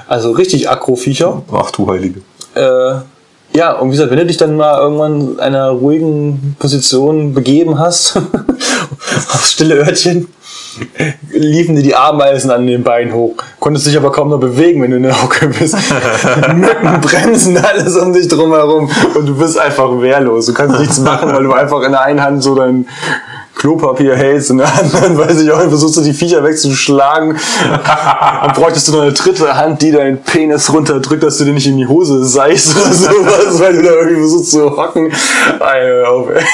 also 0.09 0.31
richtig 0.31 0.71
Akro-Viecher. 0.71 1.43
Ach 1.53 1.71
du 1.71 1.87
Heilige. 1.87 2.23
Äh, 2.55 2.95
ja, 3.55 3.73
und 3.73 3.89
wie 3.89 3.93
gesagt, 3.93 4.11
wenn 4.11 4.19
du 4.19 4.27
dich 4.27 4.39
dann 4.39 4.57
mal 4.57 4.79
irgendwann 4.79 5.35
in 5.35 5.41
einer 5.41 5.69
ruhigen 5.69 6.57
Position 6.59 7.35
begeben 7.35 7.79
hast, 7.79 8.17
auf 9.35 9.45
stille 9.45 9.77
Örtchen, 9.77 10.29
liefen 11.31 11.77
dir 11.77 11.83
die 11.83 11.95
Ameisen 11.95 12.51
an 12.51 12.67
den 12.67 12.83
Beinen 12.83 13.13
hoch. 13.13 13.35
Konntest 13.61 13.87
dich 13.87 13.97
aber 13.97 14.13
kaum 14.13 14.31
noch 14.31 14.41
bewegen, 14.41 14.83
wenn 14.83 14.91
du 14.91 14.97
in 14.97 15.03
der 15.03 15.23
Hocke 15.23 15.49
bist. 15.49 15.77
Mücken 16.55 17.01
bremsen 17.01 17.59
alles 17.59 17.97
um 17.97 18.13
dich 18.13 18.29
drumherum 18.29 18.91
und 19.15 19.27
du 19.27 19.37
bist 19.37 19.59
einfach 19.59 20.01
wehrlos. 20.01 20.47
Du 20.47 20.55
kannst 20.55 20.79
nichts 20.79 20.99
machen, 20.99 21.33
weil 21.33 21.43
du 21.43 21.53
einfach 21.53 21.83
in 21.83 21.93
der 21.93 22.03
einen 22.03 22.23
Hand 22.23 22.43
so 22.43 22.55
dein 22.55 22.87
Klopapier 23.57 24.15
hältst 24.15 24.51
und 24.51 24.61
in 24.61 24.67
der 24.67 24.79
anderen, 24.79 25.19
weiß 25.29 25.41
ich 25.41 25.51
auch, 25.51 25.59
versuchst 25.61 25.97
du 25.97 26.03
die 26.03 26.13
Viecher 26.13 26.45
wegzuschlagen. 26.45 27.39
Dann 27.67 28.53
bräuchtest 28.53 28.89
du 28.89 28.93
noch 28.93 29.03
eine 29.03 29.13
dritte 29.13 29.57
Hand, 29.57 29.81
die 29.83 29.93
deinen 29.93 30.23
Penis 30.23 30.73
runterdrückt, 30.73 31.23
dass 31.23 31.39
du 31.39 31.45
dir 31.45 31.53
nicht 31.53 31.67
in 31.67 31.79
die 31.79 31.87
Hose 31.87 32.25
seichst 32.25 32.77
oder 32.77 32.93
sowas, 32.93 33.59
weil 33.59 33.77
du 33.77 33.83
da 33.83 33.91
irgendwie 33.91 34.21
versuchst 34.21 34.51
zu 34.51 34.77
hocken. 34.77 35.11
Alter, 35.59 36.11
auf, 36.11 36.29
ey. 36.29 36.45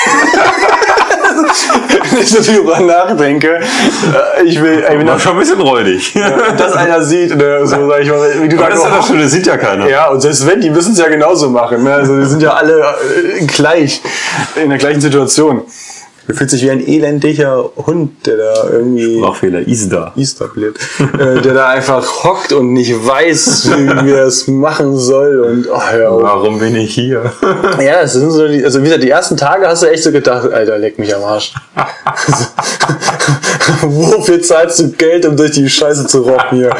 Wenn 2.10 2.22
ich 2.22 2.30
so 2.30 2.42
viel 2.42 2.56
drüber 2.56 2.80
nachdenke, 2.80 3.56
äh, 3.56 4.44
ich 4.44 4.60
will, 4.60 4.84
wenn 4.88 5.06
War 5.06 5.14
das, 5.14 5.22
schon 5.22 5.32
ein 5.32 5.38
bisschen 5.38 5.60
räudig. 5.60 6.14
das 6.58 6.72
einer 6.74 7.02
sieht, 7.02 7.36
ne, 7.36 7.66
so 7.66 7.88
sag 7.88 8.00
ich 8.00 8.10
mal, 8.10 8.42
wie 8.42 8.48
du 8.48 8.56
da 8.56 8.68
das 8.68 8.78
ist 8.78 8.84
ja 8.84 8.96
das 8.96 9.06
Schöne, 9.06 9.22
das 9.22 9.32
sieht 9.32 9.46
ja 9.46 9.56
keiner. 9.56 9.88
ja, 9.88 10.08
und 10.08 10.20
selbst 10.20 10.46
wenn, 10.46 10.60
die 10.60 10.70
müssen 10.70 10.92
es 10.92 10.98
ja 10.98 11.08
genauso 11.08 11.50
machen. 11.50 11.82
Ne? 11.84 11.94
Also 11.94 12.18
die 12.18 12.26
sind 12.26 12.42
ja 12.42 12.54
alle 12.54 12.80
äh, 12.80 13.46
gleich, 13.46 14.02
in 14.56 14.70
der 14.70 14.78
gleichen 14.78 15.00
Situation. 15.00 15.62
Du 16.26 16.34
fühlst 16.34 16.54
dich 16.54 16.62
wie 16.62 16.70
ein 16.70 16.86
elendiger 16.86 17.70
Hund, 17.76 18.26
der 18.26 18.36
da 18.36 18.70
irgendwie 18.70 19.18
Sprachfehler, 19.18 19.66
Isda. 19.66 20.12
Easter 20.16 20.48
bleibt, 20.48 20.78
äh, 21.18 21.40
der 21.40 21.54
da 21.54 21.68
einfach 21.68 22.24
hockt 22.24 22.52
und 22.52 22.72
nicht 22.72 22.94
weiß, 22.94 23.70
wie, 24.04 24.10
er 24.12 24.26
es 24.26 24.46
machen 24.46 24.96
soll. 24.96 25.40
Und 25.40 25.68
oh, 25.68 25.80
hör 25.90 26.12
auf. 26.12 26.22
Warum 26.22 26.58
bin 26.58 26.76
ich 26.76 26.94
hier? 26.94 27.32
Ja, 27.80 28.02
es 28.02 28.12
sind 28.12 28.30
so 28.30 28.46
die, 28.46 28.64
also 28.64 28.80
wie 28.80 28.84
gesagt, 28.84 29.02
die 29.02 29.10
ersten 29.10 29.36
Tage 29.36 29.66
hast 29.66 29.82
du 29.82 29.86
echt 29.90 30.04
so 30.04 30.12
gedacht, 30.12 30.52
Alter, 30.52 30.78
leck 30.78 30.98
mich 30.98 31.14
am 31.14 31.24
Arsch. 31.24 31.52
Wofür 33.82 34.40
zahlst 34.42 34.78
du 34.78 34.90
Geld, 34.92 35.26
um 35.26 35.36
durch 35.36 35.52
die 35.52 35.68
Scheiße 35.68 36.06
zu 36.06 36.20
rocken 36.22 36.58
hier? 36.58 36.70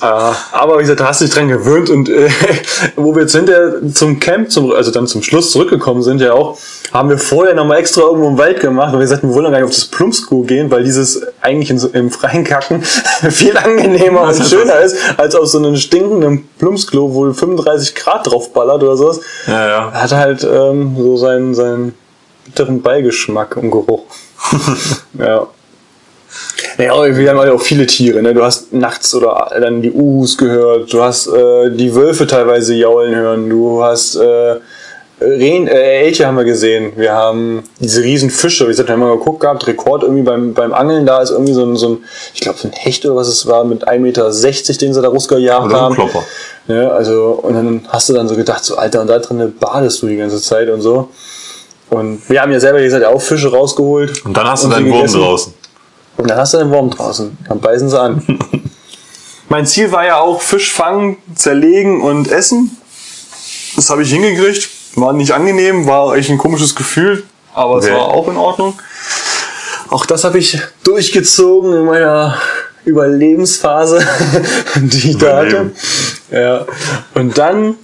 Äh, 0.00 0.06
aber 0.52 0.76
wie 0.76 0.82
gesagt, 0.82 1.00
da 1.00 1.08
hast 1.08 1.20
du 1.20 1.24
dich 1.24 1.34
dran 1.34 1.48
gewöhnt 1.48 1.90
und 1.90 2.08
äh, 2.08 2.28
wo 2.96 3.14
wir 3.14 3.22
jetzt 3.22 3.34
hinterher 3.34 3.74
zum 3.92 4.20
Camp, 4.20 4.50
zum, 4.50 4.72
also 4.72 4.92
dann 4.92 5.08
zum 5.08 5.22
Schluss 5.22 5.50
zurückgekommen 5.50 6.02
sind 6.02 6.20
ja 6.20 6.34
auch, 6.34 6.56
haben 6.92 7.08
wir 7.10 7.18
vorher 7.18 7.54
nochmal 7.54 7.78
extra 7.78 8.02
irgendwo 8.02 8.28
im 8.28 8.38
Wald 8.38 8.60
gemacht, 8.60 8.92
weil 8.92 9.00
wir 9.00 9.04
gesagt, 9.04 9.24
wir 9.24 9.34
wollen 9.34 9.50
gar 9.50 9.58
nicht 9.58 9.64
auf 9.64 9.74
das 9.74 9.86
Plumpsklo 9.86 10.42
gehen, 10.42 10.70
weil 10.70 10.84
dieses 10.84 11.20
eigentlich 11.40 11.70
in 11.70 11.78
im 11.94 12.10
freien 12.10 12.44
Kacken 12.44 12.82
viel 13.30 13.56
angenehmer 13.58 14.22
und 14.22 14.36
schöner 14.48 14.78
ist, 14.80 14.96
als 15.16 15.34
auf 15.34 15.48
so 15.48 15.58
einem 15.58 15.76
stinkenden 15.76 16.48
Plumpsklo, 16.58 17.12
wo 17.12 17.32
35 17.32 17.96
Grad 17.96 18.26
drauf 18.26 18.52
ballert 18.52 18.82
oder 18.82 18.96
sowas. 18.96 19.20
Ja, 19.46 19.68
ja. 19.68 19.92
Hat 19.92 20.12
halt 20.12 20.44
ähm, 20.44 20.96
so 20.96 21.16
seinen, 21.16 21.54
seinen 21.54 21.94
bitteren 22.44 22.82
Beigeschmack 22.82 23.56
im 23.60 23.70
Geruch. 23.70 24.04
ja. 25.18 25.48
Ja, 26.78 26.92
aber 26.92 27.16
wir 27.16 27.30
haben 27.30 27.38
halt 27.38 27.50
auch 27.50 27.60
viele 27.60 27.86
Tiere. 27.86 28.22
Ne? 28.22 28.34
Du 28.34 28.42
hast 28.42 28.72
nachts 28.72 29.14
oder 29.14 29.50
dann 29.60 29.82
die 29.82 29.92
Uhus 29.92 30.36
gehört, 30.36 30.92
du 30.92 31.02
hast 31.02 31.28
äh, 31.28 31.70
die 31.70 31.94
Wölfe 31.94 32.26
teilweise 32.26 32.74
jaulen 32.74 33.14
hören, 33.14 33.48
du 33.48 33.82
hast 33.82 34.16
äh, 34.16 34.56
Rehen, 35.20 35.66
äh, 35.66 36.02
Elche 36.04 36.26
haben 36.26 36.36
wir 36.36 36.44
gesehen. 36.44 36.92
Wir 36.94 37.12
haben 37.12 37.64
diese 37.80 38.02
riesen 38.02 38.30
Fische. 38.30 38.64
Wie 38.66 38.68
gesagt, 38.68 38.88
wir 38.88 38.92
haben 38.92 39.00
mal 39.00 39.16
geguckt 39.18 39.40
gehabt, 39.40 39.66
Rekord 39.66 40.04
irgendwie 40.04 40.22
beim, 40.22 40.54
beim 40.54 40.72
Angeln, 40.72 41.06
da 41.06 41.20
ist 41.20 41.30
irgendwie 41.30 41.54
so 41.54 41.64
ein, 41.64 41.74
so 41.76 41.88
ein 41.88 41.98
ich 42.34 42.40
glaube, 42.40 42.58
so 42.58 42.68
ein 42.68 42.72
Hecht 42.72 43.04
oder 43.04 43.16
was 43.16 43.26
es 43.26 43.46
war, 43.46 43.64
mit 43.64 43.88
1,60 43.88 43.98
Meter, 43.98 44.30
den 44.80 44.94
sie 44.94 45.02
da 45.02 45.08
rausgejagt 45.08 45.66
Oder 45.66 45.74
ein 45.74 45.80
haben. 45.80 45.94
Klopper. 45.96 46.24
Ja, 46.68 46.90
also, 46.90 47.40
und 47.42 47.54
dann 47.54 47.80
hast 47.88 48.08
du 48.08 48.12
dann 48.12 48.28
so 48.28 48.36
gedacht, 48.36 48.64
so, 48.64 48.76
Alter, 48.76 49.00
und 49.00 49.08
da 49.08 49.18
drin 49.18 49.54
badest 49.58 50.02
du 50.02 50.06
die 50.06 50.16
ganze 50.16 50.40
Zeit 50.40 50.68
und 50.68 50.82
so. 50.82 51.08
Und 51.90 52.20
wir 52.28 52.40
haben 52.40 52.52
ja 52.52 52.60
selber, 52.60 52.78
wie 52.78 52.84
gesagt, 52.84 53.04
auch 53.04 53.20
Fische 53.20 53.50
rausgeholt. 53.50 54.24
Und 54.24 54.36
dann 54.36 54.46
hast 54.46 54.64
du 54.64 54.68
deinen 54.68 54.92
Wurm 54.92 55.06
draußen. 55.06 55.52
Und 56.18 56.28
dann 56.28 56.36
hast 56.38 56.52
du 56.54 56.58
den 56.58 56.70
Wurm 56.70 56.90
draußen. 56.90 57.36
Dann 57.48 57.60
beißen 57.60 57.88
sie 57.88 57.98
an. 57.98 58.22
mein 59.48 59.66
Ziel 59.66 59.90
war 59.92 60.04
ja 60.04 60.18
auch 60.18 60.42
Fisch 60.42 60.72
fangen, 60.72 61.16
zerlegen 61.34 62.02
und 62.02 62.30
essen. 62.30 62.76
Das 63.76 63.88
habe 63.90 64.02
ich 64.02 64.10
hingekriegt. 64.10 64.68
War 64.96 65.12
nicht 65.12 65.32
angenehm, 65.32 65.86
war 65.86 66.14
echt 66.16 66.28
ein 66.28 66.38
komisches 66.38 66.74
Gefühl, 66.74 67.22
aber 67.54 67.78
es 67.78 67.84
Okay. 67.84 67.94
war 67.94 68.08
auch 68.08 68.28
in 68.28 68.36
Ordnung. 68.36 68.74
Auch 69.90 70.04
das 70.06 70.24
habe 70.24 70.38
ich 70.38 70.58
durchgezogen 70.82 71.72
in 71.72 71.84
meiner 71.84 72.36
Überlebensphase, 72.84 74.04
die 74.76 75.10
ich 75.10 75.18
da 75.18 75.36
hatte. 75.38 75.70
Ja. 76.32 76.66
Und 77.14 77.38
dann 77.38 77.76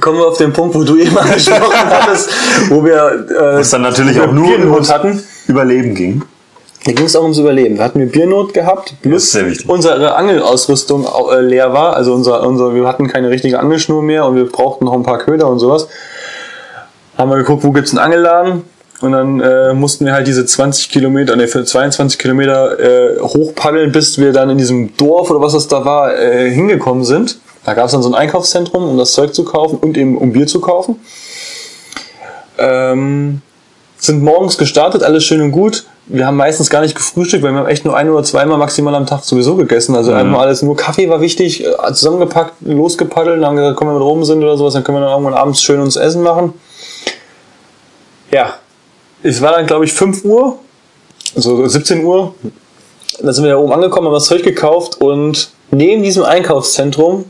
kommen 0.00 0.18
wir 0.18 0.26
auf 0.28 0.38
den 0.38 0.52
Punkt, 0.54 0.74
wo 0.74 0.82
du 0.82 0.96
eben 0.96 1.16
angesprochen 1.18 1.74
hattest, 1.90 2.30
wo 2.70 2.82
wir 2.84 3.26
äh, 3.28 3.58
Was 3.58 3.70
dann 3.70 3.82
natürlich 3.82 4.18
auch 4.18 4.32
nur 4.32 4.46
Biernot 4.46 4.72
ums 4.72 4.90
hatten. 4.90 5.22
Überleben 5.46 5.94
ging. 5.94 6.22
Da 6.84 6.92
ging 6.92 7.04
es 7.04 7.14
auch 7.14 7.22
ums 7.22 7.36
Überleben. 7.38 7.76
Da 7.76 7.84
hatten 7.84 7.98
wir 7.98 8.06
Biernot 8.06 8.54
gehabt, 8.54 8.94
plus 9.02 9.34
wichtig. 9.34 9.68
unsere 9.68 10.14
Angelausrüstung 10.14 11.06
au- 11.06 11.30
äh, 11.30 11.40
leer 11.42 11.72
war. 11.74 11.94
Also 11.94 12.14
unser, 12.14 12.46
unser, 12.46 12.74
wir 12.74 12.86
hatten 12.86 13.06
keine 13.06 13.28
richtige 13.28 13.58
Angelschnur 13.58 14.02
mehr 14.02 14.24
und 14.24 14.36
wir 14.36 14.46
brauchten 14.46 14.86
noch 14.86 14.94
ein 14.94 15.02
paar 15.02 15.18
Köder 15.18 15.46
und 15.48 15.58
sowas. 15.58 15.88
Haben 17.18 17.30
wir 17.30 17.36
geguckt, 17.36 17.64
wo 17.64 17.72
gibt's 17.72 17.90
einen 17.90 17.98
Angelladen? 17.98 18.62
Und 19.02 19.12
dann 19.12 19.40
äh, 19.40 19.72
mussten 19.74 20.04
wir 20.06 20.12
halt 20.14 20.26
diese 20.26 20.44
20 20.46 20.90
Kilometer, 20.90 21.34
ne, 21.36 21.48
für 21.48 21.64
22 21.64 22.18
Kilometer 22.18 22.78
äh, 22.80 23.18
hochpaddeln, 23.20 23.92
bis 23.92 24.18
wir 24.18 24.32
dann 24.32 24.48
in 24.50 24.58
diesem 24.58 24.94
Dorf 24.96 25.30
oder 25.30 25.40
was 25.40 25.52
das 25.54 25.68
da 25.68 25.84
war, 25.84 26.14
äh, 26.18 26.50
hingekommen 26.50 27.04
sind. 27.04 27.38
Da 27.64 27.74
gab's 27.74 27.92
dann 27.92 28.02
so 28.02 28.08
ein 28.10 28.14
Einkaufszentrum, 28.14 28.88
um 28.88 28.96
das 28.98 29.12
Zeug 29.12 29.34
zu 29.34 29.44
kaufen 29.44 29.78
und 29.78 29.96
eben 29.98 30.16
um 30.18 30.32
Bier 30.32 30.46
zu 30.46 30.60
kaufen. 30.60 30.96
Ähm, 32.58 33.40
sind 33.98 34.22
morgens 34.22 34.58
gestartet, 34.58 35.02
alles 35.02 35.24
schön 35.24 35.40
und 35.42 35.52
gut. 35.52 35.84
Wir 36.06 36.26
haben 36.26 36.36
meistens 36.36 36.70
gar 36.70 36.80
nicht 36.80 36.96
gefrühstückt, 36.96 37.42
weil 37.42 37.52
wir 37.52 37.60
haben 37.60 37.68
echt 37.68 37.84
nur 37.84 37.96
ein 37.96 38.10
oder 38.10 38.24
zweimal 38.24 38.58
maximal 38.58 38.94
am 38.94 39.06
Tag 39.06 39.22
sowieso 39.22 39.54
gegessen. 39.54 39.94
Also 39.94 40.12
einfach 40.12 40.40
alles 40.40 40.62
nur 40.62 40.76
Kaffee 40.76 41.08
war 41.08 41.20
wichtig, 41.20 41.64
äh, 41.64 41.92
zusammengepackt, 41.92 42.54
losgepaddelt 42.62 43.38
und 43.38 43.46
haben 43.46 43.56
gesagt, 43.56 43.76
komm, 43.76 43.88
wenn 43.88 43.94
wir 43.94 44.04
oben 44.04 44.24
sind 44.24 44.42
oder 44.42 44.56
sowas, 44.56 44.74
dann 44.74 44.82
können 44.82 44.98
wir 44.98 45.02
dann 45.02 45.10
irgendwann 45.10 45.34
abends 45.34 45.62
schön 45.62 45.80
uns 45.80 45.96
Essen 45.96 46.22
machen. 46.22 46.54
Ja, 48.32 48.54
es 49.22 49.40
war 49.40 49.52
dann 49.52 49.66
glaube 49.66 49.84
ich 49.84 49.92
5 49.92 50.24
Uhr, 50.24 50.58
also 51.36 51.66
17 51.66 52.04
Uhr. 52.04 52.34
Dann 53.22 53.32
sind 53.32 53.44
wir 53.44 53.52
da 53.52 53.58
oben 53.58 53.72
angekommen, 53.72 54.06
haben 54.06 54.14
das 54.14 54.24
Zeug 54.24 54.42
gekauft 54.42 55.00
und 55.00 55.50
neben 55.70 56.02
diesem 56.02 56.24
Einkaufszentrum 56.24 57.24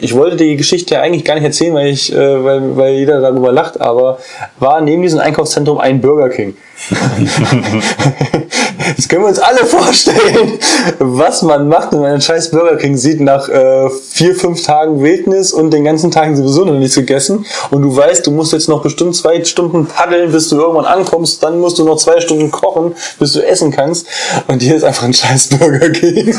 ich 0.00 0.14
wollte 0.14 0.36
die 0.36 0.56
Geschichte 0.56 0.94
ja 0.94 1.02
eigentlich 1.02 1.24
gar 1.24 1.34
nicht 1.34 1.44
erzählen, 1.44 1.74
weil 1.74 1.88
ich, 1.88 2.12
äh, 2.12 2.44
weil, 2.44 2.76
weil 2.76 2.94
jeder 2.94 3.20
darüber 3.20 3.52
lacht, 3.52 3.80
aber 3.80 4.18
war 4.58 4.80
neben 4.80 5.02
diesem 5.02 5.20
Einkaufszentrum 5.20 5.78
ein 5.78 6.00
Burger 6.00 6.30
King. 6.30 6.56
Jetzt 8.96 9.08
können 9.08 9.22
wir 9.22 9.28
uns 9.28 9.38
alle 9.38 9.64
vorstellen, 9.66 10.58
was 10.98 11.42
man 11.42 11.68
macht, 11.68 11.92
wenn 11.92 12.00
man 12.00 12.12
einen 12.12 12.22
scheiß 12.22 12.50
Burger 12.50 12.76
King 12.76 12.96
sieht 12.96 13.20
nach 13.20 13.48
äh, 13.48 13.90
vier, 13.90 14.34
fünf 14.34 14.64
Tagen 14.64 15.02
Wildnis 15.02 15.52
und 15.52 15.72
den 15.72 15.84
ganzen 15.84 16.10
Tagen 16.10 16.36
sowieso 16.36 16.64
noch 16.64 16.74
nichts 16.74 16.94
gegessen 16.94 17.44
und 17.70 17.82
du 17.82 17.94
weißt, 17.94 18.26
du 18.26 18.30
musst 18.30 18.52
jetzt 18.52 18.68
noch 18.68 18.82
bestimmt 18.82 19.14
zwei 19.14 19.44
Stunden 19.44 19.86
paddeln, 19.86 20.32
bis 20.32 20.48
du 20.48 20.56
irgendwann 20.56 20.86
ankommst, 20.86 21.42
dann 21.42 21.60
musst 21.60 21.78
du 21.78 21.84
noch 21.84 21.98
zwei 21.98 22.20
Stunden 22.20 22.50
kochen, 22.50 22.94
bis 23.18 23.34
du 23.34 23.46
essen 23.46 23.70
kannst 23.70 24.06
und 24.48 24.62
hier 24.62 24.76
ist 24.76 24.84
einfach 24.84 25.04
ein 25.04 25.12
scheiß 25.12 25.50
Burger 25.58 25.90
King. 25.90 26.34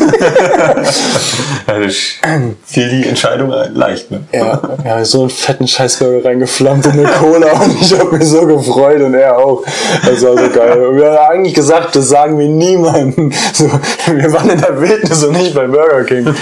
Fiel 2.65 2.89
die 2.89 3.07
Entscheidung 3.07 3.53
leicht, 3.73 4.11
ne? 4.11 4.23
Ja, 4.33 4.61
haben 4.83 5.05
so 5.05 5.21
einen 5.21 5.29
fetten 5.29 5.67
Scheißburger 5.67 6.25
reingeflammt 6.25 6.85
in 6.87 6.93
eine 6.93 7.07
Cola 7.07 7.51
und 7.61 7.81
ich 7.81 7.97
habe 7.97 8.17
mich 8.17 8.27
so 8.27 8.45
gefreut 8.45 9.01
und 9.01 9.13
er 9.13 9.37
auch. 9.37 9.63
Das 10.05 10.21
war 10.35 10.43
so 10.45 10.49
geil. 10.53 10.85
Und 10.87 10.97
wir 10.97 11.11
haben 11.11 11.31
eigentlich 11.31 11.53
gesagt, 11.53 11.95
das 11.95 12.07
sagen 12.09 12.37
wir 12.39 12.47
niemandem. 12.47 13.31
So, 13.53 13.65
wir 14.07 14.33
waren 14.33 14.49
in 14.49 14.59
der 14.61 14.79
Wildnis 14.81 15.23
und 15.23 15.33
nicht 15.33 15.53
bei 15.53 15.67
Burger 15.67 16.03
King. 16.03 16.25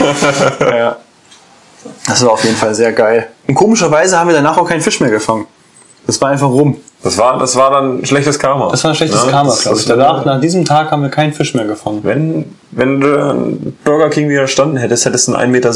Ja. 0.61 0.97
Das 2.07 2.23
war 2.25 2.33
auf 2.33 2.43
jeden 2.43 2.55
Fall 2.57 2.75
sehr 2.75 2.91
geil. 2.91 3.27
Und 3.47 3.55
komischerweise 3.55 4.19
haben 4.19 4.27
wir 4.27 4.35
danach 4.35 4.57
auch 4.57 4.67
keinen 4.67 4.81
Fisch 4.81 4.99
mehr 4.99 5.09
gefangen. 5.09 5.47
Das 6.05 6.19
war 6.21 6.29
einfach 6.29 6.49
rum. 6.49 6.77
Das 7.03 7.17
war, 7.17 7.39
das 7.39 7.55
war 7.55 7.71
dann 7.71 8.05
schlechtes 8.05 8.37
Karma. 8.37 8.69
Das 8.71 8.83
war 8.83 8.91
ein 8.91 8.95
schlechtes 8.95 9.23
Ja, 9.23 9.31
Karma, 9.31 9.55
glaube 9.55 9.77
ich. 9.79 9.85
Danach, 9.85 10.25
nach 10.25 10.41
diesem 10.41 10.65
Tag 10.65 10.91
haben 10.91 11.01
wir 11.03 11.09
keinen 11.09 11.31
Fisch 11.31 11.53
mehr 11.53 11.65
gefangen. 11.65 11.99
Wenn, 12.03 12.55
wenn 12.71 12.99
du 12.99 13.73
Burger 13.85 14.09
King 14.09 14.27
widerstanden 14.27 14.77
hättest, 14.77 15.05
hättest 15.05 15.27
du 15.29 15.35
einen 15.35 15.53
1,70 15.55 15.69
Meter 15.69 15.73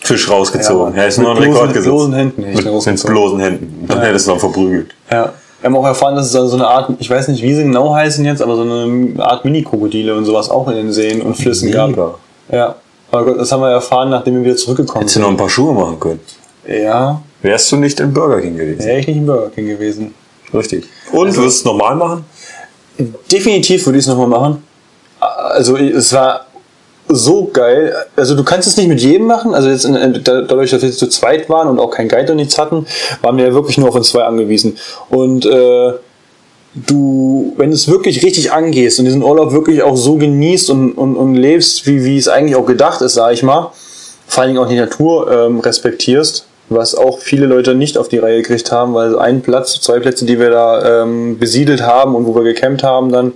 Fisch 0.00 0.30
rausgezogen. 0.30 0.94
Ja, 0.96 1.04
mit 1.04 1.18
noch 1.18 1.30
einen 1.30 1.38
bloßen- 1.38 1.42
Rekord 1.52 1.68
gesetzt. 1.68 1.84
bloßen 1.86 2.12
Händen 2.14 2.40
Mit, 2.42 2.54
mit 2.64 3.04
bloßen 3.06 3.40
Händen. 3.40 3.84
Dann 3.88 4.00
hättest 4.00 4.26
du 4.26 4.30
noch 4.32 4.40
verprügelt. 4.40 4.94
Ja. 5.10 5.32
Wir 5.60 5.66
haben 5.66 5.76
auch 5.76 5.84
erfahren, 5.86 6.14
dass 6.14 6.26
es 6.26 6.32
da 6.32 6.46
so 6.46 6.56
eine 6.56 6.66
Art, 6.68 6.90
ich 7.00 7.10
weiß 7.10 7.28
nicht, 7.28 7.42
wie 7.42 7.52
sie 7.54 7.64
genau 7.64 7.92
heißen 7.94 8.24
jetzt, 8.24 8.40
aber 8.42 8.54
so 8.56 8.62
eine 8.62 9.12
Art 9.18 9.44
Mini-Krokodile 9.44 10.14
und 10.16 10.24
sowas 10.24 10.50
auch 10.50 10.68
in 10.68 10.76
den 10.76 10.92
Seen 10.92 11.20
und 11.20 11.34
Flüssen 11.36 11.70
gab. 11.72 11.90
Mega. 11.90 12.14
Ja. 12.52 12.74
Aber 13.10 13.24
Gott, 13.24 13.40
das 13.40 13.50
haben 13.50 13.62
wir 13.62 13.70
erfahren, 13.70 14.10
nachdem 14.10 14.34
wir 14.36 14.44
wieder 14.44 14.56
zurückgekommen 14.56 15.00
Hättest 15.00 15.16
du 15.16 15.20
sind. 15.20 15.22
noch 15.22 15.30
ein 15.30 15.36
paar 15.36 15.48
Schuhe 15.48 15.72
machen 15.74 15.98
können. 15.98 16.20
Ja, 16.68 17.20
Wärst 17.40 17.70
du 17.72 17.76
nicht 17.76 17.98
im 18.00 18.12
Burger 18.12 18.40
King 18.40 18.56
gewesen. 18.56 18.84
wäre 18.84 18.98
ich 18.98 19.06
nicht 19.06 19.16
im 19.16 19.26
Burger 19.26 19.50
King 19.50 19.66
gewesen. 19.68 20.14
Richtig. 20.52 20.84
Und 21.12 21.34
du 21.36 21.42
wirst 21.42 21.58
es 21.58 21.64
normal 21.64 21.94
machen? 21.96 22.24
Definitiv 23.30 23.86
würde 23.86 23.98
ich 23.98 24.04
es 24.04 24.08
nochmal 24.08 24.26
machen. 24.28 24.62
Also 25.20 25.76
es 25.76 26.12
war 26.12 26.46
so 27.08 27.50
geil. 27.52 27.94
Also 28.16 28.34
du 28.34 28.44
kannst 28.44 28.68
es 28.68 28.76
nicht 28.76 28.88
mit 28.88 29.00
jedem 29.00 29.26
machen. 29.26 29.54
Also 29.54 29.68
jetzt 29.68 29.84
in, 29.84 29.94
in, 29.94 30.24
da- 30.24 30.42
dadurch, 30.42 30.70
dass 30.70 30.82
wir 30.82 30.92
zu 30.92 31.08
zweit 31.08 31.48
waren 31.48 31.68
und 31.68 31.78
auch 31.80 31.90
kein 31.90 32.08
Guide 32.08 32.32
und 32.32 32.36
nichts 32.36 32.58
hatten, 32.58 32.86
waren 33.22 33.36
wir 33.36 33.46
ja 33.46 33.54
wirklich 33.54 33.78
nur 33.78 33.88
auf 33.88 33.94
uns 33.94 34.10
zwei 34.10 34.24
angewiesen. 34.24 34.76
Und 35.08 35.46
äh, 35.46 35.92
du, 36.74 37.54
wenn 37.56 37.70
du 37.70 37.74
es 37.76 37.88
wirklich 37.88 38.22
richtig 38.22 38.52
angehst 38.52 38.98
und 38.98 39.06
diesen 39.06 39.22
Urlaub 39.22 39.52
wirklich 39.52 39.82
auch 39.82 39.96
so 39.96 40.16
genießt 40.16 40.70
und, 40.70 40.92
und, 40.92 41.16
und 41.16 41.34
lebst, 41.34 41.86
wie, 41.86 42.04
wie 42.04 42.18
es 42.18 42.28
eigentlich 42.28 42.56
auch 42.56 42.66
gedacht 42.66 43.00
ist, 43.00 43.14
sag 43.14 43.32
ich 43.32 43.42
mal, 43.42 43.72
vor 44.26 44.42
allen 44.42 44.52
Dingen 44.52 44.62
auch 44.64 44.68
die 44.68 44.76
Natur 44.76 45.30
ähm, 45.30 45.60
respektierst, 45.60 46.46
was 46.68 46.94
auch 46.94 47.18
viele 47.20 47.46
Leute 47.46 47.74
nicht 47.74 47.96
auf 47.96 48.08
die 48.08 48.18
Reihe 48.18 48.42
gekriegt 48.42 48.70
haben, 48.70 48.92
weil 48.92 49.18
ein 49.18 49.40
Platz, 49.40 49.80
zwei 49.80 50.00
Plätze, 50.00 50.26
die 50.26 50.38
wir 50.38 50.50
da 50.50 51.02
ähm, 51.02 51.38
besiedelt 51.38 51.80
haben 51.80 52.14
und 52.14 52.26
wo 52.26 52.34
wir 52.34 52.42
gecampt 52.42 52.82
haben, 52.82 53.10
dann 53.10 53.32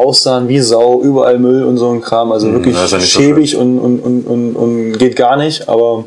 aussahen 0.00 0.48
wie 0.48 0.60
Sau, 0.60 1.00
überall 1.02 1.38
Müll 1.38 1.64
und 1.64 1.78
so 1.78 1.90
ein 1.90 2.00
Kram, 2.00 2.32
also 2.32 2.52
wirklich 2.52 2.74
ja 2.74 2.82
nicht 2.82 2.90
so 2.90 3.00
schäbig 3.00 3.56
und, 3.56 3.78
und, 3.78 4.00
und, 4.00 4.26
und, 4.26 4.56
und 4.56 4.98
geht 4.98 5.16
gar 5.16 5.36
nicht, 5.36 5.68
aber 5.68 6.04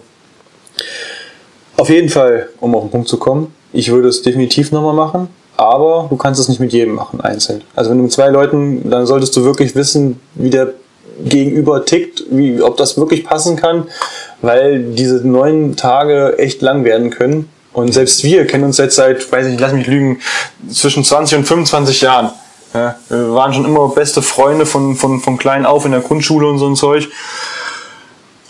auf 1.77 1.89
jeden 1.89 2.09
Fall, 2.09 2.49
um 2.59 2.75
auf 2.75 2.83
den 2.83 2.91
Punkt 2.91 3.07
zu 3.07 3.17
kommen, 3.17 3.53
ich 3.71 3.91
würde 3.91 4.07
es 4.07 4.21
definitiv 4.21 4.71
nochmal 4.71 4.93
machen, 4.93 5.27
aber 5.57 6.07
du 6.09 6.17
kannst 6.17 6.39
es 6.39 6.47
nicht 6.47 6.59
mit 6.59 6.73
jedem 6.73 6.93
machen, 6.93 7.21
einzeln. 7.21 7.61
Also 7.75 7.89
wenn 7.89 7.97
du 7.97 8.03
mit 8.03 8.11
zwei 8.11 8.29
Leuten, 8.29 8.89
dann 8.89 9.05
solltest 9.05 9.35
du 9.35 9.43
wirklich 9.43 9.75
wissen, 9.75 10.19
wie 10.35 10.49
der 10.49 10.73
Gegenüber 11.23 11.85
tickt, 11.85 12.23
wie, 12.29 12.61
ob 12.61 12.77
das 12.77 12.97
wirklich 12.97 13.23
passen 13.23 13.55
kann, 13.55 13.85
weil 14.41 14.83
diese 14.83 15.27
neun 15.27 15.75
Tage 15.75 16.37
echt 16.39 16.61
lang 16.61 16.83
werden 16.83 17.09
können. 17.09 17.49
Und 17.71 17.93
selbst 17.93 18.23
wir 18.23 18.45
kennen 18.45 18.63
uns 18.63 18.77
jetzt 18.77 18.95
seit, 18.95 19.31
weiß 19.31 19.45
ich 19.45 19.51
nicht, 19.53 19.61
lass 19.61 19.73
mich 19.73 19.87
lügen, 19.87 20.19
zwischen 20.69 21.03
20 21.03 21.39
und 21.39 21.45
25 21.45 22.01
Jahren. 22.01 22.31
Ja, 22.73 22.95
wir 23.09 23.33
waren 23.33 23.53
schon 23.53 23.65
immer 23.65 23.89
beste 23.89 24.21
Freunde 24.21 24.65
von, 24.65 24.95
von, 24.95 25.19
von 25.19 25.37
klein 25.37 25.65
auf 25.65 25.85
in 25.85 25.91
der 25.91 26.01
Grundschule 26.01 26.47
und 26.47 26.57
so 26.57 26.67
ein 26.67 26.75
Zeug. 26.75 27.09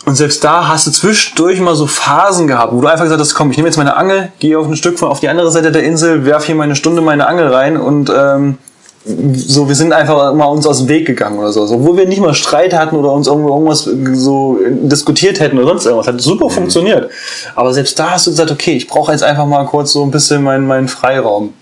Und 0.06 0.16
selbst 0.16 0.44
da 0.44 0.68
hast 0.68 0.86
du 0.86 0.90
zwischendurch 0.90 1.60
mal 1.60 1.74
so 1.74 1.86
Phasen 1.86 2.46
gehabt, 2.46 2.74
wo 2.74 2.80
du 2.80 2.88
einfach 2.88 3.04
gesagt 3.04 3.20
hast, 3.20 3.34
komm, 3.34 3.50
ich 3.50 3.56
nehme 3.56 3.68
jetzt 3.68 3.78
meine 3.78 3.96
Angel, 3.96 4.32
gehe 4.38 4.58
auf 4.58 4.66
ein 4.66 4.76
Stück 4.76 4.98
von 4.98 5.08
auf 5.08 5.20
die 5.20 5.28
andere 5.28 5.50
Seite 5.50 5.72
der 5.72 5.82
Insel, 5.82 6.26
werf 6.26 6.44
hier 6.44 6.54
meine 6.54 6.76
Stunde 6.76 7.00
meine 7.00 7.26
Angel 7.26 7.48
rein 7.48 7.78
und 7.78 8.12
ähm, 8.14 8.58
so, 9.06 9.68
wir 9.68 9.74
sind 9.74 9.92
einfach 9.92 10.32
mal 10.32 10.46
uns 10.46 10.66
aus 10.66 10.78
dem 10.78 10.88
Weg 10.88 11.06
gegangen 11.06 11.38
oder 11.38 11.52
so. 11.52 11.66
so. 11.66 11.74
Obwohl 11.74 11.98
wir 11.98 12.08
nicht 12.08 12.20
mal 12.20 12.32
Streit 12.32 12.72
hatten 12.72 12.96
oder 12.96 13.12
uns 13.12 13.26
irgendwo 13.26 13.50
irgendwas 13.50 13.84
so 13.84 14.58
diskutiert 14.66 15.40
hätten 15.40 15.58
oder 15.58 15.68
sonst 15.68 15.84
irgendwas. 15.84 16.06
Hat 16.06 16.20
super 16.22 16.48
funktioniert. 16.48 17.10
Aber 17.54 17.74
selbst 17.74 17.98
da 17.98 18.12
hast 18.12 18.26
du 18.26 18.30
gesagt, 18.30 18.50
okay, 18.50 18.72
ich 18.72 18.88
brauche 18.88 19.12
jetzt 19.12 19.22
einfach 19.22 19.44
mal 19.44 19.64
kurz 19.66 19.92
so 19.92 20.02
ein 20.02 20.10
bisschen 20.10 20.42
meinen, 20.42 20.66
meinen 20.66 20.88
Freiraum. 20.88 21.52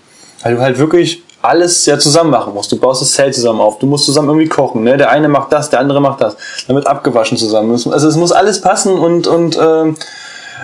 Weil 0.41 0.55
du 0.55 0.61
halt 0.61 0.77
wirklich 0.77 1.22
alles 1.43 1.85
ja 1.85 1.99
zusammen 1.99 2.31
machen 2.31 2.53
musst. 2.53 2.71
Du 2.71 2.77
baust 2.77 3.01
das 3.01 3.11
Zelt 3.11 3.35
zusammen 3.35 3.59
auf, 3.59 3.77
du 3.77 3.85
musst 3.85 4.05
zusammen 4.05 4.29
irgendwie 4.29 4.47
kochen. 4.47 4.83
Ne? 4.83 4.97
Der 4.97 5.11
eine 5.11 5.27
macht 5.27 5.51
das, 5.51 5.69
der 5.69 5.79
andere 5.81 5.99
macht 5.99 6.21
das. 6.21 6.37
Dann 6.67 6.75
wird 6.75 6.87
abgewaschen 6.87 7.37
zusammen. 7.37 7.71
Also 7.71 8.07
es 8.07 8.15
muss 8.15 8.31
alles 8.31 8.61
passen 8.61 8.93
und, 8.93 9.27
und 9.27 9.59
ähm, 9.61 9.97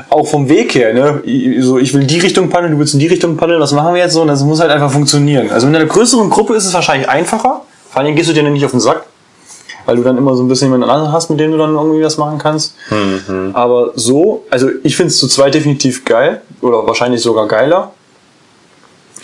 auch 0.09 0.25
vom 0.25 0.47
Weg 0.47 0.73
her, 0.75 0.93
ne? 0.93 1.21
So, 1.61 1.77
ich 1.77 1.93
will 1.93 2.01
in 2.01 2.07
die 2.07 2.19
Richtung 2.19 2.49
paddeln, 2.49 2.71
du 2.71 2.79
willst 2.79 2.93
in 2.93 3.01
die 3.01 3.07
Richtung 3.07 3.35
paddeln, 3.35 3.59
was 3.59 3.73
machen 3.73 3.93
wir 3.93 4.01
jetzt 4.01 4.13
so? 4.13 4.21
Und 4.21 4.29
das 4.29 4.41
muss 4.43 4.61
halt 4.61 4.71
einfach 4.71 4.89
funktionieren. 4.89 5.51
Also 5.51 5.67
in 5.67 5.75
einer 5.75 5.85
größeren 5.85 6.29
Gruppe 6.29 6.55
ist 6.55 6.65
es 6.65 6.73
wahrscheinlich 6.73 7.09
einfacher. 7.09 7.61
Vor 7.89 7.97
allen 7.97 8.05
Dingen 8.05 8.15
gehst 8.15 8.29
du 8.29 8.33
dir 8.33 8.43
nicht 8.43 8.63
auf 8.63 8.71
den 8.71 8.79
Sack, 8.79 9.03
weil 9.85 9.97
du 9.97 10.03
dann 10.03 10.17
immer 10.17 10.35
so 10.37 10.43
ein 10.43 10.47
bisschen 10.47 10.67
jemanden 10.67 10.89
anderen 10.89 11.11
hast, 11.11 11.29
mit 11.29 11.41
dem 11.41 11.51
du 11.51 11.57
dann 11.57 11.73
irgendwie 11.75 12.03
was 12.03 12.17
machen 12.17 12.37
kannst. 12.37 12.75
Aber 13.53 13.91
so, 13.95 14.45
also 14.49 14.69
ich 14.83 14.95
finde 14.95 15.11
es 15.11 15.17
zu 15.17 15.27
zweit 15.27 15.53
definitiv 15.53 16.05
geil 16.05 16.41
oder 16.61 16.87
wahrscheinlich 16.87 17.21
sogar 17.21 17.47
geiler. 17.49 17.91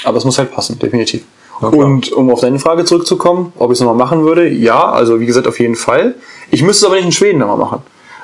Aber 0.04 0.18
es 0.18 0.26
muss 0.26 0.38
halt 0.38 0.52
passen, 0.52 0.78
definitiv. 0.78 1.24
Klar. 1.60 1.74
Und 1.74 2.12
um 2.12 2.30
auf 2.32 2.42
deine 2.42 2.60
Frage 2.60 2.86
zurückzukommen, 2.86 3.54
ob 3.58 3.72
ich 3.72 3.78
es 3.78 3.80
nochmal 3.82 3.96
machen 3.96 4.26
würde, 4.26 4.48
ja, 4.50 4.92
also 4.92 5.20
wie 5.20 5.26
gesagt, 5.26 5.48
auf 5.48 5.60
jeden 5.60 5.76
Fall. 5.76 6.16
Ich 6.52 6.62
müsste 6.62 6.86
es 6.86 6.90
aber 6.90 6.96
nicht 6.96 7.06
in 7.06 7.12
Schweden 7.12 7.40
nochmal 7.40 7.58
machen. 7.58 7.82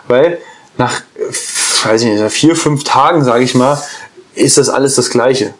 Weil 0.08 0.39
nach, 0.78 1.02
weiß 1.86 2.02
ich 2.02 2.10
nicht, 2.10 2.22
nach 2.22 2.32
vier, 2.32 2.56
fünf 2.56 2.84
Tagen, 2.84 3.24
sage 3.24 3.44
ich 3.44 3.56
mal, 3.56 3.82
ist 4.36 4.58
das 4.58 4.70
alles 4.70 4.96
das 4.96 5.10
Gleiche. 5.10 5.54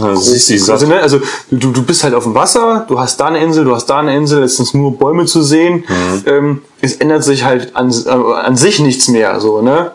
Also, 0.00 0.32
Also, 0.72 0.86
ne, 0.86 1.00
also 1.00 1.20
du, 1.50 1.70
du 1.70 1.82
bist 1.82 2.02
halt 2.02 2.14
auf 2.14 2.24
dem 2.24 2.34
Wasser, 2.34 2.86
du 2.88 2.98
hast 2.98 3.18
da 3.20 3.26
eine 3.26 3.42
Insel, 3.42 3.64
du 3.64 3.74
hast 3.74 3.86
da 3.86 3.98
eine 3.98 4.16
Insel, 4.16 4.42
es 4.42 4.56
sind 4.56 4.72
nur 4.74 4.96
Bäume 4.98 5.26
zu 5.26 5.42
sehen. 5.42 5.84
Ähm, 6.24 6.62
es 6.80 6.96
ändert 6.96 7.24
sich 7.24 7.44
halt 7.44 7.76
an, 7.76 7.90
äh, 7.90 8.08
an 8.08 8.56
sich 8.56 8.80
nichts 8.80 9.08
mehr, 9.08 9.38
so, 9.40 9.60
ne? 9.60 9.90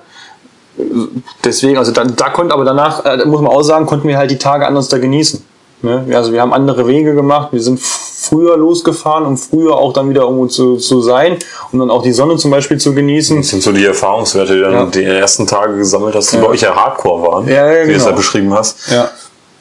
Deswegen, 1.43 1.78
also 1.80 1.91
da, 1.91 2.04
da 2.04 2.30
konnte, 2.30 2.54
aber 2.54 2.63
danach, 2.63 3.04
äh, 3.06 3.26
muss 3.26 3.41
man 3.41 3.52
auch 3.52 3.63
sagen, 3.63 3.88
konnten 3.88 4.08
wir 4.08 4.17
halt 4.17 4.30
die 4.30 4.38
Tage 4.38 4.67
anders 4.67 4.88
da 4.89 5.00
genießen. 5.00 5.43
Ne? 5.81 6.05
Also 6.13 6.33
wir 6.33 6.41
haben 6.41 6.53
andere 6.53 6.87
Wege 6.87 7.13
gemacht, 7.13 7.49
wir 7.51 7.61
sind 7.61 7.79
früher 7.79 8.57
losgefahren, 8.57 9.25
um 9.25 9.37
früher 9.37 9.75
auch 9.75 9.93
dann 9.93 10.09
wieder 10.09 10.21
irgendwo 10.23 10.47
zu, 10.47 10.77
zu 10.77 11.01
sein, 11.01 11.37
um 11.71 11.79
dann 11.79 11.91
auch 11.91 12.01
die 12.01 12.11
Sonne 12.11 12.35
zum 12.37 12.49
Beispiel 12.51 12.77
zu 12.79 12.93
genießen. 12.95 13.37
Das 13.37 13.49
sind 13.49 13.61
so 13.61 13.71
die 13.71 13.85
Erfahrungswerte, 13.85 14.53
die 14.53 14.59
du 14.59 14.65
dann 14.65 14.73
Ja. 14.73 14.85
die 14.85 15.03
ersten 15.03 15.45
Tage 15.45 15.77
gesammelt 15.77 16.15
hast, 16.15 16.31
die 16.33 16.37
Ja. 16.37 16.41
bei 16.43 16.49
euch 16.49 16.61
ja 16.61 16.75
Hardcore 16.75 17.27
waren, 17.31 17.47
Ja, 17.47 17.71
ja, 17.71 17.83
wie 17.83 17.91
du 17.91 17.93
es 17.93 17.99
genau. 17.99 18.09
ja 18.09 18.15
beschrieben 18.15 18.53
hast. 18.53 18.89
Ja. 18.91 19.09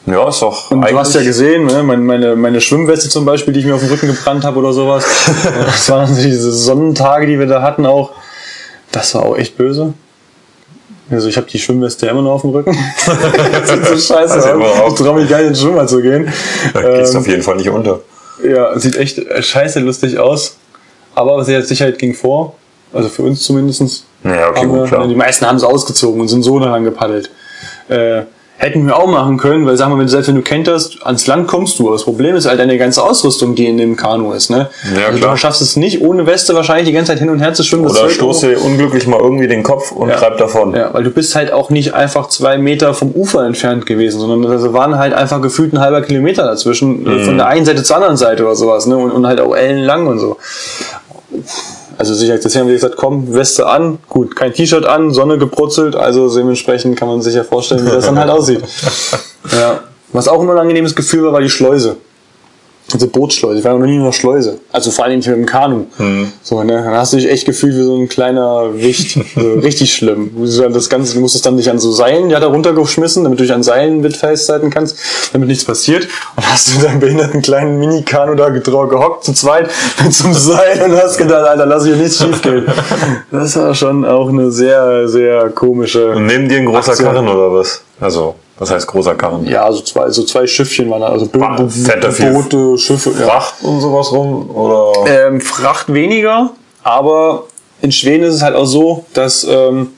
Ja, 0.07 0.29
ist 0.29 0.41
doch 0.41 0.71
Und 0.71 0.89
du 0.89 0.97
hast 0.99 1.15
ja 1.17 1.23
gesehen, 1.23 1.67
ne, 1.67 1.83
meine, 1.83 2.01
meine, 2.01 2.37
meine 2.37 2.61
Schwimmweste 2.61 3.09
zum 3.09 3.25
Beispiel, 3.25 3.53
die 3.53 3.61
ich 3.61 3.67
mir 3.67 3.75
auf 3.75 3.81
den 3.81 3.91
Rücken 3.91 4.07
gebrannt 4.07 4.45
habe 4.45 4.59
oder 4.61 4.73
sowas. 4.73 5.05
das 5.67 5.91
waren 5.91 6.15
diese 6.17 6.53
Sonnentage, 6.53 7.27
die 7.27 7.39
wir 7.39 7.47
da 7.47 7.61
hatten 7.61 7.85
auch. 7.85 8.11
Das 8.93 9.15
war 9.17 9.25
auch 9.27 9.37
echt 9.37 9.57
böse. 9.59 9.95
Also 11.11 11.29
ich 11.29 11.37
habe 11.37 11.47
die 11.47 11.59
Schwimmweste 11.59 12.07
immer 12.09 12.23
noch 12.23 12.33
auf 12.33 12.41
dem 12.43 12.51
Rücken. 12.51 12.73
das 13.07 13.69
sieht 13.71 13.87
so 13.87 13.97
scheiße 14.15 14.35
Also 14.35 14.49
aus. 14.51 14.93
Ich 14.93 14.99
traue 15.07 15.21
mich 15.21 15.29
gar 15.31 15.39
nicht 15.39 15.49
ins 15.49 15.61
Schwimmer 15.61 15.87
zu 15.87 16.01
gehen. 16.03 16.33
Da 16.75 16.83
gehst 16.83 17.13
du 17.13 17.19
Ähm, 17.19 17.23
auf 17.23 17.29
jeden 17.29 17.43
Fall 17.43 17.57
nicht 17.57 17.69
unter. 17.71 18.01
ja, 18.45 18.79
sieht 18.79 18.97
echt 18.97 19.19
äh, 19.19 19.43
scheiße 19.43 19.81
lustig 19.81 20.19
aus. 20.19 20.57
Aber 21.15 21.45
Sicherheit 21.45 21.99
ging 21.99 22.13
vor. 22.15 22.55
Also 22.93 23.09
für 23.09 23.23
uns 23.23 23.43
zumindestens. 23.43 24.05
Ja, 24.25 24.51
okay, 24.51 24.67
gut, 24.67 24.75
wir, 24.75 24.85
klar. 24.85 25.07
Die 25.09 25.15
meisten 25.15 25.47
haben 25.47 25.57
es 25.57 25.63
ausgezogen 25.65 26.21
und 26.21 26.29
sind 26.29 26.43
so 26.43 26.59
daran 26.59 26.85
gepaddelt. 26.85 27.31
Äh, 27.89 28.23
hätten 28.59 28.87
wir 28.87 28.97
auch 28.97 29.07
machen 29.07 29.37
können, 29.37 29.67
weil 29.67 29.77
sag 29.77 29.89
mal, 29.91 29.97
wenn 29.99 30.07
du 30.07 30.11
selbst 30.11 30.29
wenn 30.29 30.35
du 30.35 30.41
kenterst, 30.43 31.05
ans 31.05 31.27
Land 31.27 31.47
kommst 31.47 31.79
du. 31.79 31.89
Aber 31.89 31.97
das 31.97 32.05
Problem 32.05 32.35
ist 32.37 32.47
halt 32.47 32.59
deine 32.59 32.79
ganze 32.79 33.03
Ausrüstung, 33.03 33.55
die 33.55 33.67
in 33.67 33.77
dem 33.77 33.97
Kanu 33.97 34.33
ist. 34.33 34.49
Ne? 34.49 34.71
Ja, 34.99 35.07
also 35.09 35.19
klar. 35.19 35.33
du 35.33 35.37
schaffst 35.37 35.61
es 35.61 35.77
nicht, 35.77 36.01
ohne 36.01 36.27
Weste 36.27 36.55
wahrscheinlich 36.55 36.87
die 36.87 36.93
ganze 36.95 37.13
Zeit 37.13 37.19
hin 37.19 37.29
und 37.29 37.39
her 37.41 37.53
zu 37.53 37.63
schwimmen. 37.63 37.85
Oder 37.85 37.95
Zeug 37.95 38.13
stoß 38.13 38.43
irgendwo- 38.45 38.61
dir 38.63 38.67
unglücklich 38.67 39.07
mal 39.07 39.21
irgendwie 39.21 39.47
den 39.47 39.63
Kopf 39.63 39.93
und 39.93 40.09
Ja. 40.09 40.17
treib 40.17 40.39
davon. 40.39 40.75
Ja, 40.75 40.93
weil 40.95 41.05
du 41.05 41.11
bist 41.11 41.35
halt 41.37 41.53
auch 41.53 41.69
nicht 41.69 41.93
einfach 41.95 42.29
zwei 42.31 42.57
Meter 42.57 42.95
vom 42.95 43.13
Ufer 43.13 43.45
entfernt 43.45 43.85
gewesen, 43.85 44.21
sondern 44.21 44.43
da 44.43 44.73
waren 44.73 44.99
halt 44.99 45.13
einfach 45.13 45.43
gefühlt 45.43 45.75
ein 45.75 45.81
halber 45.81 46.01
Kilometer 46.01 46.45
dazwischen, 46.47 47.07
äh, 47.07 47.25
von 47.25 47.37
der 47.37 47.49
einen 47.49 47.67
Seite 47.67 47.83
zur 47.83 47.97
anderen 47.97 48.17
Seite 48.17 48.43
oder 48.45 48.57
sowas, 48.57 48.87
ne? 48.87 48.97
Und, 48.97 49.11
und 49.11 49.27
halt 49.27 49.41
auch 49.41 49.55
ellenlang 49.55 50.07
und 50.07 50.19
so. 50.19 50.39
Also 51.99 52.15
sicher, 52.15 52.37
deswegen 52.37 52.61
haben 52.61 52.69
wir 52.69 52.75
gesagt, 52.75 52.97
komm, 52.97 53.33
Weste 53.33 53.67
an, 53.67 53.99
gut, 54.09 54.37
kein 54.37 54.53
T-Shirt 54.53 54.85
an, 54.85 55.13
Sonne 55.13 55.39
gebrutzelt, 55.39 55.97
also 55.97 56.35
dementsprechend 56.35 56.99
kann 56.99 57.09
man 57.09 57.23
sich 57.23 57.35
ja 57.35 57.43
vorstellen, 57.43 57.87
wie 57.87 57.91
das 57.91 58.05
dann 58.05 58.19
halt 58.19 58.31
aussieht. 58.31 58.63
Ja. 59.53 59.85
Was 60.13 60.27
auch 60.27 60.43
ein 60.43 60.51
angenehmes 60.51 60.97
Gefühl 60.97 61.23
war, 61.23 61.33
war 61.33 61.41
die 61.41 61.49
Schleuse. 61.49 61.99
Also 62.93 63.09
Bootsschleuse. 63.09 63.59
Ich 63.59 63.65
war 63.65 63.77
noch 63.77 63.85
nie 63.85 63.97
in 63.97 64.03
einer 64.03 64.13
Schleuse. 64.13 64.61
Also 64.71 64.93
vor 64.93 65.05
allem 65.05 65.17
nicht 65.17 65.27
mit 65.27 65.37
dem 65.37 65.47
Kanu. 65.47 65.87
So, 66.43 66.63
ne? 66.63 66.75
Dann 66.75 66.95
hast 66.95 67.13
du 67.13 67.17
dich 67.17 67.29
echt 67.29 67.45
gefühlt 67.45 67.75
wie 67.75 67.83
so 67.83 67.97
ein 67.97 68.09
kleiner 68.09 68.71
Wicht. 68.77 69.19
so, 69.35 69.55
richtig 69.55 69.93
schlimm. 69.93 70.31
Du 70.33 70.41
musst 70.41 70.61
dann 70.61 70.73
Das 70.73 70.89
Ganze, 70.89 71.15
du 71.15 71.21
musstest 71.21 71.47
dann 71.47 71.57
dich 71.57 71.69
an 71.69 71.81
so 71.81 71.91
Seilen, 71.91 72.31
ja, 72.31 72.39
da 72.39 72.47
runtergeschmissen, 72.47 73.25
damit 73.25 73.41
du 73.41 73.43
dich 73.43 73.53
an 73.53 73.65
Seilen 73.65 74.03
mit 74.03 74.17
festhalten 74.17 74.71
kannst, 74.71 74.99
damit 75.33 75.49
nichts 75.49 75.65
passiert. 75.65 76.07
Und 76.37 76.49
hast 76.49 76.77
du 76.77 76.81
deinen 76.81 77.01
behinderten 77.01 77.43
kleinen 77.43 77.81
Mini-Kanu 77.81 78.37
da 78.37 78.51
gehockt, 78.51 79.25
zu 79.25 79.33
zweit, 79.33 79.69
mit 80.05 80.15
so 80.15 80.27
einem 80.27 80.35
Seil 80.35 80.83
und 80.83 80.97
hast 80.97 81.19
gedacht, 81.19 81.49
Alter, 81.49 81.67
lass 81.67 81.85
hier 81.85 81.97
nichts 81.97 82.19
schief 82.19 82.41
gehen. 82.41 82.67
Das 83.33 83.57
war 83.57 83.75
schon 83.75 84.05
auch 84.05 84.29
eine 84.29 84.53
sehr, 84.53 85.09
sehr 85.09 85.51
komische. 85.51 86.13
Und 86.13 86.27
neben 86.27 86.49
dir 86.49 86.59
ein 86.59 86.67
großer 86.67 86.93
Aktion. 86.93 87.09
Karren 87.09 87.29
oder 87.29 87.53
was? 87.53 87.83
Also, 88.01 88.37
was 88.59 88.71
heißt 88.71 88.87
großer 88.87 89.15
Karren? 89.15 89.47
Ja, 89.47 89.65
also 89.65 89.83
zwei, 89.83 90.09
so 90.11 90.25
zwei 90.25 90.47
Schiffchen 90.47 90.91
waren 90.91 91.03
da, 91.03 91.09
also 91.09 91.27
viel 92.13 92.33
Boote, 92.33 92.79
Schiffe. 92.79 93.13
Ja. 93.19 93.27
Fracht 93.27 93.55
und 93.63 93.81
sowas 93.81 94.11
rum? 94.13 94.51
Oder? 94.51 95.27
Ähm, 95.27 95.41
Fracht 95.41 95.93
weniger, 95.93 96.51
aber 96.83 97.45
in 97.83 97.93
Schweden 97.93 98.25
ist 98.25 98.35
es 98.35 98.43
halt 98.43 98.55
auch 98.55 98.65
so, 98.65 99.05
dass 99.13 99.45
ähm, 99.45 99.91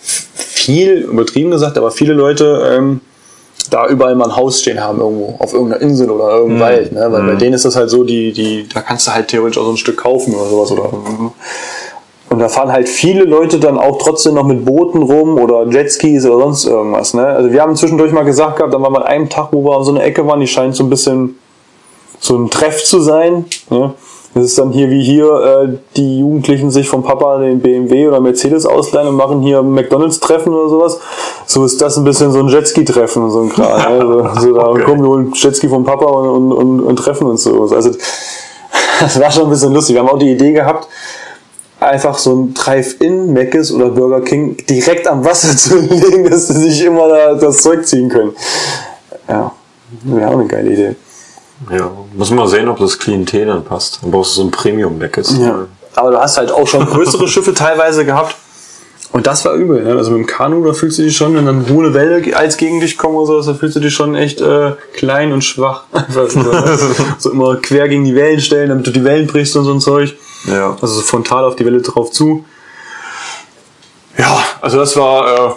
viel, 0.00 1.06
übertrieben 1.10 1.50
gesagt, 1.50 1.76
aber 1.76 1.90
viele 1.90 2.14
Leute 2.14 2.74
ähm, 2.74 3.00
da 3.70 3.86
überall 3.86 4.14
mal 4.14 4.26
ein 4.26 4.36
Haus 4.36 4.60
stehen 4.60 4.80
haben 4.80 5.00
irgendwo, 5.00 5.36
auf 5.38 5.52
irgendeiner 5.52 5.82
Insel 5.82 6.10
oder 6.10 6.38
irgendeinem 6.38 6.60
Wald. 6.60 6.92
Ne? 6.92 7.06
Weil 7.10 7.22
bei 7.22 7.34
denen 7.34 7.54
ist 7.54 7.64
das 7.64 7.76
halt 7.76 7.90
so, 7.90 8.04
die, 8.04 8.32
die, 8.32 8.66
da 8.72 8.80
kannst 8.80 9.06
du 9.06 9.12
halt 9.12 9.28
theoretisch 9.28 9.58
auch 9.58 9.64
so 9.64 9.72
ein 9.72 9.76
Stück 9.76 9.98
kaufen 9.98 10.34
oder 10.34 10.48
sowas. 10.48 10.70
Oder, 10.72 10.90
und 12.30 12.38
da 12.40 12.48
fahren 12.48 12.70
halt 12.70 12.88
viele 12.88 13.24
Leute 13.24 13.58
dann 13.58 13.78
auch 13.78 13.98
trotzdem 13.98 14.34
noch 14.34 14.44
mit 14.44 14.64
Booten 14.64 15.02
rum 15.02 15.38
oder 15.38 15.66
Jetskis 15.66 16.26
oder 16.26 16.44
sonst 16.44 16.66
irgendwas. 16.66 17.14
Ne? 17.14 17.26
Also 17.26 17.50
wir 17.52 17.62
haben 17.62 17.74
zwischendurch 17.74 18.12
mal 18.12 18.24
gesagt 18.24 18.56
gehabt, 18.56 18.74
dann 18.74 18.82
waren 18.82 18.92
wir 18.92 19.00
an 19.00 19.06
einem 19.06 19.28
Tag, 19.30 19.48
wo 19.52 19.64
wir 19.64 19.76
auf 19.76 19.84
so 19.84 19.92
eine 19.92 20.02
Ecke 20.02 20.26
waren, 20.26 20.40
die 20.40 20.46
scheint 20.46 20.74
so 20.76 20.84
ein 20.84 20.90
bisschen 20.90 21.38
so 22.20 22.36
ein 22.36 22.50
Treff 22.50 22.84
zu 22.84 23.00
sein. 23.00 23.46
Ne? 23.70 23.94
Das 24.34 24.44
ist 24.44 24.58
dann 24.58 24.72
hier 24.72 24.90
wie 24.90 25.02
hier, 25.02 25.24
äh, 25.24 25.78
die 25.96 26.20
Jugendlichen 26.20 26.70
sich 26.70 26.86
vom 26.86 27.02
Papa 27.02 27.38
den 27.38 27.60
BMW 27.60 28.08
oder 28.08 28.20
Mercedes 28.20 28.66
ausleihen 28.66 29.08
und 29.08 29.16
machen 29.16 29.40
hier 29.40 29.62
McDonalds-Treffen 29.62 30.52
oder 30.52 30.68
sowas. 30.68 31.00
So 31.46 31.64
ist 31.64 31.80
das 31.80 31.96
ein 31.96 32.04
bisschen 32.04 32.30
so 32.30 32.40
ein 32.40 32.48
Jetski-Treffen 32.48 33.22
und 33.22 33.30
so 33.30 33.40
ein 33.40 33.48
Kram. 33.48 33.98
Ne? 33.98 34.30
So, 34.34 34.40
so 34.40 34.54
da 34.54 34.68
Okay. 34.68 34.82
kommen 34.82 35.02
wir 35.02 35.08
holen 35.08 35.32
Jetski 35.34 35.68
vom 35.68 35.82
Papa 35.84 36.04
und, 36.04 36.28
und, 36.28 36.52
und, 36.52 36.80
und 36.80 36.96
treffen 36.96 37.26
uns 37.26 37.44
so. 37.44 37.62
Also 37.62 37.90
das 39.00 39.18
war 39.18 39.30
schon 39.30 39.44
ein 39.44 39.50
bisschen 39.50 39.72
lustig. 39.72 39.94
Wir 39.94 40.02
haben 40.02 40.10
auch 40.10 40.18
die 40.18 40.30
Idee 40.30 40.52
gehabt, 40.52 40.86
einfach 41.80 42.18
so 42.18 42.34
ein 42.34 42.54
Drive-In 42.54 43.32
Mc's 43.32 43.72
oder 43.72 43.90
Burger 43.90 44.20
King 44.22 44.56
direkt 44.66 45.06
am 45.06 45.24
Wasser 45.24 45.56
zu 45.56 45.78
legen, 45.78 46.28
dass 46.28 46.48
sie 46.48 46.70
sich 46.70 46.84
immer 46.84 47.08
da 47.08 47.34
das 47.34 47.58
Zeug 47.58 47.86
ziehen 47.86 48.08
können. 48.08 48.34
Ja, 49.28 49.52
wäre 50.02 50.28
auch 50.28 50.38
eine 50.38 50.46
geile 50.46 50.72
Idee. 50.72 50.96
Ja, 51.70 51.90
muss 52.14 52.30
man 52.30 52.40
mal 52.40 52.48
sehen, 52.48 52.68
ob 52.68 52.78
das 52.78 52.98
Klientel 52.98 53.46
dann 53.46 53.64
passt. 53.64 54.00
Dann 54.02 54.10
brauchst 54.10 54.36
du 54.36 54.42
so 54.42 54.46
ein 54.46 54.50
Premium-Deck 54.50 55.16
jetzt. 55.16 55.36
Ja. 55.38 55.66
Aber 55.96 56.12
du 56.12 56.18
hast 56.18 56.36
halt 56.36 56.52
auch 56.52 56.66
schon 56.66 56.86
größere 56.86 57.26
Schiffe 57.26 57.52
teilweise 57.52 58.04
gehabt. 58.04 58.36
Und 59.12 59.26
das 59.26 59.44
war 59.44 59.54
übel. 59.54 59.82
Ne? 59.82 59.92
Also 59.96 60.10
mit 60.10 60.20
dem 60.20 60.26
Kanu, 60.26 60.64
da 60.64 60.72
fühlst 60.72 60.98
du 60.98 61.02
dich 61.02 61.16
schon, 61.16 61.34
wenn 61.34 61.46
dann 61.46 61.68
hohe 61.68 61.94
Welle 61.94 62.36
als 62.36 62.56
gegen 62.56 62.80
dich 62.80 62.98
kommen 62.98 63.16
oder 63.16 63.26
sowas, 63.26 63.46
da 63.46 63.54
fühlst 63.54 63.76
du 63.76 63.80
dich 63.80 63.94
schon 63.94 64.14
echt 64.14 64.40
äh, 64.40 64.72
klein 64.94 65.32
und 65.32 65.42
schwach. 65.42 65.84
So, 66.10 66.22
ne? 66.40 66.78
so 67.18 67.30
immer 67.30 67.56
quer 67.56 67.88
gegen 67.88 68.04
die 68.04 68.14
Wellen 68.14 68.40
stellen, 68.40 68.68
damit 68.68 68.86
du 68.86 68.90
die 68.90 69.04
Wellen 69.04 69.26
brichst 69.26 69.56
und 69.56 69.64
so 69.64 69.72
ein 69.72 69.80
Zeug. 69.80 70.14
Ja. 70.46 70.76
Also 70.80 70.94
so 70.94 71.00
frontal 71.02 71.44
auf 71.44 71.56
die 71.56 71.64
Welle 71.64 71.80
drauf 71.80 72.10
zu. 72.10 72.44
Ja, 74.16 74.42
also 74.60 74.78
das 74.78 74.96
war, 74.96 75.50
äh, 75.50 75.52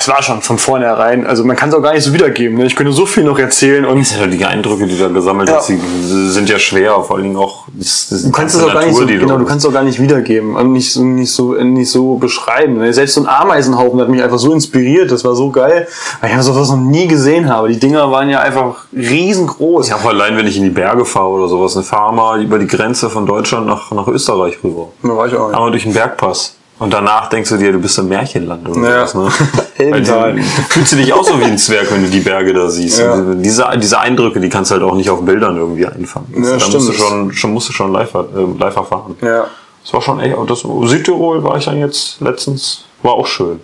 es 0.00 0.08
war 0.08 0.22
schon 0.22 0.40
von 0.40 0.56
vornherein, 0.56 1.26
also 1.26 1.44
man 1.44 1.56
kann 1.56 1.68
es 1.68 1.74
auch 1.74 1.82
gar 1.82 1.92
nicht 1.92 2.04
so 2.04 2.14
wiedergeben. 2.14 2.56
Ne? 2.56 2.64
Ich 2.64 2.74
könnte 2.74 2.92
so 2.92 3.04
viel 3.04 3.22
noch 3.22 3.38
erzählen 3.38 3.84
und 3.84 4.10
Ja, 4.18 4.26
die 4.26 4.44
Eindrücke, 4.46 4.86
die 4.86 4.98
da 4.98 5.08
gesammelt 5.08 5.50
Ja. 5.50 5.56
hast, 5.56 5.68
die 5.68 5.78
sind 6.06 6.48
ja 6.48 6.58
schwer, 6.58 7.02
vor 7.02 7.16
allen 7.16 7.24
Dingen 7.24 7.36
auch 7.36 7.64
das, 7.74 8.08
das 8.08 8.22
Du 8.22 8.30
kannst 8.30 8.54
es 8.56 8.62
auch 8.62 8.72
gar 8.72 8.86
nicht 8.86 8.96
so, 8.96 9.04
genau, 9.04 9.36
du 9.36 9.44
kannst 9.44 9.64
es 9.64 9.70
auch 9.70 9.74
gar 9.74 9.82
nicht 9.82 10.00
wiedergeben 10.00 10.56
und 10.56 10.72
nicht 10.72 10.92
so, 10.92 11.04
nicht 11.04 11.30
so, 11.30 11.52
nicht 11.52 11.90
so 11.90 12.14
beschreiben. 12.16 12.78
ne? 12.78 12.92
Selbst 12.94 13.14
so 13.14 13.20
ein 13.20 13.28
Ameisenhaufen 13.28 14.00
hat 14.00 14.08
mich 14.08 14.22
einfach 14.22 14.38
so 14.38 14.54
inspiriert, 14.54 15.10
das 15.10 15.22
war 15.24 15.34
so 15.34 15.50
geil, 15.50 15.86
weil 16.22 16.30
ich 16.30 16.42
sowas 16.42 16.70
noch 16.70 16.78
nie 16.78 17.06
gesehen 17.06 17.48
habe. 17.50 17.68
Die 17.68 17.78
Dinger 17.78 18.10
waren 18.10 18.30
ja 18.30 18.40
einfach 18.40 18.84
riesengroß. 18.96 19.90
Ja, 19.90 19.96
auch 19.96 20.06
allein, 20.06 20.36
wenn 20.38 20.46
ich 20.46 20.56
in 20.56 20.64
die 20.64 20.70
Berge 20.70 21.04
fahre 21.04 21.28
oder 21.28 21.48
sowas, 21.48 21.76
eine 21.76 21.84
fahr 21.84 22.12
mal 22.12 22.42
über 22.42 22.58
die 22.58 22.66
Grenze 22.66 23.10
von 23.10 23.26
Deutschland 23.26 23.66
nach, 23.66 23.90
nach 23.90 24.08
Österreich 24.08 24.58
rüber. 24.64 24.88
Da 25.02 25.10
war 25.16 25.26
ich 25.26 25.34
auch. 25.36 25.48
Einmal 25.52 25.70
durch 25.70 25.82
den 25.82 25.92
Bergpass. 25.92 26.54
Und 26.80 26.92
danach 26.92 27.28
denkst 27.28 27.50
du 27.50 27.56
dir, 27.58 27.72
du 27.72 27.78
bist 27.78 27.96
im 27.98 28.08
Märchenland 28.08 28.68
oder 28.68 28.88
Ja. 28.88 29.06
sowas. 29.06 29.38
Ne? 29.38 29.46
Die- 29.96 30.02
du 30.02 30.42
fühlst 30.70 30.92
du 30.92 30.96
dich 30.96 31.12
auch 31.12 31.22
so 31.24 31.38
wie 31.38 31.44
ein 31.44 31.56
Zwerg, 31.58 31.90
wenn 31.92 32.02
du 32.02 32.08
die 32.10 32.20
Berge 32.20 32.52
da 32.52 32.68
siehst. 32.68 32.98
Ja. 32.98 33.16
Diese, 33.34 33.66
diese 33.76 33.98
Eindrücke, 34.00 34.40
die 34.40 34.48
kannst 34.48 34.70
du 34.70 34.74
halt 34.74 34.84
auch 34.84 34.94
nicht 34.94 35.08
auf 35.10 35.24
Bildern 35.24 35.56
irgendwie 35.56 35.86
einfangen. 35.86 36.26
Ja, 36.42 36.52
da 36.54 36.60
stimmt. 36.60 36.74
musst 36.74 36.88
du 36.88 36.92
schon, 36.94 37.32
schon, 37.32 37.52
musst 37.52 37.68
du 37.68 37.72
schon 37.72 37.92
live, 37.92 38.12
äh, 38.14 38.18
live 38.58 38.76
erfahren. 38.76 39.16
Ja. 39.22 39.44
Das 39.84 39.92
war 39.94 40.02
schon 40.02 40.20
echt, 40.20 40.36
und 40.36 40.50
das 40.50 40.60
Südtirol 40.60 41.42
war 41.44 41.56
ich 41.56 41.64
dann 41.66 41.78
jetzt 41.78 42.20
letztens, 42.20 42.84
war 43.02 43.12
auch 43.12 43.26
schön. 43.26 43.60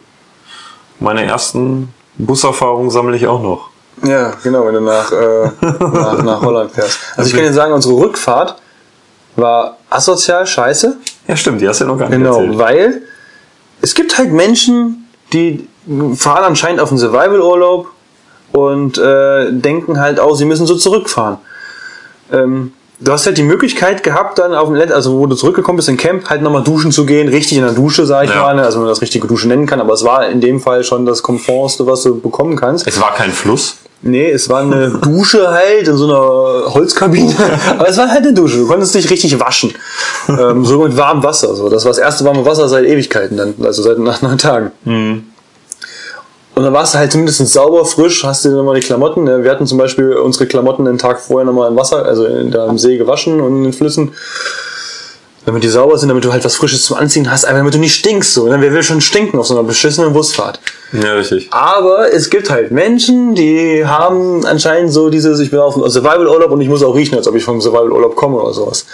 Meine 1.00 1.24
ersten 1.24 1.92
Buserfahrungen 2.16 2.90
sammle 2.90 3.16
ich 3.16 3.26
auch 3.26 3.42
noch. 3.42 3.68
Ja, 4.02 4.32
genau, 4.42 4.66
wenn 4.66 4.74
du 4.74 4.80
nach, 4.80 5.10
äh, 5.12 5.50
nach, 5.60 6.22
nach 6.22 6.40
Holland 6.42 6.70
fährst. 6.72 6.98
Also 7.16 7.28
ich 7.28 7.34
kann 7.34 7.44
dir 7.44 7.52
sagen, 7.52 7.72
unsere 7.74 7.94
Rückfahrt 7.96 8.56
war 9.36 9.76
asozial 9.90 10.46
scheiße. 10.46 10.96
Ja, 11.28 11.36
stimmt, 11.36 11.60
die 11.60 11.68
hast 11.68 11.80
du 11.80 11.84
ja 11.84 11.90
noch 11.90 11.98
gar 11.98 12.08
nicht 12.08 12.18
Genau, 12.18 12.40
erzählt. 12.40 12.58
weil 12.58 13.02
es 13.82 13.94
gibt 13.94 14.16
halt 14.18 14.32
Menschen, 14.32 15.08
die 15.32 15.66
fahren 16.14 16.44
anscheinend 16.44 16.80
auf 16.80 16.90
einen 16.90 16.98
Survival-Urlaub 16.98 17.88
und 18.52 18.98
äh, 18.98 19.52
denken 19.52 20.00
halt 20.00 20.20
auch, 20.20 20.34
sie 20.36 20.44
müssen 20.44 20.66
so 20.66 20.76
zurückfahren. 20.76 21.38
Ähm, 22.32 22.72
du 23.00 23.12
hast 23.12 23.26
halt 23.26 23.38
die 23.38 23.42
Möglichkeit 23.42 24.02
gehabt, 24.02 24.38
dann 24.38 24.54
auf 24.54 24.66
dem 24.68 24.74
Let 24.74 24.90
also 24.92 25.18
wo 25.18 25.26
du 25.26 25.34
zurückgekommen 25.36 25.76
bist 25.76 25.88
in 25.88 25.96
Camp, 25.96 26.28
halt 26.30 26.42
nochmal 26.42 26.62
duschen 26.64 26.90
zu 26.92 27.06
gehen, 27.06 27.28
richtig 27.28 27.58
in 27.58 27.64
der 27.64 27.72
Dusche, 27.74 28.06
sag 28.06 28.24
ich 28.24 28.30
Ja. 28.30 28.40
mal, 28.40 28.54
ne? 28.54 28.62
also 28.62 28.78
wenn 28.78 28.84
man 28.84 28.90
das 28.92 29.02
richtige 29.02 29.26
Dusche 29.28 29.48
nennen 29.48 29.66
kann, 29.66 29.80
aber 29.80 29.92
es 29.94 30.04
war 30.04 30.26
in 30.28 30.40
dem 30.40 30.60
Fall 30.60 30.82
schon 30.84 31.06
das 31.06 31.22
Komfortste, 31.22 31.86
was 31.86 32.02
du 32.02 32.20
bekommen 32.20 32.56
kannst. 32.56 32.86
Es 32.86 33.00
war 33.00 33.14
kein 33.14 33.30
Fluss. 33.32 33.76
Nee, 34.02 34.30
es 34.30 34.48
war 34.48 34.60
eine 34.60 34.90
Dusche 35.02 35.48
halt 35.50 35.88
in 35.88 35.96
so 35.96 36.04
einer 36.04 36.74
Holzkabine. 36.74 37.34
Aber 37.78 37.88
es 37.88 37.96
war 37.96 38.08
halt 38.08 38.22
eine 38.24 38.34
Dusche. 38.34 38.58
Du 38.58 38.66
konntest 38.66 38.94
dich 38.94 39.10
richtig 39.10 39.38
waschen. 39.40 39.72
ähm, 40.28 40.64
so 40.64 40.82
mit 40.84 40.96
warmem 40.96 41.22
Wasser. 41.22 41.54
So. 41.54 41.68
Das 41.68 41.84
war 41.84 41.90
das 41.90 41.98
erste 41.98 42.24
warme 42.24 42.44
Wasser 42.44 42.68
seit 42.68 42.84
Ewigkeiten 42.84 43.36
dann. 43.36 43.54
Also 43.62 43.82
seit 43.82 43.98
nach 43.98 44.22
neun 44.22 44.38
Tagen. 44.38 44.70
Und 44.84 46.62
dann 46.62 46.72
warst 46.72 46.94
du 46.94 46.98
halt 46.98 47.12
zumindest 47.12 47.46
sauber, 47.52 47.84
frisch, 47.84 48.24
hast 48.24 48.44
dir 48.44 48.50
nochmal 48.50 48.76
die 48.80 48.86
Klamotten. 48.86 49.24
ne? 49.24 49.44
Wir 49.44 49.50
hatten 49.50 49.66
zum 49.66 49.76
Beispiel 49.76 50.12
unsere 50.14 50.46
Klamotten 50.46 50.84
den 50.86 50.96
Tag 50.98 51.20
vorher 51.20 51.44
nochmal 51.44 51.70
im 51.70 51.76
Wasser, 51.76 52.04
also 52.04 52.24
in, 52.24 52.50
da 52.50 52.66
im 52.66 52.78
See 52.78 52.96
gewaschen 52.96 53.40
und 53.40 53.58
in 53.58 53.64
den 53.64 53.72
Flüssen. 53.74 54.12
Damit 55.46 55.62
die 55.62 55.68
sauber 55.68 55.96
sind, 55.96 56.08
damit 56.08 56.24
du 56.24 56.32
halt 56.32 56.44
was 56.44 56.56
Frisches 56.56 56.84
zum 56.84 56.96
Anziehen 56.96 57.30
hast, 57.30 57.44
einfach 57.44 57.60
damit 57.60 57.72
du 57.72 57.78
nicht 57.78 57.94
stinkst. 57.94 58.34
So. 58.34 58.46
Wer 58.46 58.60
will 58.60 58.82
schon 58.82 59.00
stinken 59.00 59.38
auf 59.38 59.46
so 59.46 59.56
einer 59.56 59.62
beschissenen 59.66 60.12
Busfahrt? 60.12 60.58
Ja, 60.92 61.14
richtig. 61.14 61.46
Aber 61.52 62.12
es 62.12 62.30
gibt 62.30 62.50
halt 62.50 62.72
Menschen, 62.72 63.36
die 63.36 63.86
haben 63.86 64.44
anscheinend 64.44 64.92
so 64.92 65.08
dieses, 65.08 65.38
ich 65.38 65.52
bin 65.52 65.60
auf 65.60 65.76
einem 65.76 65.88
Survival-Urlaub 65.88 66.50
und 66.50 66.60
ich 66.60 66.68
muss 66.68 66.82
auch 66.82 66.96
riechen, 66.96 67.16
als 67.16 67.28
ob 67.28 67.36
ich 67.36 67.44
vom 67.44 67.60
Survival-Urlaub 67.60 68.16
komme 68.16 68.38
oder 68.38 68.52
sowas. 68.52 68.86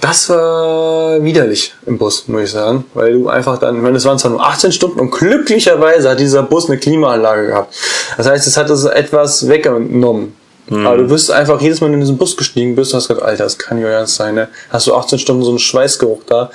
Das 0.00 0.28
war 0.28 1.22
widerlich 1.22 1.72
im 1.86 1.98
Bus, 1.98 2.26
muss 2.26 2.42
ich 2.42 2.50
sagen. 2.50 2.84
Weil 2.94 3.12
du 3.12 3.28
einfach 3.28 3.58
dann, 3.58 3.76
ich 3.76 3.82
meine, 3.82 3.96
es 3.96 4.04
waren 4.04 4.18
zwar 4.18 4.32
nur 4.32 4.44
18 4.44 4.72
Stunden 4.72 4.98
und 4.98 5.10
glücklicherweise 5.10 6.10
hat 6.10 6.20
dieser 6.20 6.42
Bus 6.42 6.68
eine 6.68 6.78
Klimaanlage 6.78 7.46
gehabt. 7.46 7.74
Das 8.16 8.26
heißt, 8.26 8.46
es 8.46 8.56
hat 8.56 8.68
es 8.70 8.84
etwas 8.84 9.48
weggenommen. 9.48 10.34
Aber 10.68 10.96
du 10.96 11.08
bist 11.08 11.30
einfach 11.30 11.60
jedes 11.60 11.80
Mal, 11.80 11.86
wenn 11.86 11.92
du 11.92 11.98
in 11.98 12.00
diesen 12.00 12.18
Bus 12.18 12.36
gestiegen 12.36 12.74
bist, 12.74 12.92
hast 12.92 13.08
gesagt, 13.08 13.24
Alter, 13.24 13.44
das 13.44 13.56
kann 13.56 13.82
euer 13.82 13.98
Ernst 13.98 14.16
sein, 14.16 14.34
ne? 14.34 14.48
Hast 14.70 14.86
du 14.86 14.94
18 14.94 15.18
Stunden 15.18 15.44
so 15.44 15.50
einen 15.50 15.60
Schweißgeruch 15.60 16.22
da. 16.26 16.50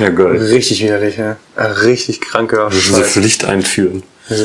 Ja, 0.00 0.10
geil. 0.10 0.36
Richtig 0.36 0.82
widerlich, 0.82 1.18
ne? 1.18 1.36
Richtig 1.56 2.20
kranker 2.20 2.68
Diese 2.70 3.00
Scheiß. 3.00 3.08
Pflicht 3.08 3.44
einführen. 3.44 4.04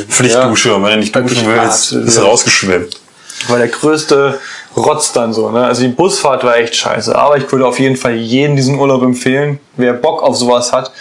Pflichtdusche, 0.10 0.76
und 0.76 0.84
wenn 0.84 0.92
du 0.92 0.98
nicht 0.98 1.16
duschen 1.16 1.48
willst, 1.48 1.92
hart. 1.92 2.08
ist 2.08 2.18
er 2.18 2.24
rausgeschwemmt. 2.24 3.00
war 3.48 3.58
der 3.58 3.68
größte 3.68 4.40
Rotz 4.76 5.12
dann 5.14 5.34
so. 5.34 5.50
Ne? 5.50 5.66
Also 5.66 5.82
die 5.82 5.90
Busfahrt 5.90 6.44
war 6.44 6.58
echt 6.58 6.76
scheiße. 6.76 7.16
Aber 7.16 7.38
ich 7.38 7.52
würde 7.52 7.66
auf 7.66 7.80
jeden 7.80 7.98
Fall 7.98 8.14
jedem 8.14 8.56
diesen 8.56 8.78
Urlaub 8.78 9.02
empfehlen. 9.04 9.60
Wer 9.78 9.94
Bock 9.94 10.24
auf 10.24 10.38
sowas 10.38 10.72
hat, 10.72 10.92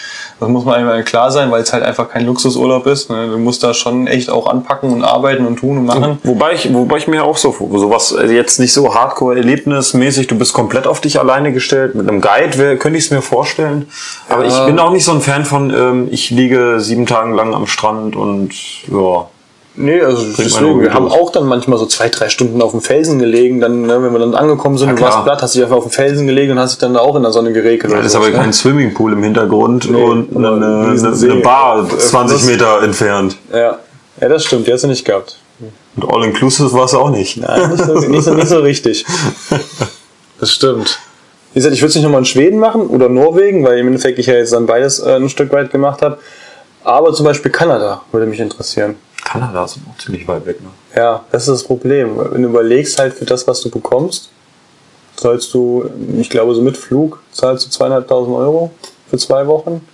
das 0.41 0.49
muss 0.49 0.65
man 0.65 0.77
einmal 0.77 1.05
klar 1.05 1.31
sein, 1.31 1.51
weil 1.51 1.63
es 1.63 1.73
halt 1.73 1.85
einfach 1.85 2.09
kein 2.09 2.25
Luxusurlaub 2.25 2.87
ist. 2.87 3.11
Ne? 3.11 3.29
Du 3.29 3.37
musst 3.37 3.63
da 3.63 3.75
schon 3.75 4.07
echt 4.07 4.31
auch 4.31 4.47
anpacken 4.47 4.91
und 4.91 5.05
arbeiten 5.05 5.47
und 5.47 5.57
tun 5.59 5.77
und 5.77 5.85
machen. 5.85 6.19
Wobei 6.25 6.55
ich, 6.55 6.73
wobei 6.73 6.97
ich 6.97 7.07
mir 7.07 7.25
auch 7.25 7.37
so 7.37 7.55
sowas 7.77 8.13
äh, 8.13 8.27
jetzt 8.33 8.59
nicht 8.59 8.73
so 8.73 8.95
hardcore 8.95 9.37
erlebnismäßig, 9.37 10.29
du 10.29 10.39
bist 10.39 10.55
komplett 10.55 10.87
auf 10.87 11.03
dich 11.03 11.21
alleine 11.21 11.53
gestellt. 11.53 11.95
Mit 11.95 12.09
einem 12.09 12.23
Guide 12.23 12.57
wär, 12.57 12.79
könnte 12.79 12.99
ich 12.99 13.05
es 13.05 13.11
mir 13.11 13.21
vorstellen. 13.21 13.87
Aber 14.31 14.47
ich 14.47 14.59
bin 14.65 14.79
auch 14.79 14.93
nicht 14.93 15.05
so 15.05 15.13
ein 15.13 15.21
Fan 15.21 15.45
von, 15.45 15.71
ähm, 15.71 16.09
ich 16.11 16.31
liege 16.31 16.81
sieben 16.81 17.05
Tage 17.05 17.35
lang 17.35 17.55
am 17.55 17.67
Strand 17.67 18.17
und 18.17 18.55
ja. 18.91 19.27
Nee, 19.81 20.01
also 20.03 20.23
meine 20.23 20.35
deswegen, 20.39 20.65
Ruhe 20.67 20.83
wir 20.83 20.95
haben 20.95 21.09
durch. 21.09 21.21
auch 21.21 21.33
dann 21.33 21.47
manchmal 21.47 21.79
so 21.79 21.87
zwei, 21.87 22.09
drei 22.09 22.29
Stunden 22.29 22.61
auf 22.63 22.71
dem 22.73 22.81
Felsen 22.81 23.19
gelegen. 23.19 23.61
Dann, 23.61 23.83
ne, 23.83 24.03
wenn 24.03 24.13
wir 24.13 24.19
dann 24.19 24.35
angekommen 24.35 24.77
sind, 24.79 24.89
Ja, 24.91 24.95
du 24.95 25.01
warst 25.03 25.25
platt, 25.25 25.43
hast 25.43 25.55
dich 25.55 25.63
einfach 25.63 25.77
auf 25.77 25.85
dem 25.85 25.93
Felsen 25.93 26.27
gelegen 26.27 26.53
und 26.53 26.59
hast 26.59 26.73
dich 26.73 26.79
dann 26.81 26.95
da 26.95 27.01
auch 27.01 27.17
in 27.17 27.23
der 27.23 27.33
Sonne 27.33 27.53
geregelt. 27.53 27.93
Da 27.93 27.97
oder 27.99 28.07
ist 28.07 28.15
aber 28.15 28.29
ne? 28.29 28.33
kein 28.37 28.53
Swimmingpool 28.53 29.13
im 29.13 29.23
Hintergrund 29.23 29.87
und 29.87 30.37
aber 30.37 30.57
eine, 30.57 30.67
ein 30.67 30.99
eine, 31.07 31.17
eine 31.33 31.41
Bar 31.43 31.85
Äh, 31.93 31.99
20 31.99 32.37
das- 32.39 32.47
Meter 32.47 32.83
entfernt. 32.83 33.37
Ja. 33.53 33.79
ja, 34.21 34.29
das 34.29 34.45
stimmt, 34.45 34.67
die 34.67 34.73
hast 34.73 34.85
du 34.85 34.89
nicht 34.89 35.05
gehabt. 35.05 35.37
Und 35.97 36.11
All-Inclusive 36.13 36.73
war 36.73 36.85
es 36.85 36.95
auch 36.95 37.11
nicht. 37.11 37.37
Nein, 37.39 37.71
nicht 37.71 37.85
so, 37.85 37.95
nicht 37.95 38.25
so, 38.25 38.35
nicht 38.35 38.49
so 38.49 38.59
richtig. 38.61 39.05
Das 40.39 40.53
stimmt. 40.53 40.99
Wie 41.53 41.59
gesagt, 41.59 41.75
ich 41.75 41.83
würde 41.83 41.89
es 41.91 41.95
nicht 41.97 42.05
nochmal 42.05 42.21
in 42.21 42.25
Schweden 42.25 42.59
machen 42.59 42.87
oder 42.87 43.09
Norwegen, 43.09 43.65
weil 43.65 43.79
im 43.79 43.89
Endeffekt 43.89 44.19
ich 44.19 44.27
ja 44.27 44.35
jetzt 44.35 44.53
dann 44.53 44.67
beides 44.67 45.01
äh, 45.01 45.17
ein 45.17 45.29
Stück 45.29 45.53
weit 45.53 45.71
gemacht 45.71 46.01
habe. 46.03 46.19
Aber 46.85 47.13
zum 47.13 47.27
Beispiel 47.27 47.51
Kanada 47.51 48.01
würde 48.13 48.27
mich 48.27 48.41
interessieren. 48.41 48.95
Kanada 49.31 49.65
ist 49.65 49.77
auch 49.91 50.03
ziemlich 50.03 50.27
weit 50.27 50.45
weg. 50.47 50.61
Ne? 50.61 50.69
Ja, 50.97 51.25
das 51.31 51.43
ist 51.43 51.49
das 51.49 51.65
Problem. 51.65 52.19
Wenn 52.33 52.43
du 52.43 52.49
überlegst 52.49 52.99
halt 52.99 53.15
für 53.15 53.25
das, 53.25 53.47
was 53.47 53.61
du 53.61 53.71
bekommst, 53.71 54.31
zahlst 55.17 55.53
du, 55.55 55.85
ich 56.19 56.31
glaube 56.31 56.55
so 56.55 56.63
mit 56.63 56.77
Flug, 56.77 57.21
zahlst 57.33 57.67
du 57.67 57.71
zweieinhalbtausend 57.71 58.35
Euro 58.37 58.71
für 59.09 59.19
zwei 59.19 59.47
Wochen. 59.47 59.87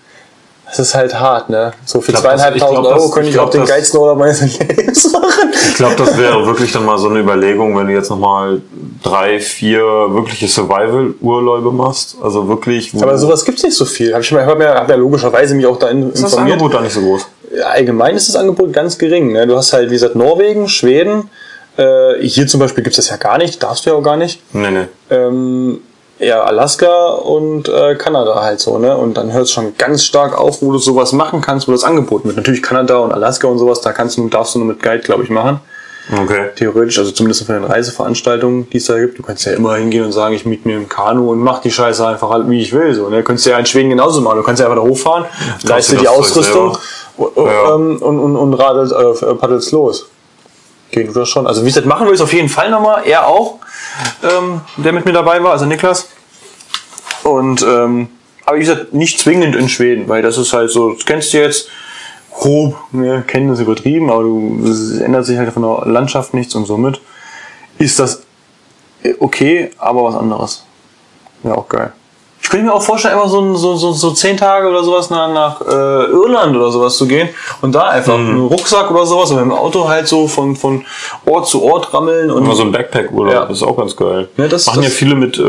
Das 0.68 0.80
ist 0.80 0.94
halt 0.96 1.14
hart, 1.20 1.48
ne? 1.48 1.72
So 1.84 2.00
für 2.00 2.12
zweieinhalbtausend 2.12 2.86
Euro 2.86 3.08
könnte 3.10 3.28
ich 3.28 3.36
ich 3.36 3.40
auch 3.40 3.50
den 3.50 3.60
das- 3.60 3.70
geilsten 3.70 4.00
Urlaub 4.00 4.18
meines 4.18 4.58
Lebens 4.58 5.12
machen. 5.12 5.52
Ich 5.52 5.74
glaube, 5.76 5.94
das 5.94 6.18
wäre 6.18 6.44
wirklich 6.44 6.72
dann 6.72 6.84
mal 6.84 6.98
so 6.98 7.08
eine 7.08 7.20
Überlegung, 7.20 7.76
wenn 7.78 7.86
du 7.86 7.92
jetzt 7.92 8.10
nochmal 8.10 8.60
drei, 9.02 9.38
vier 9.38 9.80
wirkliche 9.82 10.48
Survival-Urlaube 10.48 11.70
machst. 11.70 12.16
Also 12.20 12.48
wirklich. 12.48 12.92
Aber 13.00 13.16
sowas 13.16 13.44
gibt's 13.44 13.62
nicht 13.62 13.76
so 13.76 13.84
viel. 13.84 14.12
Hab 14.12 14.22
ich 14.22 14.32
mal, 14.32 14.44
hab 14.44 14.60
ja, 14.60 14.74
hab 14.74 14.88
ja 14.90 14.96
logischerweise 14.96 15.54
mich 15.54 15.66
auch 15.66 15.78
da 15.78 15.88
in, 15.88 16.10
ist 16.10 16.22
das 16.24 16.32
informiert. 16.32 16.54
Angebot 16.54 16.74
da 16.74 16.80
nicht 16.80 16.94
so 16.94 17.00
groß. 17.00 17.26
Allgemein 17.64 18.16
ist 18.16 18.28
das 18.28 18.36
Angebot 18.36 18.72
ganz 18.72 18.98
gering. 18.98 19.32
Ne? 19.32 19.46
Du 19.46 19.56
hast 19.56 19.72
halt, 19.72 19.90
wie 19.90 19.94
gesagt, 19.94 20.16
Norwegen, 20.16 20.68
Schweden. 20.68 21.30
Äh, 21.76 22.20
hier 22.22 22.46
zum 22.46 22.60
Beispiel 22.60 22.82
gibt's 22.82 22.96
das 22.96 23.10
ja 23.10 23.16
gar 23.16 23.38
nicht, 23.38 23.62
darfst 23.62 23.84
du 23.86 23.90
ja 23.90 23.96
auch 23.96 24.02
gar 24.02 24.16
nicht. 24.16 24.40
Nee, 24.54 24.70
nee. 24.70 24.86
Ähm, 25.10 25.80
ja, 26.18 26.42
Alaska 26.42 27.10
und 27.10 27.68
äh, 27.68 27.94
Kanada 27.96 28.40
halt 28.42 28.60
so, 28.60 28.78
ne? 28.78 28.96
Und 28.96 29.18
dann 29.18 29.32
hört 29.32 29.44
es 29.44 29.50
schon 29.50 29.76
ganz 29.76 30.04
stark 30.04 30.38
auf, 30.38 30.62
wo 30.62 30.72
du 30.72 30.78
sowas 30.78 31.12
machen 31.12 31.42
kannst, 31.42 31.68
wo 31.68 31.72
das 31.72 31.84
angeboten 31.84 32.28
wird. 32.28 32.38
Natürlich 32.38 32.62
Kanada 32.62 32.96
und 32.98 33.12
Alaska 33.12 33.46
und 33.48 33.58
sowas, 33.58 33.82
da 33.82 33.92
kannst 33.92 34.16
du, 34.16 34.28
darfst 34.28 34.54
du 34.54 34.60
nur 34.60 34.68
mit 34.68 34.82
Guide, 34.82 35.00
glaube 35.00 35.24
ich, 35.24 35.30
machen. 35.30 35.60
Okay. 36.10 36.50
Theoretisch, 36.54 36.98
also 36.98 37.10
zumindest 37.10 37.44
von 37.44 37.56
den 37.56 37.64
Reiseveranstaltungen, 37.64 38.70
die 38.70 38.76
es 38.76 38.86
da 38.86 38.98
gibt. 38.98 39.18
Du 39.18 39.22
kannst 39.22 39.44
ja 39.44 39.52
immer 39.52 39.74
hingehen 39.74 40.04
und 40.04 40.12
sagen, 40.12 40.34
ich 40.34 40.46
miete 40.46 40.66
mir 40.68 40.76
ein 40.76 40.88
Kanu 40.88 41.32
und 41.32 41.40
mach 41.40 41.60
die 41.60 41.72
Scheiße 41.72 42.06
einfach 42.06 42.30
halt, 42.30 42.48
wie 42.48 42.62
ich 42.62 42.72
will. 42.72 42.94
So, 42.94 43.08
ne? 43.08 43.18
Du 43.18 43.22
könntest 43.24 43.46
ja 43.46 43.58
in 43.58 43.66
Schweden 43.66 43.90
genauso 43.90 44.20
machen. 44.20 44.36
Du 44.36 44.44
kannst 44.44 44.60
ja 44.60 44.66
einfach 44.70 44.82
da 44.82 44.88
hochfahren, 44.88 45.24
leist 45.64 45.90
dir 45.90 45.96
dir 45.96 46.02
die 46.02 46.08
Ausrüstung 46.08 46.74
selber. 46.74 46.80
Ja. 47.18 47.74
ähm, 47.74 47.96
und, 47.96 48.18
und, 48.18 48.36
und 48.36 48.54
radelt, 48.54 48.92
äh, 48.92 49.34
paddelst 49.34 49.72
los. 49.72 50.06
Geht 50.90 51.14
das 51.14 51.28
schon. 51.28 51.46
Also 51.46 51.62
wie 51.62 51.66
gesagt, 51.66 51.86
machen 51.86 52.06
wir 52.06 52.12
es 52.12 52.20
auf 52.20 52.32
jeden 52.32 52.48
Fall 52.48 52.70
nochmal. 52.70 53.02
Er 53.06 53.26
auch, 53.26 53.58
ähm, 54.22 54.60
der 54.76 54.92
mit 54.92 55.04
mir 55.04 55.12
dabei 55.12 55.42
war, 55.42 55.52
also 55.52 55.64
Niklas. 55.64 56.08
Und 57.24 57.62
ähm, 57.62 58.08
aber 58.44 58.56
wie 58.56 58.60
gesagt, 58.60 58.94
nicht 58.94 59.18
zwingend 59.18 59.56
in 59.56 59.68
Schweden, 59.68 60.08
weil 60.08 60.22
das 60.22 60.38
ist 60.38 60.52
halt 60.52 60.70
so, 60.70 60.92
das 60.92 61.04
kennst 61.04 61.32
du 61.32 61.38
jetzt 61.38 61.68
grob, 62.32 62.76
ne, 62.92 63.24
kennen 63.26 63.48
das 63.48 63.58
übertrieben, 63.58 64.10
aber 64.10 64.22
du, 64.22 64.64
es 64.64 65.00
ändert 65.00 65.26
sich 65.26 65.36
halt 65.36 65.52
von 65.52 65.62
der 65.62 65.92
Landschaft 65.92 66.34
nichts 66.34 66.54
und 66.54 66.66
somit 66.66 67.00
ist 67.78 67.98
das 67.98 68.22
äh, 69.02 69.14
okay, 69.18 69.70
aber 69.78 70.04
was 70.04 70.14
anderes. 70.14 70.64
Ja, 71.42 71.54
auch 71.54 71.68
geil. 71.68 71.92
Ich 72.46 72.50
könnte 72.50 72.66
mir 72.66 72.74
auch 72.74 72.82
vorstellen, 72.82 73.14
einfach 73.14 73.28
so, 73.28 73.56
so, 73.56 73.74
so, 73.74 73.92
so 73.92 74.12
zehn 74.12 74.36
Tage 74.36 74.68
oder 74.68 74.84
sowas 74.84 75.10
nach, 75.10 75.28
nach 75.32 75.60
äh, 75.62 76.04
Irland 76.12 76.54
oder 76.56 76.70
sowas 76.70 76.96
zu 76.96 77.08
gehen 77.08 77.28
und 77.60 77.72
da 77.74 77.88
einfach 77.88 78.16
Mhm. 78.16 78.28
einen 78.30 78.46
Rucksack 78.46 78.88
oder 78.92 79.04
sowas 79.04 79.30
und 79.30 79.36
mit 79.38 79.46
dem 79.46 79.52
Auto 79.52 79.88
halt 79.88 80.06
so 80.06 80.28
von, 80.28 80.54
von 80.54 80.84
Ort 81.24 81.48
zu 81.48 81.64
Ort 81.64 81.92
rammeln 81.92 82.30
und 82.30 82.44
Immer 82.44 82.54
so 82.54 82.62
ein 82.62 82.70
Backpack-Urlaub, 82.70 83.34
Ja. 83.34 83.40
das 83.46 83.56
ist 83.58 83.62
auch 83.64 83.76
ganz 83.76 83.96
geil. 83.96 84.28
Ja, 84.36 84.46
das- 84.46 84.64
machen 84.66 84.82
ja 84.84 84.88
das- 84.88 84.96
viele 84.96 85.16
mit 85.16 85.36
äh, 85.38 85.42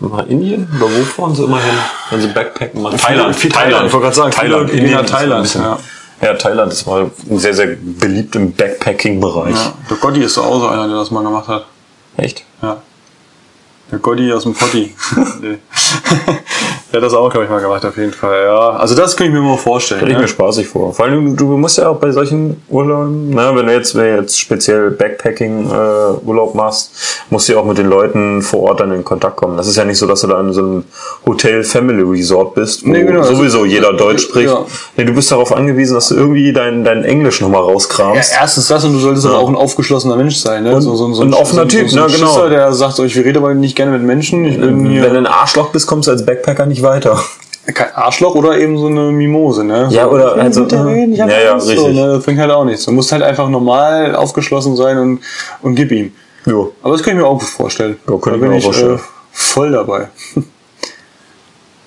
nach 0.00 0.26
Indien 0.28 0.68
oder 0.80 0.88
wo 0.88 1.02
fahren 1.02 1.34
sie 1.34 1.42
immer 1.42 1.58
hin, 1.60 1.74
wenn 2.10 2.20
sie 2.20 2.28
Backpacken 2.28 2.80
machen? 2.80 2.96
Viele- 2.96 3.34
viel 3.34 3.50
Thailand, 3.50 3.86
ich 3.88 3.92
wollte 3.92 4.04
gerade 4.04 4.16
sagen, 4.16 4.30
Thailand, 4.30 4.70
ist 4.70 4.94
ein 4.94 5.06
Thailand, 5.06 5.54
ja. 5.56 5.78
Ja. 6.22 6.34
Thailand 6.34 6.72
ist 6.72 6.86
mal 6.86 7.10
sehr, 7.32 7.54
sehr 7.54 7.76
beliebt 7.76 8.36
im 8.36 8.52
Backpacking-Bereich. 8.52 9.54
Ja, 9.56 9.72
der 9.90 9.96
Gotti 9.96 10.20
ist 10.22 10.34
so 10.34 10.42
auch 10.42 10.60
so 10.60 10.68
einer, 10.68 10.86
der 10.86 10.96
das 10.98 11.10
mal 11.10 11.24
gemacht 11.24 11.48
hat. 11.48 11.66
Echt? 12.16 12.44
Ja. 12.62 12.76
Der 13.90 13.98
Gotti 13.98 14.32
aus 14.32 14.42
dem 14.42 14.54
Potti. 14.54 14.94
der 16.92 17.00
hat 17.00 17.06
das 17.06 17.12
auch, 17.14 17.28
glaube 17.30 17.44
ich, 17.44 17.50
mal 17.50 17.60
gemacht, 17.60 17.84
auf 17.84 17.96
jeden 17.98 18.12
Fall. 18.12 18.44
Ja. 18.46 18.70
Also 18.70 18.94
das 18.94 19.16
kann 19.16 19.26
ich 19.26 19.32
mir 19.32 19.40
mal 19.40 19.58
vorstellen. 19.58 19.98
Stelle 20.00 20.12
ich 20.12 20.16
ne? 20.16 20.22
mir 20.22 20.28
spaßig 20.28 20.66
vor. 20.66 20.94
Vor 20.94 21.04
allem, 21.04 21.36
du, 21.36 21.44
du 21.50 21.56
musst 21.58 21.76
ja 21.76 21.88
auch 21.90 21.96
bei 21.96 22.10
solchen 22.12 22.62
Urlauben, 22.68 23.30
na, 23.30 23.54
wenn 23.54 23.66
du 23.66 23.72
jetzt, 23.74 23.94
wenn 23.94 24.04
du 24.04 24.20
jetzt 24.22 24.38
speziell 24.40 24.90
Backpacking-Urlaub 24.92 26.54
machst, 26.54 26.90
musst 27.30 27.48
du 27.48 27.52
ja 27.52 27.58
auch 27.58 27.64
mit 27.64 27.76
den 27.78 27.88
Leuten 27.88 28.40
vor 28.42 28.60
Ort 28.62 28.80
dann 28.80 28.92
in 28.92 29.04
Kontakt 29.04 29.36
kommen. 29.36 29.56
Das 29.56 29.66
ist 29.66 29.76
ja 29.76 29.84
nicht 29.84 29.98
so, 29.98 30.06
dass 30.06 30.22
du 30.22 30.28
da 30.28 30.40
in 30.40 30.52
so 30.52 30.60
einem 30.60 30.84
Hotel-Family-Resort 31.26 32.54
bist, 32.54 32.84
wo 32.84 32.90
Nee, 32.90 33.04
genau. 33.04 33.22
sowieso 33.22 33.64
jeder 33.64 33.92
Deutsch 33.92 34.22
spricht. 34.22 34.48
Ja. 34.48 34.64
Nee, 34.96 35.04
du 35.04 35.12
bist 35.12 35.30
darauf 35.30 35.54
angewiesen, 35.54 35.94
dass 35.94 36.08
du 36.08 36.14
irgendwie 36.16 36.52
dein, 36.52 36.84
dein 36.84 37.04
Englisch 37.04 37.40
nochmal 37.40 37.62
Ja, 37.62 37.72
rauskramst. 37.72 38.32
erstens 38.40 38.68
das 38.68 38.84
und 38.84 38.94
du 38.94 38.98
solltest 38.98 39.26
aber 39.26 39.38
auch 39.38 39.48
ein 39.48 39.56
aufgeschloser 39.56 40.16
Mensch 40.16 40.36
sein. 40.36 40.64
Ne? 40.64 40.74
Und- 40.74 40.82
so, 40.82 40.94
so, 40.96 41.12
so 41.12 41.22
ein 41.22 41.34
offener 41.34 41.62
so, 41.62 41.68
Typ, 41.68 41.90
so, 41.90 41.96
so 41.96 42.02
ein 42.04 42.10
ne, 42.10 42.16
genau. 42.16 42.28
Schisser, 42.28 42.48
der 42.50 42.72
sagt 42.72 42.96
so, 42.96 43.04
ich 43.04 43.16
rede 43.16 43.38
aber 43.38 43.54
nicht 43.54 43.76
gerne 43.76 43.92
mit 43.92 44.02
Menschen. 44.02 44.44
Ich 44.44 44.58
bin 44.58 44.86
hier 44.86 45.02
Wenn 45.02 45.12
du 45.12 45.18
ein 45.18 45.26
Arschloch 45.26 45.70
bist, 45.70 45.86
kommst 45.86 46.08
du 46.08 46.12
als 46.12 46.24
Backpacker 46.24 46.66
nicht 46.66 46.77
weiter. 46.82 47.18
kein 47.74 47.94
Arschloch 47.94 48.34
oder 48.34 48.58
eben 48.58 48.78
so 48.78 48.86
eine 48.86 49.10
Mimose. 49.12 49.64
Ne? 49.64 49.88
Ja, 49.90 50.04
so, 50.04 50.10
oder 50.10 50.28
ich 50.30 50.34
will 50.34 50.42
halt 50.42 50.54
so, 50.54 50.60
mit 50.62 50.72
dir 50.72 50.86
reden, 50.86 51.12
ich 51.12 51.18
ja, 51.18 51.26
ja, 51.28 51.52
Angst, 51.52 51.68
richtig. 51.68 51.86
So, 51.86 51.92
ne? 51.92 52.14
Das 52.14 52.24
bringt 52.24 52.40
halt 52.40 52.50
auch 52.50 52.64
nichts. 52.64 52.84
Du 52.84 52.92
musst 52.92 53.12
halt 53.12 53.22
einfach 53.22 53.48
normal 53.48 54.14
aufgeschlossen 54.14 54.76
sein 54.76 54.98
und, 54.98 55.20
und 55.62 55.74
gib 55.74 55.92
ihm. 55.92 56.12
Jo. 56.46 56.72
Aber 56.82 56.92
das 56.92 57.02
kann 57.02 57.14
ich 57.14 57.20
mir 57.20 57.26
auch 57.26 57.38
gut 57.38 57.48
vorstellen. 57.48 57.98
Ja, 58.08 58.16
kann 58.18 58.40
da 58.40 58.46
ich 58.46 58.62
bin 58.64 58.70
auch 58.70 58.74
ich 58.74 58.82
äh, 58.82 58.98
voll 59.32 59.72
dabei. 59.72 60.08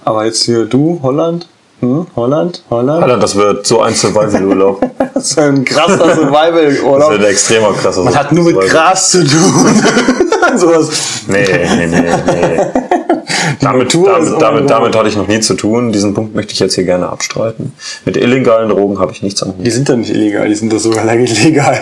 Aber 0.04 0.26
jetzt 0.26 0.44
hier 0.44 0.66
du, 0.66 1.00
Holland? 1.04 1.48
Hm? 1.80 2.06
Holland? 2.16 2.64
Holland? 2.70 3.04
Alter, 3.04 3.18
das 3.18 3.36
wird 3.36 3.66
so 3.66 3.82
ein 3.82 3.94
Survival-Urlaub. 3.94 4.82
Das 5.14 5.32
ist 5.32 5.40
ein 5.40 5.64
krasser 5.66 5.98
Das 5.98 6.16
Survival-Urlaub. 6.16 7.12
wird 7.12 7.22
ein 7.22 7.28
extremer 7.32 7.74
krasser 7.74 8.04
Man 8.04 8.16
hat 8.16 8.32
nur 8.32 8.46
mit 8.46 8.56
Survival. 8.56 8.76
Gras 8.76 9.12
zu 9.12 9.24
tun. 9.24 9.84
Sowas. 10.58 10.90
Nee, 11.28 11.46
nee, 11.76 11.88
nee, 11.88 12.02
nee. 12.26 12.62
Damit, 13.60 13.94
damit, 13.94 14.42
damit, 14.42 14.70
damit 14.70 14.96
hatte 14.96 15.10
ich 15.10 15.16
noch 15.16 15.28
nie 15.28 15.40
zu 15.40 15.56
tun. 15.56 15.92
Diesen 15.92 16.14
Punkt 16.14 16.36
möchte 16.36 16.54
ich 16.54 16.60
jetzt 16.60 16.76
hier 16.76 16.84
gerne 16.84 17.10
abstreiten. 17.10 17.74
Mit 18.06 18.18
illegalen 18.18 18.70
Drogen 18.70 19.00
habe 19.00 19.12
ich 19.12 19.22
nichts 19.22 19.42
am 19.44 19.50
Hut. 19.50 19.66
Die 19.66 19.72
sind 19.72 19.90
doch 19.90 19.96
nicht 19.96 20.10
illegal, 20.10 20.48
die 20.48 20.56
sind 20.56 20.72
doch 20.72 20.80
sogar 20.80 21.06
legal. 21.06 21.80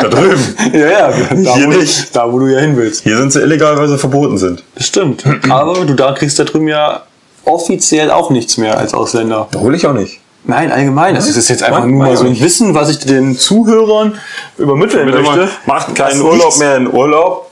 Da 0.00 0.08
drüben. 0.08 0.54
ja, 0.72 0.78
ja, 0.78 1.10
da, 1.10 1.54
Hier 1.54 1.66
wo, 1.66 1.70
nicht. 1.70 2.14
da 2.14 2.32
wo 2.32 2.38
du 2.38 2.46
ja 2.46 2.60
hin 2.60 2.76
willst. 2.76 3.02
Hier 3.02 3.16
sind 3.16 3.32
sie 3.32 3.40
illegal, 3.40 3.76
weil 3.78 3.88
sie 3.88 3.98
verboten 3.98 4.38
sind. 4.38 4.62
Das 4.74 4.86
stimmt. 4.86 5.24
Aber 5.48 5.84
du 5.84 5.94
da 5.94 6.12
kriegst 6.12 6.38
da 6.38 6.44
drüben 6.44 6.68
ja 6.68 7.02
offiziell 7.44 8.10
auch 8.10 8.30
nichts 8.30 8.58
mehr 8.58 8.78
als 8.78 8.94
Ausländer. 8.94 9.48
Hol 9.56 9.74
ich 9.74 9.86
auch 9.86 9.94
nicht. 9.94 10.20
Nein, 10.44 10.70
allgemein. 10.72 11.14
Das 11.14 11.28
ist 11.28 11.48
jetzt 11.48 11.62
einfach 11.62 11.80
Nein, 11.80 11.90
nur 11.90 12.06
mal 12.06 12.16
so 12.16 12.24
ein. 12.24 12.38
Wissen, 12.40 12.74
was 12.74 12.90
ich 12.90 12.98
den 13.00 13.36
Zuhörern 13.36 14.18
übermitteln 14.56 15.10
möchte. 15.10 15.48
Macht 15.66 15.94
keinen 15.94 16.22
Urlaub 16.22 16.58
mehr 16.58 16.76
in 16.76 16.92
Urlaub. 16.92 17.47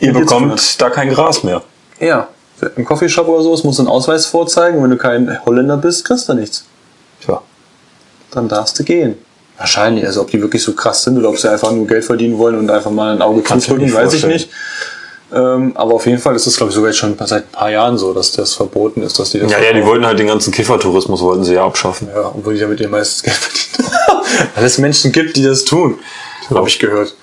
Ihr 0.00 0.12
bekommt 0.12 0.80
da 0.80 0.90
kein 0.90 1.10
Gras 1.10 1.42
mehr. 1.42 1.62
Ja. 2.00 2.28
Im 2.76 2.84
Coffeeshop 2.84 3.28
oder 3.28 3.42
so, 3.42 3.54
es 3.54 3.62
musst 3.62 3.78
du 3.78 3.82
einen 3.82 3.90
Ausweis 3.90 4.26
vorzeigen. 4.26 4.82
Wenn 4.82 4.90
du 4.90 4.96
kein 4.96 5.38
Holländer 5.44 5.76
bist, 5.76 6.04
kriegst 6.04 6.28
du 6.28 6.34
nichts. 6.34 6.64
Tja. 7.24 7.40
Dann 8.32 8.48
darfst 8.48 8.78
du 8.78 8.84
gehen. 8.84 9.16
Wahrscheinlich. 9.56 10.06
Also 10.06 10.22
ob 10.22 10.30
die 10.30 10.40
wirklich 10.40 10.62
so 10.62 10.72
krass 10.72 11.02
sind 11.04 11.18
oder 11.18 11.28
ob 11.28 11.38
sie 11.38 11.50
einfach 11.50 11.72
nur 11.72 11.86
Geld 11.86 12.04
verdienen 12.04 12.38
wollen 12.38 12.58
und 12.58 12.70
einfach 12.70 12.90
mal 12.90 13.14
ein 13.14 13.22
Auge 13.22 13.42
zudrücken, 13.42 13.92
weiß 13.92 14.14
ich 14.14 14.24
nicht. 14.24 14.50
Ähm, 15.32 15.72
aber 15.76 15.94
auf 15.94 16.06
jeden 16.06 16.18
Fall 16.18 16.34
ist 16.36 16.46
es, 16.46 16.56
glaube 16.56 16.70
ich, 16.70 16.74
sogar 16.74 16.90
jetzt 16.90 16.98
schon 16.98 17.14
seit 17.26 17.44
ein 17.44 17.52
paar 17.52 17.70
Jahren 17.70 17.98
so, 17.98 18.14
dass 18.14 18.32
das 18.32 18.54
verboten 18.54 19.02
ist, 19.02 19.18
dass 19.18 19.30
die 19.30 19.40
das 19.40 19.50
Ja, 19.50 19.58
ja, 19.60 19.72
die 19.74 19.84
wollten 19.84 20.06
halt 20.06 20.18
den 20.18 20.26
ganzen 20.26 20.52
Kiffertourismus 20.52 21.20
wollten 21.20 21.44
sie 21.44 21.54
ja 21.54 21.66
abschaffen. 21.66 22.08
Ja, 22.14 22.32
obwohl 22.34 22.54
die 22.54 22.60
damit 22.60 22.80
ihr 22.80 22.88
meistes 22.88 23.22
Geld 23.22 23.36
verdienen. 23.36 23.92
Weil 24.54 24.64
es 24.64 24.78
Menschen 24.78 25.12
gibt, 25.12 25.36
die 25.36 25.42
das 25.42 25.64
tun. 25.64 25.98
Habe 26.48 26.68
ich 26.68 26.78
gehört. 26.78 27.14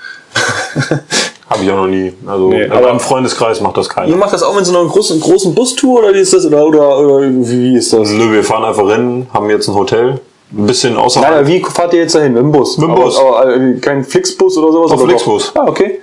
Habe 1.49 1.63
ich 1.63 1.69
auch 1.71 1.75
noch 1.77 1.87
nie. 1.87 2.11
Also 2.25 2.49
Nee, 2.49 2.65
aber 2.65 2.77
aber- 2.77 2.89
im 2.91 2.99
Freundeskreis 2.99 3.61
macht 3.61 3.77
das 3.77 3.85
Ihr 3.87 3.93
keiner. 3.93 4.15
macht 4.15 4.33
das 4.33 4.41
auch 4.43 4.55
mit 4.55 4.65
so 4.65 4.77
einer 4.77 4.87
großen, 4.89 5.19
großen 5.19 5.53
Bustour 5.53 5.99
oder 5.99 6.13
wie 6.13 6.19
ist 6.19 6.33
das? 6.33 6.45
Oder, 6.45 6.65
oder, 6.65 6.97
oder 6.97 7.21
wie 7.29 7.75
ist 7.77 7.93
das? 7.93 8.09
Nö, 8.09 8.31
wir 8.31 8.43
fahren 8.43 8.63
einfach 8.65 8.89
hin, 8.89 9.27
haben 9.33 9.49
jetzt 9.51 9.67
ein 9.67 9.75
Hotel, 9.75 10.19
ein 10.51 10.65
bisschen 10.65 10.97
außerhalb. 10.97 11.29
Nein, 11.29 11.39
aber 11.39 11.47
wie 11.47 11.63
fahrt 11.63 11.93
ihr 11.93 11.99
jetzt 12.01 12.15
dahin? 12.15 12.33
Mit 12.33 12.41
dem 12.41 12.51
Bus? 12.51 12.77
Mit 12.77 12.87
dem 12.87 12.91
aber, 12.93 13.03
Bus. 13.03 13.19
Aber, 13.19 13.55
äh, 13.55 13.73
kein 13.79 14.03
Flixbus 14.03 14.57
oder 14.57 14.71
sowas? 14.71 14.91
Auf 14.91 14.99
oder 14.99 15.09
Flixbus. 15.09 15.53
Doch? 15.53 15.61
Ah, 15.61 15.67
okay. 15.69 15.99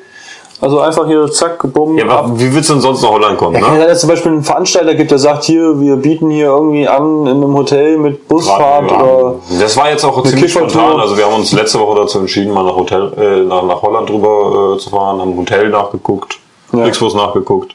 Also 0.63 0.79
einfach 0.79 1.07
hier 1.09 1.29
zack, 1.31 1.59
bumm, 1.73 1.99
Ja, 1.99 2.05
ab. 2.07 2.25
aber 2.27 2.39
wie 2.39 2.55
willst 2.55 2.69
du 2.71 2.75
denn 2.75 2.83
sonst 2.83 3.03
nach 3.03 3.11
Holland 3.11 3.37
kommen? 3.37 3.61
Ja, 3.61 3.69
Ne? 3.73 3.81
dass 3.81 3.95
es 3.95 4.01
zum 4.03 4.11
Beispiel 4.11 4.31
einen 4.31 4.45
Veranstalter 4.45 4.95
gibt, 4.95 5.11
der 5.11 5.19
sagt, 5.19 5.43
hier, 5.43 5.81
wir 5.81 5.97
bieten 5.97 6.31
hier 6.31 6.47
irgendwie 6.47 6.87
an 6.87 7.27
in 7.27 7.37
einem 7.43 7.53
Hotel 7.55 7.99
mit 7.99 8.29
Busfahrt 8.29 8.85
oder... 8.93 9.35
Das 9.59 9.77
war 9.77 9.91
jetzt 9.91 10.05
auch 10.05 10.23
ziemlich 10.23 10.53
spontan. 10.53 11.01
Also 11.01 11.17
wir 11.19 11.27
haben 11.27 11.35
uns 11.35 11.53
letzte 11.53 11.81
Woche 11.81 11.97
dazu 12.03 12.21
entschieden, 12.21 12.55
mal 12.55 12.63
nach 12.65 12.77
Hotel, 12.77 13.13
äh, 13.19 13.41
nach, 13.45 13.65
nach 13.65 13.83
Holland 13.83 14.09
drüber 14.09 14.77
äh, 14.77 14.79
zu 14.79 14.91
fahren, 14.91 15.21
haben 15.21 15.37
Hotel 15.37 15.69
nachgeguckt, 15.69 16.39
Ja. 16.73 16.83
Flixbus 16.85 17.15
nachgeguckt. 17.17 17.75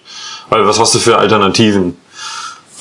Weil 0.50 0.66
was 0.66 0.80
hast 0.80 0.96
du 0.96 1.00
für 1.00 1.18
Alternativen? 1.18 1.98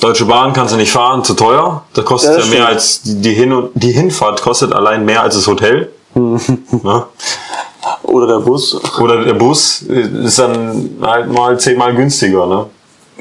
Deutsche 0.00 0.26
Bahn 0.26 0.52
kannst 0.52 0.72
du 0.72 0.78
nicht 0.78 0.92
fahren, 0.92 1.24
zu 1.24 1.34
teuer. 1.34 1.82
Das 1.94 2.04
kostet 2.04 2.38
Ja, 2.38 2.44
ja, 2.44 2.50
mehr 2.50 2.68
als 2.68 3.02
die, 3.02 3.20
die 3.20 3.32
Hin 3.34 3.52
und 3.52 3.70
die 3.74 3.90
Hinfahrt 3.90 4.40
kostet 4.40 4.72
allein 4.72 5.04
mehr 5.04 5.22
als 5.22 5.34
das 5.34 5.48
Hotel. 5.48 5.90
ne? 6.14 6.38
Oder 8.02 8.26
der 8.26 8.38
Bus. 8.40 8.80
Oder 9.00 9.24
der 9.24 9.34
Bus 9.34 9.82
ist 9.82 10.38
dann 10.38 10.96
halt 11.02 11.30
mal 11.32 11.58
zehnmal 11.58 11.94
günstiger. 11.94 12.46
Ne? 12.46 12.66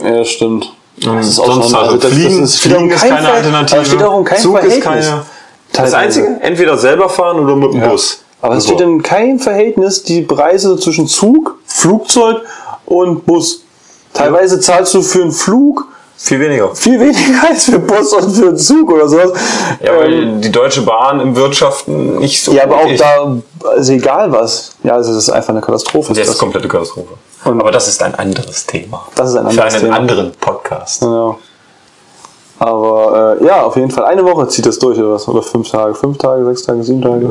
Ja, 0.03 0.23
stimmt. 0.25 0.71
Das 1.01 1.27
ist 1.27 1.35
Sonst 1.35 1.69
schon- 1.71 1.75
also, 1.75 1.97
das- 1.97 2.11
Fliegen, 2.11 2.41
das 2.41 2.55
auch 2.55 2.59
Fliegen 2.61 2.89
ist 2.89 3.01
keine 3.01 3.21
Ver- 3.27 3.33
Alternative. 3.33 3.75
aber 3.77 3.85
steht 3.85 4.03
auch 4.03 4.17
in 4.19 4.23
keinem 4.25 4.41
Zug 4.41 4.55
ist 4.55 4.61
Verhältnis. 4.81 5.05
keine. 5.07 5.21
Das. 5.73 5.93
Einzige, 5.93 6.37
entweder 6.41 6.77
selber 6.77 7.09
fahren 7.09 7.39
oder 7.39 7.55
mit 7.55 7.73
dem 7.73 7.81
Ja. 7.81 7.89
Bus. 7.89 8.19
Aber 8.41 8.55
es 8.55 8.63
So. 8.63 8.69
steht 8.69 8.81
in 8.81 9.01
keinem 9.03 9.39
Verhältnis 9.39 10.03
die 10.03 10.21
Preise 10.21 10.77
zwischen 10.77 11.07
Zug, 11.07 11.57
Flugzeug 11.65 12.37
und 12.85 13.25
Bus. 13.25 13.61
Teilweise 14.13 14.59
zahlst 14.61 14.93
du 14.93 15.01
für 15.01 15.23
einen 15.23 15.31
Flug 15.33 15.85
viel 16.17 16.39
weniger. 16.39 16.73
viel 16.75 16.99
weniger 16.99 17.47
als 17.49 17.65
für 17.65 17.79
Bus 17.79 18.13
und 18.13 18.31
für 18.33 18.55
Zug 18.55 18.91
oder 18.91 19.07
sowas. 19.07 19.31
Ja, 19.81 19.93
Ähm, 19.93 19.99
weil 19.99 20.41
die 20.41 20.51
Deutsche 20.51 20.81
Bahn 20.81 21.19
im 21.19 21.35
Wirtschaften 21.35 22.17
nicht 22.19 22.43
so. 22.43 22.51
ja, 22.53 22.63
aber 22.63 22.77
auch 22.77 22.87
ist. 22.89 23.01
da, 23.01 23.35
also 23.69 23.93
egal 23.93 24.31
was. 24.31 24.71
Ja, 24.83 24.93
also 24.93 25.13
das 25.13 25.23
ist 25.23 25.29
einfach 25.29 25.49
eine 25.49 25.61
Katastrophe. 25.61 26.09
Das 26.13 26.19
ist 26.19 26.29
das, 26.29 26.37
komplette 26.37 26.67
Katastrophe. 26.67 27.13
Und- 27.43 27.61
aber 27.61 27.71
das 27.71 27.87
ist 27.87 28.01
ein 28.01 28.15
anderes 28.15 28.65
Thema. 28.65 29.05
das 29.15 29.29
ist 29.29 29.35
ein 29.35 29.43
Für 29.43 29.49
anderes 29.61 29.73
einen 29.73 29.83
Thema. 29.83 29.95
anderen 29.97 30.31
Podcast. 30.39 31.01
Genau. 31.01 31.37
Aber 32.57 33.37
äh, 33.41 33.45
ja, 33.45 33.63
auf 33.63 33.75
jeden 33.75 33.91
Fall. 33.91 34.05
Eine 34.05 34.23
Woche 34.23 34.47
zieht 34.47 34.65
das 34.65 34.79
durch 34.79 34.97
oder 34.97 35.11
was? 35.11 35.27
Oder 35.27 35.41
fünf 35.41 35.69
Tage? 35.69 35.93
Fünf 35.93 36.17
Tage, 36.17 36.45
sechs 36.45 36.63
Tage, 36.63 36.83
sieben 36.83 37.01
Tage? 37.01 37.25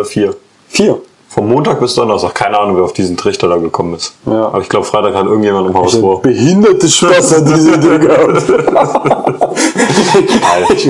Äh, 0.00 0.04
vier. 0.04 0.34
Vier. 0.68 1.00
Vom 1.34 1.48
Montag 1.48 1.80
bis 1.80 1.94
Donnerstag. 1.96 2.32
Keine 2.34 2.56
Ahnung, 2.58 2.76
wer 2.76 2.84
auf 2.84 2.92
diesen 2.92 3.16
Trichter 3.16 3.48
da 3.48 3.56
gekommen 3.56 3.94
ist. 3.94 4.14
Ja. 4.24 4.46
Aber 4.46 4.60
ich 4.60 4.68
glaube, 4.68 4.86
Freitag 4.86 5.14
hat 5.16 5.26
irgendjemand 5.26 5.68
im 5.68 5.74
Haus 5.76 5.96
vor. 5.96 6.22
Behinderte 6.22 6.88
Spaß 6.88 7.32
hat 7.38 7.48
diese 7.48 7.76
Ding 7.78 8.00
gehabt. 8.00 8.36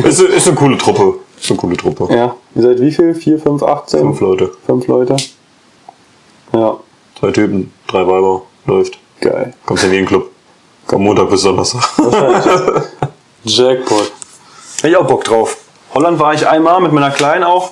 ist, 0.04 0.20
eine- 0.20 0.28
ist 0.28 0.46
eine 0.46 0.56
coole 0.56 0.76
Truppe. 0.78 1.14
Ist 1.40 1.50
eine 1.50 1.58
coole 1.58 1.76
Truppe. 1.76 2.14
Ja, 2.14 2.34
ihr 2.54 2.62
seid 2.62 2.80
wie 2.80 2.90
viel? 2.92 3.14
Vier, 3.14 3.38
fünf, 3.38 3.62
achtzehn? 3.62 4.00
Fünf 4.00 4.20
Leute. 4.20 4.50
Fünf 4.66 4.86
Leute. 4.86 5.16
Ja, 6.52 6.76
Zwei 7.18 7.30
Typen, 7.30 7.72
drei 7.86 8.06
Weiber. 8.06 8.42
Läuft. 8.66 8.98
geil. 9.20 9.54
Kommst 9.66 9.84
in 9.84 9.92
jeden 9.92 10.06
Club. 10.06 10.30
Vom 10.86 11.04
Montag 11.04 11.30
bis 11.30 11.42
Donnerstag. 11.42 11.82
Jackpot. 13.44 14.12
Hätte 14.76 14.88
ich 14.88 14.96
auch 14.96 15.06
Bock 15.06 15.24
drauf. 15.24 15.56
Holland 15.94 16.18
war 16.18 16.34
ich 16.34 16.46
einmal 16.46 16.80
mit 16.80 16.92
meiner 16.92 17.10
Kleinen 17.10 17.44
auch. 17.44 17.70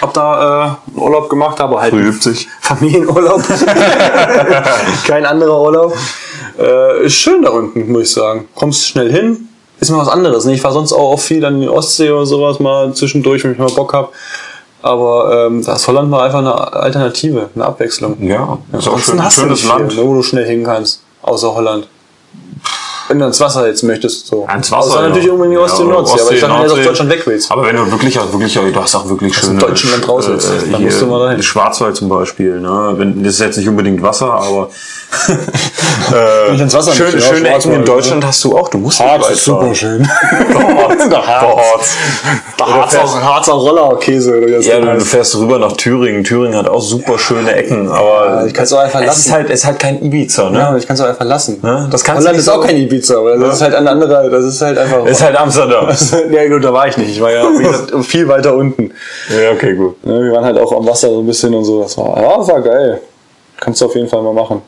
Hab 0.00 0.14
da 0.14 0.78
äh, 0.94 0.98
Urlaub 0.98 1.28
gemacht, 1.28 1.60
aber 1.60 1.80
halt 1.80 1.92
Früh 1.92 2.08
übt 2.08 2.22
sich. 2.22 2.48
Familienurlaub. 2.60 3.42
Kein 5.06 5.26
anderer 5.26 5.60
Urlaub. 5.60 5.94
Äh, 6.58 7.06
ist 7.06 7.14
schön 7.14 7.42
da 7.42 7.50
unten, 7.50 7.90
muss 7.92 8.02
ich 8.02 8.12
sagen. 8.12 8.48
Kommst 8.54 8.86
schnell 8.86 9.12
hin. 9.12 9.48
Ist 9.78 9.90
mal 9.90 9.98
was 9.98 10.08
anderes. 10.08 10.44
Ne? 10.44 10.54
Ich 10.54 10.64
war 10.64 10.72
sonst 10.72 10.92
auch 10.92 11.12
oft 11.12 11.24
viel 11.24 11.44
an 11.44 11.60
die 11.60 11.68
Ostsee 11.68 12.10
oder 12.10 12.26
sowas 12.26 12.60
mal 12.60 12.92
zwischendurch, 12.94 13.44
wenn 13.44 13.52
ich 13.52 13.58
mal 13.58 13.70
Bock 13.70 13.92
hab. 13.94 14.12
Aber 14.82 15.46
ähm, 15.46 15.64
das 15.64 15.86
Holland 15.86 16.08
mal 16.08 16.24
einfach 16.24 16.38
eine 16.38 16.54
Alternative, 16.54 17.50
eine 17.54 17.64
Abwechslung. 17.66 18.16
Ja, 18.26 18.58
ist 18.72 18.88
auch 18.88 18.94
Ansonsten 18.94 19.12
schön, 19.12 19.24
du 19.24 19.30
schönes 19.30 19.62
nicht 19.62 19.72
viel, 19.72 19.80
Land. 19.80 19.96
ne, 19.96 20.06
wo 20.06 20.14
du 20.14 20.22
schnell 20.22 20.46
hin 20.46 20.64
kannst, 20.64 21.02
außer 21.22 21.54
Holland. 21.54 21.88
Wenn 23.10 23.18
du 23.18 23.26
ins 23.26 23.40
Wasser 23.40 23.66
jetzt 23.66 23.82
möchtest, 23.82 24.28
so. 24.28 24.46
Ans 24.46 24.70
Wasser, 24.70 24.86
Außer 24.86 25.00
ja. 25.00 25.08
natürlich 25.08 25.26
irgendwo 25.26 25.44
in 25.44 25.50
die 25.50 25.58
Ostsee 25.58 25.82
Ja, 25.82 25.88
Nordsee. 25.88 26.20
Aber 26.20 26.30
ich 26.32 26.40
sag, 26.40 26.48
wenn 26.50 26.56
du 26.58 26.62
jetzt 26.62 26.72
aus. 26.78 26.84
Deutschland 26.84 27.10
weg 27.10 27.22
willst. 27.26 27.50
Aber 27.50 27.66
wenn 27.66 27.74
du 27.74 27.90
wirklich, 27.90 28.14
wirklich, 28.14 28.54
du 28.54 28.80
hast 28.80 28.94
auch 28.94 29.08
wirklich 29.08 29.34
schöne. 29.34 29.54
im 29.54 29.58
deutschen 29.58 29.90
Land 29.90 30.08
raus 30.08 30.28
willst, 30.28 30.48
dann 30.48 30.76
hier 30.76 30.78
musst 30.78 31.02
du 31.02 31.06
mal 31.06 31.26
dahin. 31.26 31.42
Schwarzwald 31.42 31.96
zum 31.96 32.08
Beispiel, 32.08 32.60
ne? 32.60 32.94
Wenn, 32.98 33.24
das 33.24 33.34
ist 33.34 33.40
jetzt 33.40 33.56
nicht 33.56 33.68
unbedingt 33.68 34.00
Wasser, 34.00 34.32
aber. 34.32 34.70
Wenn 36.46 36.54
ich 36.54 36.60
ins 36.60 36.74
Wasser 36.74 36.92
ja, 36.92 37.20
schöne 37.20 37.48
Ecken 37.54 37.72
in 37.72 37.84
Deutschland 37.84 38.24
hast 38.26 38.42
du 38.44 38.56
auch. 38.56 38.68
Du 38.68 38.78
musst 38.78 39.00
nicht 39.00 39.10
weit 39.10 39.38
fahren. 39.38 39.74
schön. 39.74 40.08
Der 41.10 41.26
Harz. 41.26 41.96
Der 42.58 42.66
Harzer, 42.66 43.22
Harzer 43.24 43.52
Rollerkäse 43.52 44.36
oder 44.38 44.60
Ja, 44.60 44.80
du 44.80 44.86
heißt. 44.88 45.06
fährst 45.08 45.36
rüber 45.36 45.58
nach 45.58 45.72
Thüringen. 45.72 46.24
Thüringen 46.24 46.56
hat 46.56 46.68
auch 46.68 46.80
super 46.82 47.18
schöne 47.18 47.52
Ecken, 47.54 47.88
aber 47.88 48.26
Ja, 48.26 48.46
ich 48.46 48.54
kann's 48.54 48.72
auch 48.72 48.78
einfach 48.78 49.00
es 49.00 49.06
lassen. 49.06 49.20
ist 49.20 49.32
halt, 49.32 49.50
es 49.50 49.60
ist 49.60 49.66
halt 49.66 49.78
kein 49.78 50.02
Ibiza, 50.04 50.50
ne? 50.50 50.58
Ja, 50.58 50.76
ich 50.76 50.86
kann 50.86 50.94
es 50.94 51.00
auch 51.00 51.06
einfach 51.06 51.24
lassen. 51.24 51.58
Ne? 51.62 51.88
Das 51.90 52.04
kannst 52.04 52.20
Holland 52.22 52.38
ist 52.38 52.46
nicht 52.46 52.54
auch 52.56 52.60
kein 52.66 52.76
Ibiza, 52.76 53.18
aber 53.18 53.36
das 53.36 53.56
ist 53.56 53.62
halt 53.62 53.74
ein 53.74 53.88
anderer, 53.88 54.28
das 54.28 54.44
ist 54.44 54.60
halt 54.60 54.76
einfach. 54.78 55.04
Es 55.06 55.12
ist 55.18 55.22
halt 55.22 55.36
Amsterdam. 55.36 55.88
ja, 56.30 56.48
gut, 56.48 56.64
da 56.64 56.72
war 56.72 56.86
ich 56.88 56.96
nicht. 56.96 57.10
Ich 57.10 57.20
war 57.20 57.30
ja 57.30 57.48
gesagt, 57.48 57.92
viel 58.04 58.28
weiter 58.28 58.54
unten. 58.54 58.92
ja, 59.28 59.52
okay, 59.52 59.74
gut. 59.74 59.96
Ja, 60.04 60.12
wir 60.20 60.32
waren 60.32 60.44
halt 60.44 60.58
auch 60.58 60.72
am 60.72 60.86
Wasser 60.86 61.08
so 61.08 61.20
ein 61.20 61.26
bisschen 61.26 61.54
und 61.54 61.64
so. 61.64 61.82
Das 61.82 61.96
war, 61.96 62.20
ja, 62.20 62.36
das 62.36 62.48
war 62.48 62.60
geil. 62.60 63.00
Kannst 63.58 63.80
du 63.80 63.86
auf 63.86 63.94
jeden 63.94 64.08
Fall 64.08 64.22
mal 64.22 64.32
machen. 64.34 64.62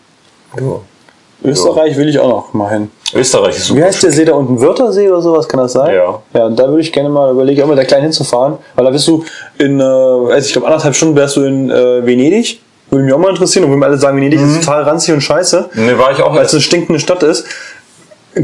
Österreich 1.44 1.96
will 1.96 2.08
ich 2.08 2.18
auch 2.18 2.28
noch 2.28 2.52
mal 2.52 2.70
hin. 2.70 2.90
Österreich 3.14 3.56
ist 3.56 3.64
Wie 3.70 3.74
super. 3.74 3.84
heißt 3.86 4.02
der 4.02 4.10
See 4.12 4.24
da 4.24 4.32
unten? 4.34 4.60
Wörthersee 4.60 5.08
oder 5.08 5.20
sowas? 5.20 5.48
Kann 5.48 5.60
das 5.60 5.72
sein? 5.72 5.94
Ja. 5.94 6.18
Ja, 6.34 6.46
und 6.46 6.58
da 6.58 6.68
würde 6.68 6.80
ich 6.80 6.92
gerne 6.92 7.08
mal 7.08 7.30
überlegen, 7.32 7.62
auch 7.62 7.66
mal 7.66 7.76
da 7.76 7.84
klein 7.84 8.02
hinzufahren. 8.02 8.54
Weil 8.74 8.84
da 8.84 8.90
bist 8.90 9.06
du 9.08 9.24
in, 9.58 9.80
äh, 9.80 9.82
weiß 9.84 10.46
ich 10.46 10.52
glaube, 10.52 10.66
anderthalb 10.68 10.94
Stunden 10.94 11.16
wärst 11.16 11.36
du 11.36 11.42
in 11.42 11.70
äh, 11.70 12.06
Venedig. 12.06 12.60
Würde 12.90 13.04
mich 13.04 13.12
auch 13.14 13.18
mal 13.18 13.30
interessieren. 13.30 13.64
Und 13.64 13.72
wenn 13.72 13.78
wir 13.78 13.86
alle 13.86 13.98
sagen, 13.98 14.16
Venedig 14.16 14.40
ist 14.40 14.60
total 14.64 14.82
ranzig 14.82 15.14
und 15.14 15.20
scheiße, 15.20 15.70
Ne, 15.74 15.98
war 15.98 16.12
ich 16.12 16.22
auch 16.22 16.34
weil 16.34 16.44
es 16.44 16.52
eine 16.52 16.60
stinkende 16.62 17.00
Stadt 17.00 17.22
ist. 17.22 17.44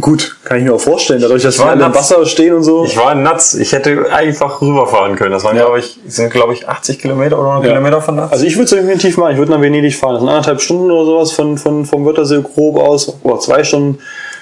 Gut, 0.01 0.37
kann 0.45 0.59
ich 0.59 0.65
mir 0.65 0.75
auch 0.75 0.81
vorstellen, 0.81 1.23
dadurch, 1.23 1.43
dass 1.43 1.59
wir 1.59 1.65
alle 1.65 1.87
im. 1.87 1.95
Wasser 1.95 2.27
stehen 2.27 2.53
und 2.55 2.63
so. 2.63 2.85
Ich 2.85 2.97
war 2.99 3.15
nuts. 3.15 3.55
Ich 3.55 3.73
hätte 3.73 4.13
einfach 4.13 4.61
rüberfahren 4.61 5.17
können. 5.17 5.33
Das 5.33 5.45
waren, 5.45 5.57
Ja. 5.57 5.63
glaube 5.65 5.79
ich, 5.79 5.99
sind, 6.07 6.31
glaube 6.31 6.53
ich, 6.53 6.69
80 6.69 6.99
Kilometer 6.99 7.39
oder 7.39 7.53
100 7.53 7.71
Kilometer 7.73 8.03
von 8.03 8.19
da. 8.19 8.29
Also 8.29 8.45
ich 8.45 8.55
würde 8.57 8.65
es 8.65 8.71
definitiv 8.71 9.17
machen. 9.17 9.33
Ich 9.33 9.39
würde 9.39 9.51
nach 9.53 9.63
Venedig 9.63 9.97
fahren. 9.97 10.13
Das 10.15 10.21
sind 10.21 10.29
anderthalb 10.29 10.61
Stunden 10.61 10.91
oder 10.91 11.07
sowas 11.07 11.33
von, 11.33 11.57
von, 11.57 11.87
vom 11.87 12.05
Wörthersee 12.05 12.43
grob 12.43 12.77
aus. 12.79 13.17
Oder 13.23 13.41
zwei 13.41 13.65
Stunden. 13.65 13.99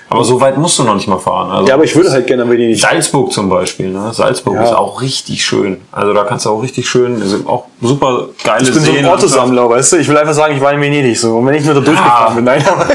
Aber 0.08 0.22
so 0.24 0.40
weit 0.40 0.56
musst 0.56 0.78
du 0.78 0.84
noch 0.84 0.94
nicht 0.94 1.08
mal 1.08 1.18
fahren. 1.18 1.50
Also 1.50 1.66
Ja, 1.68 1.74
aber 1.74 1.84
ich 1.84 1.94
würde 1.96 2.10
halt 2.12 2.26
gerne 2.26 2.44
nach 2.44 2.50
Venedig. 2.50 2.80
Salzburg 2.80 3.32
zum 3.32 3.48
Beispiel, 3.48 3.90
ne? 3.90 4.12
Salzburg 4.12 4.54
Ja. 4.54 4.62
ist 4.64 4.72
auch 4.74 5.00
richtig 5.02 5.44
schön. 5.44 5.80
Also 5.92 6.12
da 6.12 6.24
kannst 6.24 6.46
du 6.46 6.50
auch 6.50 6.62
richtig 6.62 6.88
schön, 6.88 7.20
also 7.20 7.38
auch 7.48 7.64
super 7.82 8.26
geile 8.44 8.62
Ich 8.62 8.72
bin 8.72 8.82
so 8.82 8.90
ein 8.90 8.96
Seen. 8.98 9.06
Ortesammler, 9.06 9.68
weißt 9.68 9.92
du? 9.92 9.96
Ich 9.96 10.08
will 10.08 10.16
einfach 10.16 10.34
sagen, 10.34 10.54
ich 10.56 10.60
war 10.62 10.72
in 10.72 10.80
Venedig 10.80 11.18
so. 11.18 11.36
Und 11.36 11.46
wenn 11.46 11.54
ich 11.54 11.64
nur 11.64 11.74
da 11.74 11.80
durchgefahren 11.80 12.36
bin, 12.36 12.44
nein, 12.44 12.64
aber 12.66 12.86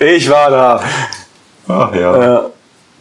ich 0.06 0.30
war 0.30 0.50
da. 0.50 0.80
Ach, 1.68 1.94
ja. 1.94 2.22
Ja. 2.24 2.42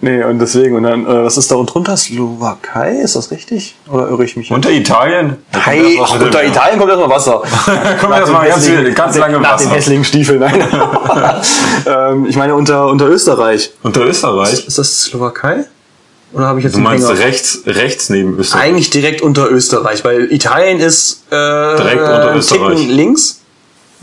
Nee, 0.04 0.22
und 0.22 0.38
deswegen, 0.40 0.76
und 0.76 0.84
dann, 0.84 1.06
äh, 1.06 1.24
was 1.24 1.38
ist 1.38 1.50
da 1.50 1.56
unten 1.56 1.72
drunter? 1.72 1.96
Slowakei, 1.96 2.98
ist 2.98 3.16
das 3.16 3.32
richtig? 3.32 3.76
Oder 3.90 4.10
irre 4.10 4.26
ich 4.26 4.36
mich? 4.36 4.52
Unter 4.52 4.70
Italien? 4.70 5.38
Da 5.54 5.60
kommt 5.60 5.66
Hey, 5.76 5.98
ach, 6.04 6.20
unter 6.20 6.44
Italien 6.44 6.78
kommt 6.78 6.92
erstmal 6.92 7.10
Wasser. 7.10 7.42
Kommt 8.02 8.14
erst 8.14 8.32
mal 8.34 8.46
ganz, 8.50 8.68
viel- 8.68 8.94
ganz 8.94 9.18
lange 9.18 9.40
Nach 9.40 9.54
Wasser. 9.54 9.70
den 9.70 9.72
hässlichen 9.76 10.04
Stiefeln, 10.04 10.40
nein. 10.42 10.62
ähm, 11.86 12.26
ich 12.28 12.36
meine 12.36 12.54
unter, 12.56 12.88
unter 12.88 13.08
Österreich. 13.08 13.72
Unter 13.82 14.02
Österreich? 14.06 14.68
Ist 14.68 14.78
das 14.78 15.04
Slowakei? 15.04 15.64
Oder 16.34 16.48
habe 16.48 16.60
ich 16.60 16.66
jetzt 16.66 16.76
Du 16.76 16.80
meinst 16.82 17.08
Hänger? 17.08 17.20
rechts, 17.20 17.60
rechts 17.66 18.10
neben 18.10 18.38
Österreich? 18.38 18.62
Eigentlich 18.62 18.90
direkt 18.90 19.22
unter 19.22 19.50
Österreich, 19.50 20.04
weil 20.04 20.34
Italien 20.34 20.82
ist 20.82 21.24
äh, 21.30 21.36
Direkt 21.78 22.02
unter 22.02 22.28
einen 22.30 22.40
Österreich. 22.40 22.76
Ticken 22.78 22.90
links. 22.90 23.40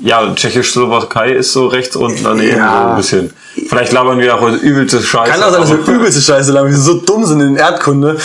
Ja, 0.02 0.34
Tschechisch-Slowakei 0.34 1.32
ist 1.32 1.52
so 1.52 1.66
rechts 1.66 1.94
unten 1.96 2.24
daneben 2.24 2.56
Ja. 2.58 2.82
so 2.82 2.90
ein 2.90 2.96
bisschen. 2.96 3.34
Vielleicht 3.68 3.92
labern 3.92 4.18
wir 4.18 4.34
auch 4.34 4.48
übelste 4.48 5.02
Scheiße. 5.02 5.30
Kann 5.30 5.42
auch 5.42 5.50
sein, 5.50 5.60
dass 5.60 5.70
wir 5.70 5.94
übelste 5.94 6.20
Scheiße 6.20 6.52
lang, 6.52 6.66
wir 6.68 6.76
so 6.76 6.94
dumm 6.94 7.26
sind 7.26 7.40
in 7.40 7.56
Erdkunde. 7.56 8.16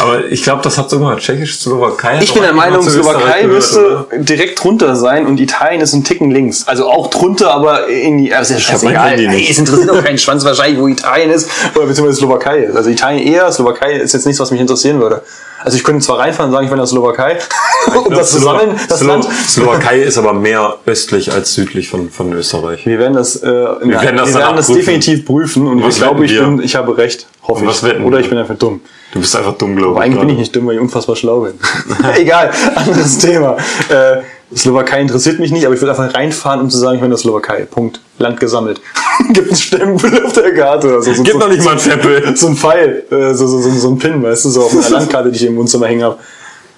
aber 0.00 0.26
ich 0.26 0.42
glaube, 0.42 0.62
das 0.62 0.76
hat 0.78 0.90
sogar 0.90 1.16
Tschechisch-Slowakei. 1.16 2.20
Ich 2.22 2.32
bin 2.34 2.42
der 2.42 2.52
Meinung, 2.52 2.82
Slowakei 2.82 3.46
müsste 3.46 4.06
oder? 4.10 4.18
direkt 4.18 4.62
drunter 4.62 4.96
sein 4.96 5.26
und 5.26 5.40
Italien 5.40 5.80
ist 5.80 5.94
ein 5.94 6.04
Ticken 6.04 6.30
links. 6.30 6.66
Also 6.66 6.88
auch 6.88 7.08
drunter, 7.08 7.52
aber 7.54 7.88
in 7.88 8.18
die. 8.18 8.34
Also 8.34 8.54
ist 8.54 8.66
ja 8.66 8.72
scheißegal. 8.72 9.18
Ey, 9.18 9.48
es 9.50 9.58
interessiert 9.58 9.90
auch 9.90 10.02
keinen 10.04 10.18
Schwanz 10.18 10.44
wahrscheinlich, 10.44 10.80
wo 10.80 10.88
Italien 10.88 11.30
ist 11.30 11.48
oder 11.74 11.86
beziehungsweise 11.86 12.18
Slowakei 12.18 12.64
ist. 12.64 12.76
Also 12.76 12.90
Italien 12.90 13.26
eher, 13.26 13.50
Slowakei 13.52 13.92
ist 13.94 14.12
jetzt 14.12 14.26
nichts, 14.26 14.40
was 14.40 14.50
mich 14.50 14.60
interessieren 14.60 15.00
würde. 15.00 15.22
Also 15.62 15.76
ich 15.76 15.84
könnte 15.84 16.04
zwar 16.04 16.18
reinfahren 16.18 16.50
und 16.50 16.54
sagen, 16.54 16.64
ich 16.66 16.70
will 16.72 16.78
nach 16.78 16.86
Slowakei, 16.86 17.38
um 18.06 18.10
das 18.12 18.30
zu 18.32 18.38
sammeln, 18.40 18.70
das 18.88 19.00
Slo- 19.00 19.06
Land. 19.08 19.24
Slowakei 19.46 20.00
ist 20.00 20.16
aber 20.18 20.32
mehr 20.32 20.76
östlich 20.86 21.32
als 21.32 21.54
südlich 21.54 21.88
von, 21.90 22.10
von 22.10 22.32
Österreich. 22.32 22.86
Wir 22.86 22.98
werden 22.98 23.14
das, 23.14 23.36
äh, 23.36 23.46
wir 23.46 23.50
werden 23.50 23.80
das 23.82 23.90
wir 23.90 24.16
werden 24.16 24.32
danach 24.34 24.56
das 24.56 24.66
prüfen. 24.66 24.78
definitiv 24.80 25.26
prüfen 25.26 25.66
und 25.66 25.82
Was 25.82 25.96
ich 25.96 26.02
glaube, 26.02 26.24
ich, 26.24 26.38
bin, 26.38 26.62
ich 26.62 26.76
habe 26.76 26.96
recht, 26.96 27.26
hoffe 27.42 27.64
Und 27.64 27.70
ich. 27.70 28.00
Oder 28.04 28.20
ich 28.20 28.28
bin 28.30 28.38
einfach 28.38 28.56
dumm. 28.56 28.80
Du 29.12 29.20
bist 29.20 29.34
einfach 29.36 29.54
dumm, 29.58 29.76
glaube 29.76 29.96
Aber 29.96 30.00
ich. 30.06 30.12
eigentlich 30.12 30.20
bin 30.20 30.28
ich 30.30 30.38
nicht 30.38 30.56
dumm, 30.56 30.66
weil 30.66 30.76
ich 30.76 30.80
unfassbar 30.80 31.16
schlau 31.16 31.40
bin. 31.40 31.54
Egal, 32.16 32.50
anderes 32.76 33.18
Thema. 33.18 33.56
Äh, 33.88 34.22
Slowakei 34.56 35.00
interessiert 35.00 35.38
mich 35.40 35.50
nicht, 35.52 35.66
aber 35.66 35.74
ich 35.74 35.80
will 35.82 35.90
einfach 35.90 36.12
reinfahren, 36.14 36.60
um 36.60 36.70
zu 36.70 36.78
sagen, 36.78 36.94
ich 36.94 37.00
bin 37.00 37.06
in 37.06 37.10
der 37.12 37.18
Slowakei. 37.18 37.66
Punkt. 37.70 38.00
Land 38.20 38.38
gesammelt. 38.38 38.80
Gibt 39.32 39.48
einen 39.48 39.56
Stempel 39.56 40.24
auf 40.24 40.32
der 40.34 40.54
Karte 40.54 40.88
oder 40.88 41.02
so. 41.02 41.12
so 41.12 41.22
Gib 41.22 41.32
so, 41.32 41.38
noch 41.38 41.48
nicht 41.48 41.64
mal 41.64 41.72
ein 41.72 41.78
Feppel. 41.78 42.36
So 42.36 42.48
ein 42.48 42.56
Pfeil, 42.56 43.04
äh, 43.10 43.34
so, 43.34 43.46
so, 43.46 43.58
so, 43.60 43.70
so 43.70 43.90
ein 43.90 43.98
Pin, 43.98 44.22
weißt 44.22 44.44
du, 44.44 44.50
so 44.50 44.62
auf 44.64 44.72
meiner 44.74 44.90
Landkarte, 44.98 45.30
die 45.30 45.36
ich 45.36 45.46
im 45.46 45.56
Wohnzimmer 45.56 45.86
hängen 45.86 46.04
habe. 46.04 46.18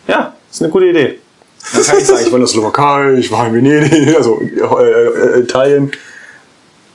Ja, 0.06 0.34
ist 0.50 0.62
eine 0.62 0.70
gute 0.70 0.86
Idee. 0.86 1.18
Dann 1.72 1.82
kann 1.82 1.98
ich 1.98 2.06
sagen, 2.06 2.20
ich 2.24 2.26
war 2.26 2.34
in 2.34 2.40
der 2.40 2.48
Slowakei, 2.48 3.14
ich 3.14 3.30
war 3.30 3.46
in 3.46 3.54
Venedig, 3.54 4.16
also 4.16 4.40
äh, 4.40 5.36
äh, 5.36 5.40
Italien. 5.40 5.90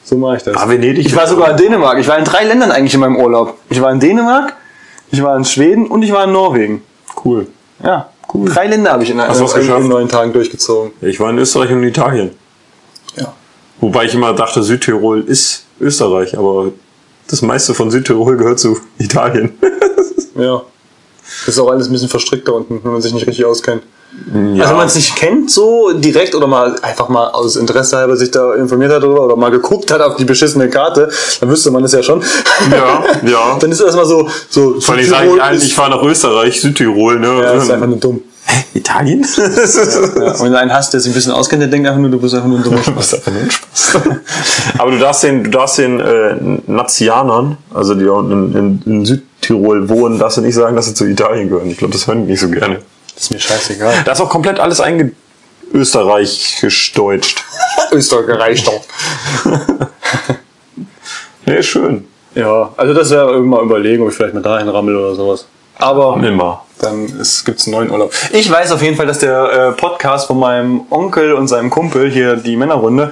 So 0.04 0.18
mache 0.18 0.38
ich 0.38 0.43
das. 0.43 0.56
Ah, 0.56 0.68
Venedig 0.70 1.06
Ich 1.06 1.16
war 1.16 1.28
sogar 1.28 1.52
in 1.52 1.58
Dänemark. 1.58 2.00
Ich 2.00 2.08
war 2.08 2.18
in 2.18 2.26
drei 2.26 2.45
Ländern 2.45 2.72
eigentlich 2.72 2.93
in 2.93 3.02
meinem 3.02 3.18
Urlaub. 3.18 3.58
Ich 3.70 3.82
war 3.82 3.91
in 3.91 4.00
Dänemark, 4.00 4.56
ich 5.12 5.22
war 5.22 5.36
in 5.36 5.43
Schweden 5.43 5.88
und 5.88 6.04
ich 6.04 6.12
war 6.12 6.24
in 6.24 6.32
Norwegen. 6.32 6.82
Cool. 7.24 7.48
Ja, 7.84 8.10
cool. 8.34 8.50
Drei 8.50 8.68
Länder 8.68 8.91
habe 8.93 9.04
ich 9.04 9.10
in, 9.10 9.22
Hast 9.22 9.39
du 9.39 9.43
was 9.43 9.56
in, 9.56 9.70
in 9.70 9.88
neun 9.88 10.08
Tagen 10.08 10.32
durchgezogen. 10.32 10.91
Ich 11.02 11.20
war 11.20 11.30
in 11.30 11.38
Österreich 11.38 11.72
und 11.72 11.84
Italien. 11.84 12.32
Wobei 13.82 14.05
ich 14.05 14.13
immer 14.13 14.34
dachte, 14.34 14.63
Südtirol 14.63 15.21
ist 15.21 15.63
Österreich, 15.80 16.38
aber 16.38 16.71
das 17.30 17.41
meiste 17.41 17.73
von 17.73 17.91
Südtirol 17.91 18.38
gehört 18.38 18.59
zu 18.59 18.78
Italien. 18.99 19.51
Ja. 20.39 20.61
Das 21.45 21.55
ist 21.55 21.59
auch 21.59 21.69
alles 21.71 21.88
ein 21.88 21.93
bisschen 21.93 22.09
verstrickt 22.09 22.47
da 22.47 22.51
unten, 22.51 22.80
wenn 22.84 22.91
man 22.91 23.01
sich 23.01 23.11
nicht 23.11 23.25
richtig 23.25 23.43
auskennt. 23.43 23.82
Ja. 24.32 24.61
Also 24.61 24.69
wenn 24.69 24.78
man 24.78 24.86
es 24.88 24.93
nicht 24.93 25.15
kennt, 25.15 25.49
so 25.49 25.91
direkt 25.93 26.36
oder 26.36 26.45
mal 26.45 26.75
einfach 26.84 27.09
mal 27.09 27.30
aus 27.30 27.55
Interesse 27.55 27.97
halber 27.97 28.15
sich 28.15 28.30
da 28.30 28.53
informiert 28.53 28.91
hat 28.91 29.01
darüber 29.01 29.25
oder 29.25 29.36
mal 29.36 29.49
geguckt 29.49 29.89
hat 29.89 29.99
auf 29.99 30.15
die 30.15 30.25
beschissene 30.25 30.69
Karte, 30.69 31.09
dann 31.39 31.49
wüsste 31.49 31.71
man 31.71 31.84
es 31.86 31.91
ja 31.91 32.03
schon. 32.03 32.23
Ja, 32.71 33.03
ja. 33.28 33.57
dann 33.59 33.71
ist 33.71 33.82
erstmal 33.82 34.05
so, 34.05 34.30
so 34.47 34.80
Vor 34.80 34.93
allem 34.93 35.05
sage 35.09 35.36
ich 35.36 35.41
allen, 35.41 35.57
ist- 35.57 35.63
ich 35.63 35.73
fahre 35.73 35.89
nach 35.89 36.03
Österreich, 36.03 36.61
Südtirol, 36.61 37.19
ne? 37.19 37.41
ja, 37.41 37.53
ist 37.53 37.71
einfach 37.71 37.88
nur 37.88 37.97
dumm. 37.97 38.21
Hä? 38.48 38.64
Italien? 38.74 39.26
Ja. 39.36 39.43
Und 39.43 40.41
wenn 40.41 40.52
du 40.52 40.60
einen 40.60 40.74
hast, 40.74 40.93
der 40.93 41.00
sich 41.00 41.12
ein 41.12 41.16
bisschen 41.16 41.34
auskennt, 41.34 41.62
der 41.62 41.70
denkt 41.70 41.88
einfach 41.88 42.00
nur, 42.00 42.10
du 42.10 42.20
bist 42.20 42.34
einfach 42.34 42.48
nur 42.48 42.60
ein 42.60 42.64
dummer 42.64 42.78
einfach 42.88 43.32
nur 43.32 43.41
ein 43.41 43.52
Spaß. 43.52 44.00
Aber 44.78 44.91
du 44.91 45.00
darfst 45.00 45.24
den, 45.24 45.43
du 45.43 45.50
darfst 45.50 45.78
den 45.78 46.00
äh, 46.00 46.36
Nazianern, 46.68 47.58
also 47.74 47.93
die 47.93 48.06
da 48.06 48.12
unten 48.12 48.56
in, 48.56 48.82
in, 48.86 48.93
in 48.93 49.06
Südtirol 49.06 49.89
wohnen, 49.89 50.18
darfst 50.18 50.38
du 50.38 50.41
nicht 50.41 50.56
sagen, 50.56 50.76
dass 50.76 50.86
sie 50.86 50.93
zu 50.93 51.06
Italien 51.06 51.50
gehören. 51.50 51.70
Ich 51.70 51.78
glaube, 51.78 51.93
das 51.93 52.08
hören 52.08 52.26
die 52.26 52.32
nicht 52.32 52.41
so 52.41 52.50
gerne. 52.50 52.80
Das 53.14 53.24
ist 53.24 53.32
mir 53.32 53.39
scheißegal. 53.39 53.93
Da 54.06 54.12
ist 54.12 54.22
auch 54.22 54.30
komplett 54.30 54.60
alles 54.60 54.80
einge 54.80 55.12
österreichisch-deutscht. 55.74 57.43
Österreich 57.91 58.64
doch. 58.64 58.82
Nee, 61.45 61.64
schön. 61.64 62.06
Ja, 62.36 62.72
also 62.78 62.93
das 62.93 63.10
wäre 63.10 63.39
mal 63.39 63.64
überlegen, 63.64 64.04
ob 64.04 64.10
ich 64.10 64.16
vielleicht 64.16 64.34
mal 64.34 64.43
dahin 64.43 64.70
rammel 64.70 64.95
oder 64.95 65.16
sowas. 65.16 65.45
Aber 65.80 66.22
Immer. 66.24 66.66
Dann 66.80 67.07
gibt 67.45 67.59
es 67.59 67.67
einen 67.67 67.75
neuen 67.75 67.91
Urlaub. 67.91 68.11
Ich 68.32 68.49
weiß 68.51 68.71
auf 68.71 68.82
jeden 68.82 68.95
Fall, 68.95 69.07
dass 69.07 69.19
der 69.19 69.51
äh, 69.51 69.71
Podcast 69.73 70.28
von 70.28 70.39
meinem 70.39 70.82
Onkel 70.89 71.34
und 71.34 71.47
seinem 71.47 71.69
Kumpel, 71.69 72.09
hier 72.11 72.36
die 72.36 72.55
Männerrunde, 72.55 73.11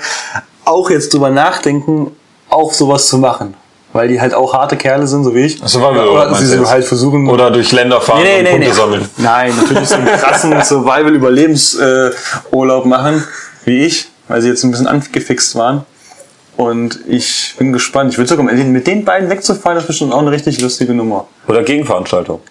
auch 0.65 0.89
jetzt 0.89 1.13
drüber 1.13 1.29
nachdenken, 1.29 2.11
auch 2.49 2.73
sowas 2.73 3.07
zu 3.07 3.17
machen. 3.17 3.55
Weil 3.93 4.09
die 4.09 4.19
halt 4.19 4.33
auch 4.33 4.53
harte 4.53 4.75
Kerle 4.75 5.07
sind, 5.07 5.23
so 5.23 5.33
wie 5.33 5.43
ich. 5.45 5.57
Survival-Urlaub 5.65 6.27
Oder 6.31 6.35
sie 6.35 6.47
so 6.47 6.69
halt 6.69 6.83
versuchen... 6.83 7.29
Oder 7.29 7.49
durch 7.49 7.71
Länder 7.71 8.01
fahren 8.01 8.23
Nee, 8.23 8.29
nee, 8.29 8.39
und 8.39 8.43
nee, 8.43 8.51
Punkte 8.65 8.67
nee. 8.67 8.73
sammeln. 8.75 9.09
Nein, 9.17 9.53
natürlich 9.55 9.87
so 9.87 9.95
einen 9.95 10.07
krassen 10.07 10.61
Survival-Überlebensurlaub 11.65 12.85
machen, 12.85 13.23
wie 13.63 13.85
ich, 13.85 14.07
weil 14.27 14.41
sie 14.41 14.49
jetzt 14.49 14.63
ein 14.63 14.71
bisschen 14.71 14.87
angefixt 14.87 15.55
waren. 15.55 15.85
Und 16.57 16.99
ich 17.07 17.55
bin 17.57 17.73
gespannt. 17.73 18.11
Ich 18.11 18.17
würde 18.17 18.29
sogar 18.29 18.45
mit 18.45 18.57
den- 18.57 18.71
mit 18.71 18.87
den 18.87 19.03
beiden 19.05 19.29
wegzufahren, 19.29 19.75
das 19.75 19.83
ist 19.83 19.87
bestimmt 19.87 20.13
auch 20.13 20.19
eine 20.19 20.31
richtig 20.31 20.61
lustige 20.61 20.93
Nummer. 20.93 21.27
Oder 21.47 21.63
Gegenveranstaltung. 21.63 22.41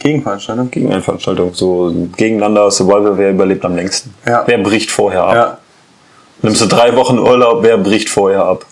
Gegenveranstaltung. 0.00 0.70
Gegenveranstaltung. 0.70 1.54
So 1.54 1.94
gegeneinander 2.16 2.70
Survival, 2.70 3.16
wer 3.16 3.30
überlebt 3.30 3.64
am 3.64 3.76
längsten. 3.76 4.12
Ja. 4.26 4.42
Wer 4.46 4.58
bricht 4.58 4.90
vorher 4.90 5.22
ab. 5.24 5.34
Ja. 5.34 5.58
Nimmst 6.42 6.60
du 6.62 6.66
drei 6.66 6.96
Wochen 6.96 7.18
Urlaub, 7.18 7.62
wer 7.62 7.78
bricht 7.78 8.08
vorher 8.08 8.44
ab? 8.44 8.64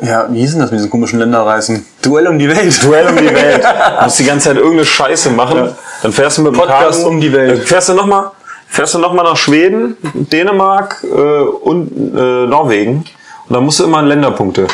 Ja, 0.00 0.26
wie 0.30 0.40
hieß 0.40 0.52
denn 0.52 0.60
das 0.60 0.70
mit 0.70 0.78
diesen 0.80 0.90
komischen 0.90 1.18
Länderreisen? 1.18 1.86
Duell 2.02 2.26
um 2.26 2.38
die 2.38 2.48
Welt. 2.48 2.82
Duell 2.82 3.06
um 3.06 3.16
die 3.16 3.32
Welt. 3.34 3.62
Du 3.64 4.04
musst 4.04 4.18
die 4.18 4.24
ganze 4.24 4.48
Zeit 4.48 4.56
irgendeine 4.56 4.84
Scheiße 4.84 5.30
machen. 5.30 5.56
Ja. 5.58 5.76
Dann 6.02 6.12
fährst 6.12 6.36
du 6.38 6.42
mit 6.42 6.52
dem 6.52 6.58
Podcast 6.58 7.00
Kanu- 7.00 7.08
um 7.08 7.20
die 7.20 7.32
Welt. 7.32 7.50
Dann 7.60 7.66
fährst 7.66 7.88
du 7.88 7.94
nochmal 7.94 8.30
fährst 8.68 8.94
du 8.94 8.98
noch 8.98 9.12
mal 9.12 9.22
nach 9.22 9.36
Schweden, 9.36 9.96
Dänemark 10.12 11.02
äh, 11.04 11.06
und 11.06 11.88
äh, 12.16 12.46
Norwegen 12.46 13.04
Und 13.48 13.54
dann 13.54 13.64
musst 13.64 13.78
du 13.78 13.84
immer 13.84 14.00
in 14.00 14.06
Länderpunkte. 14.06 14.66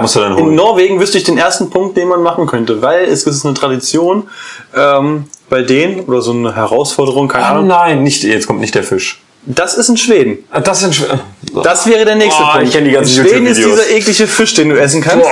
Musst 0.00 0.16
du 0.16 0.20
dann 0.20 0.36
In 0.38 0.44
holen. 0.44 0.54
Norwegen 0.54 1.00
wüsste 1.00 1.18
ich 1.18 1.24
den 1.24 1.36
ersten 1.38 1.68
Punkt, 1.70 1.96
den 1.96 2.08
man 2.08 2.22
machen 2.22 2.46
könnte, 2.46 2.80
weil 2.80 3.04
es 3.04 3.24
ist 3.24 3.44
eine 3.44 3.54
Tradition 3.54 4.28
ähm, 4.76 5.24
bei 5.48 5.62
denen 5.62 6.00
oder 6.04 6.22
so 6.22 6.30
eine 6.32 6.54
Herausforderung, 6.54 7.26
keine 7.28 7.44
Oh 7.44 7.48
Ahnung. 7.48 7.66
nein, 7.66 8.02
nicht, 8.04 8.22
jetzt 8.22 8.46
kommt 8.46 8.60
nicht 8.60 8.74
der 8.74 8.84
Fisch. 8.84 9.19
Das 9.46 9.74
ist 9.74 9.88
in 9.88 9.96
Schweden. 9.96 10.38
Das 10.64 10.80
sind 10.80 10.94
Schw- 10.94 11.18
Das 11.64 11.86
wäre 11.86 12.04
der 12.04 12.14
nächste 12.14 12.42
Oh, 12.42 12.52
Punkt. 12.52 12.66
ich 12.68 12.72
kenn 12.74 12.84
die 12.84 12.90
ganzen 12.90 13.18
in 13.20 13.26
Schweden 13.26 13.46
ist 13.46 13.56
dieser 13.56 13.88
eklige 13.88 14.26
Fisch, 14.26 14.52
den 14.54 14.68
du 14.68 14.78
essen 14.78 15.00
kannst. 15.00 15.26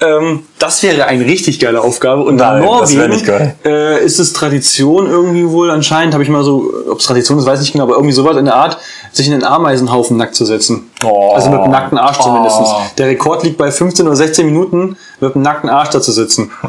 Ähm, 0.00 0.42
das 0.58 0.82
wäre 0.82 1.04
eine 1.06 1.24
richtig 1.24 1.60
geile 1.60 1.80
Aufgabe. 1.80 2.22
Und 2.24 2.36
Nein, 2.36 2.58
in 2.60 2.64
Norwegen. 2.68 3.52
Äh, 3.64 4.04
ist 4.04 4.18
es 4.18 4.32
Tradition 4.32 5.06
irgendwie 5.06 5.48
wohl 5.48 5.70
anscheinend, 5.70 6.12
habe 6.14 6.24
ich 6.24 6.28
mal 6.28 6.42
so, 6.42 6.72
ob 6.90 6.98
es 6.98 7.06
Tradition 7.06 7.38
ist, 7.38 7.46
weiß 7.46 7.60
ich 7.60 7.66
nicht 7.66 7.72
genau, 7.74 7.84
aber 7.84 7.94
irgendwie 7.94 8.12
sowas 8.12 8.36
in 8.36 8.46
der 8.46 8.56
Art, 8.56 8.78
sich 9.12 9.26
in 9.26 9.32
den 9.32 9.44
Ameisenhaufen 9.44 10.16
nackt 10.16 10.34
zu 10.34 10.44
setzen. 10.44 10.90
Oh. 11.04 11.32
Also 11.34 11.48
mit 11.50 11.62
dem 11.62 11.70
nackten 11.70 11.98
Arsch 11.98 12.18
zumindest. 12.18 12.56
Oh. 12.60 12.80
Der 12.98 13.06
Rekord 13.06 13.44
liegt 13.44 13.58
bei 13.58 13.70
15 13.70 14.06
oder 14.06 14.16
16 14.16 14.44
Minuten, 14.44 14.96
mit 15.20 15.34
dem 15.36 15.42
nackten 15.42 15.70
Arsch 15.70 15.90
da 15.90 16.00
zu 16.02 16.10
sitzen. 16.10 16.50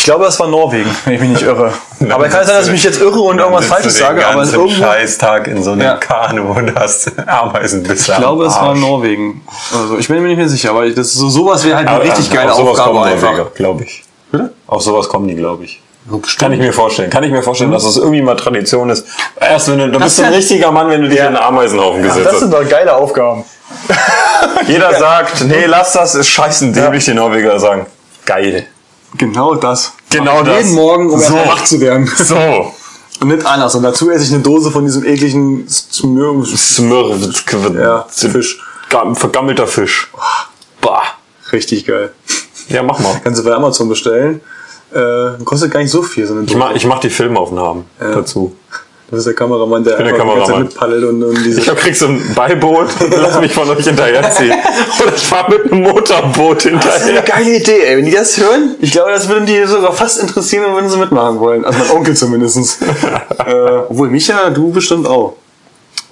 Ich 0.00 0.04
glaube, 0.06 0.24
das 0.24 0.40
war 0.40 0.46
Norwegen, 0.48 0.88
wenn 1.04 1.12
ich 1.14 1.20
mich 1.20 1.28
nicht 1.28 1.42
irre. 1.42 1.74
Aber 2.08 2.26
kann 2.30 2.40
es 2.40 2.46
sein, 2.46 2.56
dass 2.56 2.66
ich 2.68 2.72
mich 2.72 2.82
jetzt 2.84 3.02
irre 3.02 3.20
und 3.20 3.38
irgendwas 3.38 3.66
Falsches 3.66 3.98
sage, 3.98 4.26
aber 4.26 4.40
es 4.40 4.54
irgendwo. 4.54 4.82
Scheißtag 4.82 5.46
in 5.48 5.62
so 5.62 5.72
einem 5.72 5.82
Ja. 5.82 5.96
Kanu 5.96 6.52
und 6.56 6.74
hast 6.74 7.12
Ameisenbisse 7.28 8.12
Ich 8.12 8.16
glaube, 8.18 8.46
es 8.46 8.54
war 8.54 8.74
Norwegen. 8.74 9.42
Also 9.74 9.98
ich 9.98 10.08
bin 10.08 10.22
mir 10.22 10.28
nicht 10.28 10.38
mehr 10.38 10.48
sicher, 10.48 10.70
aber 10.70 10.88
das 10.88 11.08
ist 11.08 11.14
so 11.16 11.28
sowas 11.28 11.62
wäre 11.66 11.76
halt 11.76 11.86
eine 11.86 11.96
Aber, 11.96 12.04
richtig 12.06 12.30
geile 12.32 12.50
auf 12.50 12.56
sowas 12.56 12.78
Aufgabe 12.78 12.96
kommen 12.96 13.12
einfach. 13.12 13.30
Norweger, 13.32 13.50
glaube 13.54 13.84
ich. 13.84 14.02
Bitte? 14.32 14.52
Auf 14.66 14.80
sowas 14.80 15.06
kommen 15.06 15.28
die, 15.28 15.34
glaube 15.36 15.64
ich. 15.64 15.82
bestimmt. 16.06 16.38
Kann 16.40 16.52
ich 16.54 16.60
mir 16.60 16.72
vorstellen. 16.72 17.10
Kann 17.10 17.24
ich 17.24 17.30
mir 17.30 17.42
vorstellen, 17.42 17.70
dass 17.70 17.84
das 17.84 17.98
irgendwie 17.98 18.22
mal 18.22 18.36
Tradition 18.36 18.88
ist. 18.88 19.06
Erst 19.38 19.68
wenn 19.70 19.80
du, 19.80 19.90
du 19.90 20.00
bist 20.00 20.18
wär- 20.18 20.28
ein 20.28 20.32
richtiger 20.32 20.72
Mann, 20.72 20.88
wenn 20.88 21.02
du 21.02 21.10
dich 21.10 21.18
in 21.18 21.26
einen 21.26 21.36
Ameisenhaufen 21.36 22.02
gesetzt 22.02 22.24
Das 22.24 22.32
hast. 22.32 22.40
sind 22.40 22.54
doch 22.54 22.66
geile 22.66 22.94
Aufgaben. 22.96 23.44
Jeder 24.66 24.94
sagt, 24.98 25.44
nee, 25.44 25.66
lass 25.66 25.92
das, 25.92 26.14
ist 26.14 26.28
scheißen 26.28 26.72
dämlich, 26.72 27.04
die 27.04 27.12
Norweger 27.12 27.60
sagen. 27.60 27.84
Geil. 28.24 28.66
Genau 29.18 29.54
das. 29.54 29.92
Genau 30.10 30.42
das. 30.42 30.64
Jeden 30.64 30.74
Morgen, 30.74 31.10
um 31.10 31.18
So. 31.18 31.24
erstmal 31.34 31.48
wach 31.48 31.64
zu 31.64 31.80
werden. 31.80 32.06
So. 32.16 32.72
Und 33.20 33.28
nicht 33.28 33.44
anders. 33.44 33.74
Und 33.74 33.82
dazu 33.82 34.10
esse 34.10 34.24
ich 34.24 34.32
eine 34.32 34.42
Dose 34.42 34.70
von 34.70 34.84
diesem 34.84 35.04
ekligen 35.04 35.68
Smür 35.68 36.42
Smör, 36.46 37.16
Ja, 37.78 38.06
Fisch. 38.08 38.58
Ga- 38.88 39.14
vergammelter 39.14 39.66
Fisch. 39.66 40.10
Bah. 40.80 41.02
Richtig 41.52 41.84
geil. 41.86 42.12
Ja, 42.68 42.82
mach 42.82 42.98
mal. 43.00 43.20
Kannst 43.22 43.40
du 43.40 43.44
bei 43.44 43.52
Amazon 43.54 43.88
bestellen. 43.88 44.40
Äh, 44.92 45.42
kostet 45.44 45.70
gar 45.70 45.80
nicht 45.80 45.90
so 45.90 46.02
viel, 46.02 46.26
so 46.26 46.32
eine 46.34 46.42
Dose. 46.42 46.52
Ich 46.52 46.58
mach, 46.58 46.74
ich 46.74 46.86
mach 46.86 47.00
die 47.00 47.10
Filmaufnahmen 47.10 47.84
dazu. 47.98 48.56
Du 49.10 49.16
bist 49.16 49.26
der 49.26 49.34
Kameramann, 49.34 49.82
der 49.82 49.96
der 50.00 50.12
Kameramann. 50.16 50.62
mitpaddelt 50.62 51.02
und, 51.02 51.20
und 51.24 51.44
diese 51.44 51.60
Ich 51.60 51.68
hab, 51.68 51.76
krieg 51.78 51.96
so 51.96 52.06
ein 52.06 52.22
Beiboot 52.32 52.86
und 53.00 53.10
lass 53.16 53.40
mich 53.40 53.52
von 53.52 53.68
euch 53.68 53.84
hinterherziehen. 53.84 54.52
Oder 55.02 55.14
ich 55.16 55.26
fahr 55.26 55.50
mit 55.50 55.72
einem 55.72 55.82
Motorboot 55.82 56.58
Das 56.58 56.64
ist 56.64 56.72
eine 56.72 57.14
hinterher. 57.14 57.22
geile 57.22 57.56
Idee, 57.56 57.80
ey. 57.86 57.96
Wenn 57.96 58.04
die 58.04 58.12
das 58.12 58.38
hören, 58.38 58.76
ich 58.80 58.92
glaube, 58.92 59.10
das 59.10 59.28
würden 59.28 59.46
die 59.46 59.64
sogar 59.66 59.92
fast 59.92 60.20
interessieren 60.22 60.66
und 60.66 60.74
würden 60.74 60.88
sie 60.88 60.96
mitmachen 60.96 61.40
wollen. 61.40 61.64
Also 61.64 61.80
mein 61.80 61.90
Onkel 61.90 62.14
zumindest. 62.16 62.82
äh, 63.46 63.52
obwohl, 63.88 64.10
Micha, 64.10 64.48
du 64.50 64.70
bestimmt 64.70 65.08
auch. 65.08 65.34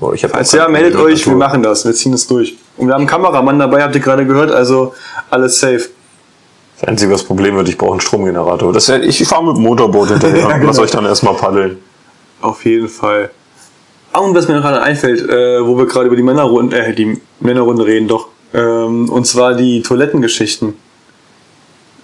Boah, 0.00 0.14
ich 0.14 0.24
hab 0.24 0.34
Also 0.34 0.56
ja, 0.56 0.66
meldet 0.68 0.96
euch, 0.96 1.24
wir 1.24 1.36
machen 1.36 1.62
das, 1.62 1.84
wir 1.84 1.94
ziehen 1.94 2.10
das 2.10 2.26
durch. 2.26 2.56
Und 2.78 2.88
wir 2.88 2.94
haben 2.94 3.02
einen 3.02 3.08
Kameramann 3.08 3.60
dabei, 3.60 3.82
habt 3.84 3.94
ihr 3.94 4.00
gerade 4.00 4.26
gehört, 4.26 4.50
also 4.50 4.92
alles 5.30 5.60
safe. 5.60 5.88
Das 6.80 6.88
einzige 6.88 7.12
das 7.12 7.22
Problem 7.22 7.54
wird, 7.56 7.68
ich 7.68 7.78
brauche 7.78 7.92
einen 7.92 8.00
Stromgenerator. 8.00 8.72
Das 8.72 8.88
wär, 8.88 9.02
ich 9.04 9.24
fahre 9.26 9.44
mit 9.44 9.56
dem 9.56 9.62
Motorboot 9.62 10.08
hinterher. 10.08 10.38
Ja, 10.48 10.54
und 10.56 10.62
Lass 10.64 10.76
genau. 10.76 10.82
euch 10.82 10.90
dann 10.90 11.04
erstmal 11.04 11.34
paddeln. 11.34 11.78
Auf 12.40 12.64
jeden 12.64 12.88
Fall. 12.88 13.30
Ah, 14.12 14.20
und 14.20 14.34
was 14.34 14.48
mir 14.48 14.54
gerade 14.54 14.80
einfällt, 14.82 15.20
äh, 15.28 15.64
wo 15.66 15.76
wir 15.76 15.86
gerade 15.86 16.06
über 16.06 16.16
die 16.16 16.22
Männerrunde, 16.22 16.78
äh, 16.78 16.94
die 16.94 17.20
Männerrunde 17.40 17.84
reden, 17.84 18.08
doch. 18.08 18.28
Ähm, 18.54 19.10
und 19.10 19.26
zwar 19.26 19.54
die 19.54 19.82
Toilettengeschichten. 19.82 20.74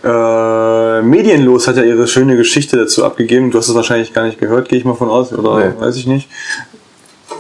Äh, 0.03 1.01
Medienlos 1.03 1.67
hat 1.67 1.77
ja 1.77 1.83
ihre 1.83 2.07
schöne 2.07 2.37
Geschichte 2.37 2.77
dazu 2.77 3.05
abgegeben. 3.05 3.51
Du 3.51 3.59
hast 3.59 3.69
es 3.69 3.75
wahrscheinlich 3.75 4.13
gar 4.13 4.27
nicht 4.27 4.39
gehört, 4.39 4.69
gehe 4.69 4.79
ich 4.79 4.85
mal 4.85 4.95
von 4.95 5.09
aus, 5.09 5.33
oder 5.33 5.59
Nee. 5.71 5.81
weiß 5.81 5.97
ich 5.97 6.07
nicht. 6.07 6.29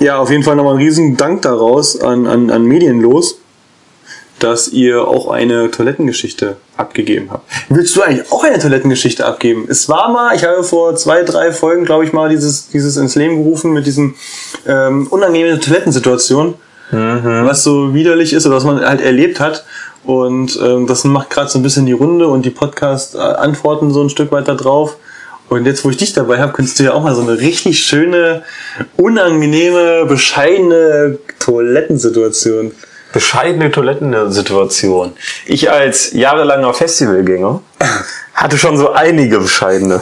Ja, 0.01 0.16
auf 0.18 0.30
jeden 0.30 0.42
Fall 0.42 0.57
nochmal 0.57 0.74
einen 0.74 0.82
riesen 0.82 1.16
Dank 1.16 1.42
daraus 1.42 2.01
an, 2.01 2.26
an, 2.26 2.51
an 2.51 2.64
Medienlos, 2.64 3.38
dass 4.39 4.68
ihr 4.68 5.07
auch 5.07 5.30
eine 5.30 5.70
Toilettengeschichte 5.70 6.57
abgegeben 6.76 7.28
habt. 7.30 7.49
Willst 7.68 7.95
du 7.97 8.03
eigentlich 8.03 8.30
auch 8.30 8.45
eine 8.45 8.59
Toilettengeschichte 8.59 9.24
abgeben? 9.24 9.66
Es 9.68 9.89
war 9.89 10.11
mal, 10.11 10.35
ich 10.35 10.45
habe 10.45 10.62
vor 10.64 10.97
zwei, 10.97 11.22
drei 11.22 11.53
Folgen, 11.53 11.85
glaube 11.85 12.05
ich 12.05 12.12
mal, 12.12 12.28
dieses, 12.28 12.68
dieses 12.68 12.97
ins 12.97 13.14
Leben 13.14 13.37
gerufen 13.37 13.72
mit 13.72 13.87
diesen 13.87 14.14
ähm, 14.66 15.07
unangenehmen 15.09 15.61
Toilettensituationen, 15.61 16.55
was 16.91 17.64
so 17.64 17.95
widerlich 17.95 18.32
ist 18.32 18.47
oder 18.47 18.57
was 18.57 18.64
man 18.64 18.85
halt 18.85 19.01
erlebt 19.01 19.41
hat. 19.41 19.64
Und 20.05 20.61
ähm, 20.62 20.87
das 20.87 21.05
macht 21.05 21.30
gerade 21.30 21.49
so 21.49 21.59
ein 21.59 21.62
bisschen 21.62 21.87
die 21.87 21.93
Runde 21.93 22.28
und 22.28 22.45
die 22.45 22.51
Podcast-Antworten 22.51 23.91
so 23.91 24.03
ein 24.03 24.11
Stück 24.11 24.32
weiter 24.32 24.55
drauf. 24.55 24.99
Und 25.49 25.66
jetzt, 25.66 25.85
wo 25.85 25.91
ich 25.91 25.97
dich 25.97 26.12
dabei 26.12 26.39
habe, 26.39 26.53
könntest 26.53 26.78
du 26.78 26.85
ja 26.85 26.93
auch 26.93 27.03
mal 27.03 27.14
so 27.14 27.22
eine 27.22 27.41
richtig 27.41 27.82
schöne, 27.85 28.43
unangenehme, 28.97 30.05
bescheidene 30.07 31.18
Toilettensituation. 31.39 32.72
Bescheidene 33.14 33.70
Toilettensituation. 33.70 35.12
Ich 35.46 35.70
als 35.70 36.12
jahrelanger 36.12 36.74
Festivalgänger 36.74 37.62
hatte 38.34 38.58
schon 38.58 38.76
so 38.76 38.92
einige 38.92 39.38
bescheidene. 39.38 40.00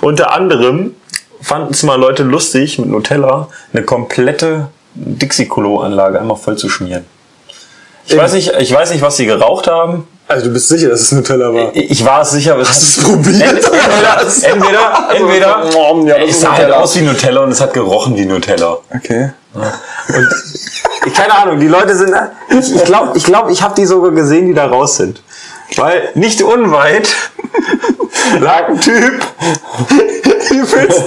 Unter 0.00 0.32
anderem 0.32 0.94
fanden 1.42 1.72
es 1.74 1.82
mal 1.82 1.98
Leute 1.98 2.22
lustig, 2.22 2.78
mit 2.78 2.88
Nutella 2.88 3.48
eine 3.72 3.82
komplette 3.82 4.68
Dixie-Kolo-Anlage 4.94 6.20
einmal 6.20 6.36
voll 6.36 6.56
zu 6.56 6.68
schmieren. 6.68 7.04
Ich 8.06 8.16
weiß 8.16 8.32
nicht, 8.32 8.52
ich 8.58 8.72
weiß 8.72 8.90
nicht, 8.92 9.02
was 9.02 9.16
sie 9.16 9.26
geraucht 9.26 9.66
haben. 9.66 10.06
Also 10.28 10.46
du 10.46 10.52
bist 10.52 10.68
sicher, 10.68 10.88
dass 10.90 11.00
es 11.00 11.12
Nutella 11.12 11.52
war? 11.52 11.70
Ich 11.74 12.04
war 12.04 12.22
es 12.22 12.30
sicher. 12.30 12.56
Hast 12.58 12.98
du 12.98 13.00
es 13.00 13.06
probiert? 13.08 13.64
Entweder, 13.64 15.08
entweder, 15.10 15.10
entweder 15.14 16.06
Ja, 16.06 16.18
das 16.20 16.30
es 16.30 16.40
sah 16.40 16.52
halt 16.52 16.72
aus 16.72 16.94
wie 16.96 17.00
Nutella 17.02 17.40
und 17.42 17.50
es 17.50 17.60
hat 17.60 17.72
gerochen 17.74 18.16
wie 18.16 18.26
Nutella. 18.26 18.78
Okay. 18.94 19.30
Ich- 20.08 20.77
Keine 21.14 21.36
Ahnung, 21.38 21.60
die 21.60 21.68
Leute 21.68 21.94
sind. 21.94 22.14
Ich, 22.48 22.74
ich 22.74 22.84
glaube, 22.84 23.16
ich, 23.16 23.24
glaub, 23.24 23.50
ich 23.50 23.62
habe 23.62 23.74
die 23.74 23.86
sogar 23.86 24.10
gesehen, 24.10 24.46
die 24.46 24.54
da 24.54 24.66
raus 24.66 24.96
sind. 24.96 25.22
Weil 25.76 26.10
nicht 26.14 26.42
unweit 26.42 27.08
lag 28.40 28.68
ein 28.68 28.80
Typ, 28.80 29.20
übelst, 30.50 31.02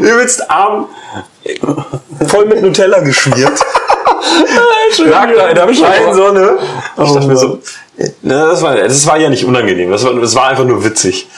übelst 0.00 0.50
arm, 0.50 0.86
voll 2.26 2.46
mit 2.46 2.62
Nutella 2.62 3.00
geschmiert. 3.00 3.58
lag 5.04 5.28
da 5.36 5.48
in 5.48 5.54
der 5.54 5.68
freien 5.68 6.14
Sonne. 6.14 6.58
Ich 6.96 7.12
dachte 7.12 7.26
mir 7.26 7.36
so, 7.36 7.58
na, 8.22 8.48
das, 8.48 8.62
war, 8.62 8.74
das 8.74 9.06
war 9.06 9.18
ja 9.18 9.28
nicht 9.28 9.44
unangenehm, 9.44 9.90
das 9.90 10.04
war, 10.04 10.14
das 10.14 10.34
war 10.34 10.48
einfach 10.48 10.64
nur 10.64 10.84
witzig. 10.84 11.28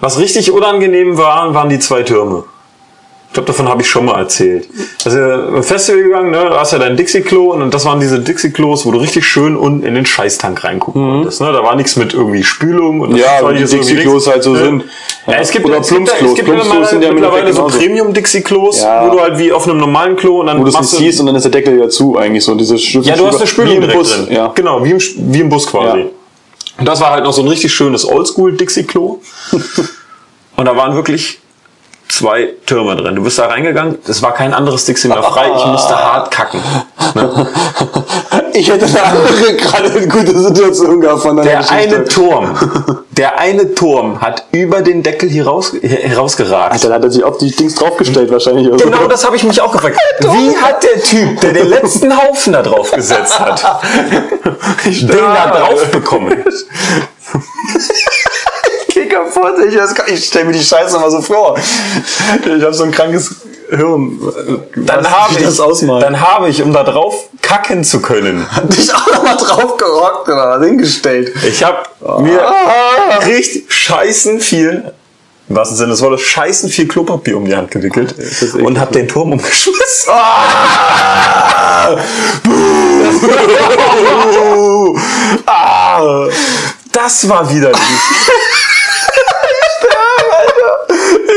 Was 0.00 0.18
richtig 0.18 0.50
unangenehm 0.50 1.16
war, 1.16 1.54
waren 1.54 1.68
die 1.68 1.78
zwei 1.78 2.02
Türme. 2.02 2.44
Ich 3.32 3.34
glaube, 3.34 3.46
davon 3.46 3.66
habe 3.66 3.80
ich 3.80 3.88
schon 3.88 4.04
mal 4.04 4.18
erzählt. 4.20 4.68
Also 5.06 5.18
im 5.18 5.62
Festival 5.62 6.02
gegangen, 6.02 6.32
ne, 6.32 6.48
da 6.50 6.60
hast 6.60 6.74
ja 6.74 6.78
dein 6.78 6.98
Dixie-Klo 6.98 7.52
und 7.54 7.72
das 7.72 7.86
waren 7.86 7.98
diese 7.98 8.20
Dixie-Klos, 8.20 8.84
wo 8.84 8.90
du 8.90 8.98
richtig 8.98 9.24
schön 9.26 9.56
unten 9.56 9.86
in 9.86 9.94
den 9.94 10.04
Scheißtank 10.04 10.62
reingucken 10.62 11.02
konntest. 11.02 11.40
Ne? 11.40 11.50
Da 11.50 11.62
war 11.62 11.74
nichts 11.74 11.96
mit 11.96 12.12
irgendwie 12.12 12.44
Spülung. 12.44 13.00
Und 13.00 13.12
das 13.12 13.20
Ja, 13.20 13.42
war 13.42 13.54
wie 13.54 13.56
hier 13.56 13.66
die 13.66 13.76
Dixie-Klos 13.76 14.26
halt 14.26 14.42
so 14.42 14.54
Ja. 14.54 14.64
sind. 14.64 14.84
Ja, 15.26 15.32
es 15.36 15.50
gibt, 15.50 15.64
Oder 15.64 15.78
es 15.78 15.88
gibt, 15.88 16.04
Plumpsklos. 16.04 16.28
es 16.30 16.36
gibt 16.36 16.46
Plumpsklos 16.46 16.74
mittlerweile, 16.74 16.90
sind 16.90 17.02
ja 17.04 17.12
mittlerweile 17.14 17.52
so. 17.54 17.66
Premium-Dixie-Klos, 17.68 18.82
Ja. 18.82 19.06
wo 19.06 19.12
du 19.16 19.20
halt 19.22 19.38
wie 19.38 19.50
auf 19.50 19.66
einem 19.66 19.78
normalen 19.78 20.14
Klo 20.16 20.40
und 20.40 20.48
dann 20.48 20.60
Wo 20.60 20.64
du 20.64 20.78
es 20.78 20.90
siehst 20.90 21.18
und 21.20 21.24
dann 21.24 21.34
ist 21.36 21.44
der 21.44 21.52
Deckel 21.52 21.74
wieder 21.76 21.88
zu 21.88 22.18
eigentlich 22.18 22.44
so. 22.44 22.54
Diese 22.54 22.76
ja, 22.76 23.16
du 23.16 23.26
hast 23.26 23.36
eine 23.38 23.46
Spülung 23.46 23.80
im 23.80 23.90
Bus. 23.92 24.12
drin. 24.26 24.26
Ja. 24.30 24.52
Genau, 24.54 24.84
wie 24.84 24.90
im, 24.90 24.98
wie 25.00 25.40
im 25.40 25.48
Bus 25.48 25.66
quasi. 25.66 26.00
Ja. 26.00 26.04
Und 26.76 26.86
das 26.86 27.00
war 27.00 27.12
halt 27.12 27.24
noch 27.24 27.32
so 27.32 27.40
ein 27.40 27.48
richtig 27.48 27.72
schönes 27.72 28.06
Oldschool-Dixie-Klo. 28.06 29.20
und 30.56 30.64
da 30.66 30.76
waren 30.76 30.94
wirklich 30.96 31.38
zwei 32.12 32.50
Türme 32.66 32.94
drin. 32.96 33.16
Du 33.16 33.22
bist 33.22 33.38
da 33.38 33.46
reingegangen, 33.46 33.98
es 34.06 34.22
war 34.22 34.34
kein 34.34 34.52
anderes 34.52 34.84
Dixie 34.84 35.08
mehr 35.08 35.22
frei, 35.22 35.50
ich 35.56 35.64
musste 35.66 35.94
hart 35.96 36.30
kacken. 36.30 36.60
Ich 38.54 38.70
hätte 38.70 38.84
eine 38.84 39.02
andere 39.02 39.54
gerade 39.56 39.90
eine 39.90 40.06
gute 40.08 40.38
Situation 40.38 41.00
gehabt 41.00 41.22
von 41.22 41.36
Der 41.38 41.56
Geschichte. 41.60 41.74
eine 41.74 42.04
Turm, 42.04 42.54
der 43.12 43.38
eine 43.38 43.74
Turm 43.74 44.20
hat 44.20 44.44
über 44.52 44.82
den 44.82 45.02
Deckel 45.02 45.30
hier 45.30 45.46
raus, 45.46 45.72
hier- 45.80 45.88
herausgeragt. 45.88 46.84
Dann 46.84 46.92
hat 46.92 47.02
er 47.02 47.10
sich 47.10 47.24
auf 47.24 47.38
die 47.38 47.50
Dings 47.50 47.76
draufgestellt 47.76 48.30
wahrscheinlich. 48.30 48.68
Oder 48.68 48.84
Genau 48.84 49.06
das 49.06 49.24
habe 49.24 49.36
ich 49.36 49.44
mich 49.44 49.58
auch 49.62 49.72
gefragt. 49.72 49.96
Wie 50.20 50.54
hat 50.58 50.82
der 50.82 51.02
Typ, 51.02 51.40
der 51.40 51.54
den 51.54 51.68
letzten 51.68 52.14
Haufen 52.14 52.52
da 52.52 52.62
drauf 52.62 52.90
gesetzt 52.92 53.40
hat, 53.40 53.64
den 54.84 55.08
da 55.08 55.46
drauf 55.50 55.90
bekommen? 55.90 56.44
Geh 59.02 59.08
kaputt. 59.08 59.54
Ich, 59.66 60.12
ich 60.12 60.24
stelle 60.24 60.46
mir 60.46 60.52
die 60.52 60.62
Scheiße 60.62 60.98
mal 60.98 61.10
so 61.10 61.20
vor. 61.20 61.58
Ich 61.58 62.62
habe 62.62 62.74
so 62.74 62.84
ein 62.84 62.90
krankes 62.90 63.36
Hirn. 63.70 64.18
Dann 64.76 65.10
habe 65.10 65.34
ich, 65.38 65.44
das 65.44 65.60
ausmalt. 65.60 66.02
dann 66.02 66.20
habe 66.20 66.48
ich, 66.48 66.62
um 66.62 66.72
da 66.72 66.82
drauf 66.84 67.28
kacken 67.40 67.84
zu 67.84 68.00
können, 68.02 68.46
dich 68.64 68.94
auch 68.94 69.06
nochmal 69.14 69.36
drauf 69.36 69.76
gerockt 69.76 70.28
oder 70.28 70.58
was 70.58 70.66
hingestellt. 70.66 71.32
ich 71.46 71.64
habe 71.64 71.78
mir 72.20 72.40
richtig 73.26 73.72
scheißen 73.72 74.40
viel 74.40 74.92
im 75.48 75.56
wahrsten 75.56 75.76
Sinne 75.76 75.90
des 75.90 76.00
Wortes, 76.00 76.22
scheißen 76.22 76.70
viel 76.70 76.88
Klopapier 76.88 77.36
um 77.36 77.44
die 77.44 77.54
Hand 77.54 77.70
gewickelt 77.70 78.14
und 78.54 78.78
hab 78.80 78.92
den 78.92 79.08
Turm 79.08 79.32
umgeschmissen. 79.32 80.10
ah, 85.46 86.28
das 86.92 87.28
war 87.28 87.52
widerlich. 87.52 87.80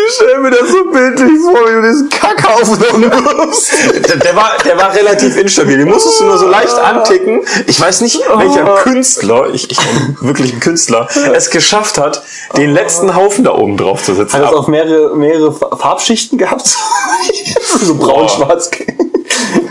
Ich 0.07 0.13
stell 0.15 0.39
mir 0.39 0.51
das 0.51 0.69
so 0.69 0.83
bildlich 0.85 1.41
vor, 1.41 1.53
wie 1.67 1.73
du 1.73 1.81
diesen 1.81 2.09
Kackhaufen 2.09 2.79
wirst. 2.79 3.73
Der, 4.07 4.17
der, 4.17 4.35
war, 4.35 4.51
der 4.63 4.77
war 4.77 4.93
relativ 4.93 5.37
instabil. 5.37 5.77
Den 5.77 5.89
musstest 5.89 6.19
du 6.19 6.25
nur 6.25 6.37
so 6.37 6.47
leicht 6.47 6.77
anticken. 6.77 7.45
Ich 7.67 7.79
weiß 7.79 8.01
nicht, 8.01 8.19
welcher 8.35 8.65
Künstler, 8.83 9.49
ich, 9.53 9.71
ich 9.71 9.79
wirklich 10.21 10.53
ein 10.53 10.59
Künstler, 10.59 11.07
es 11.33 11.49
geschafft 11.49 11.97
hat, 11.97 12.23
den 12.57 12.71
letzten 12.71 13.15
Haufen 13.15 13.43
da 13.43 13.53
oben 13.53 13.77
drauf 13.77 14.03
zu 14.03 14.13
setzen. 14.13 14.33
Hat 14.33 14.43
das 14.43 14.53
auch 14.53 14.67
mehrere, 14.67 15.15
mehrere 15.15 15.53
Farbschichten 15.53 16.37
gehabt? 16.37 16.65
so 17.81 17.95
braun-schwarz. 17.95 18.71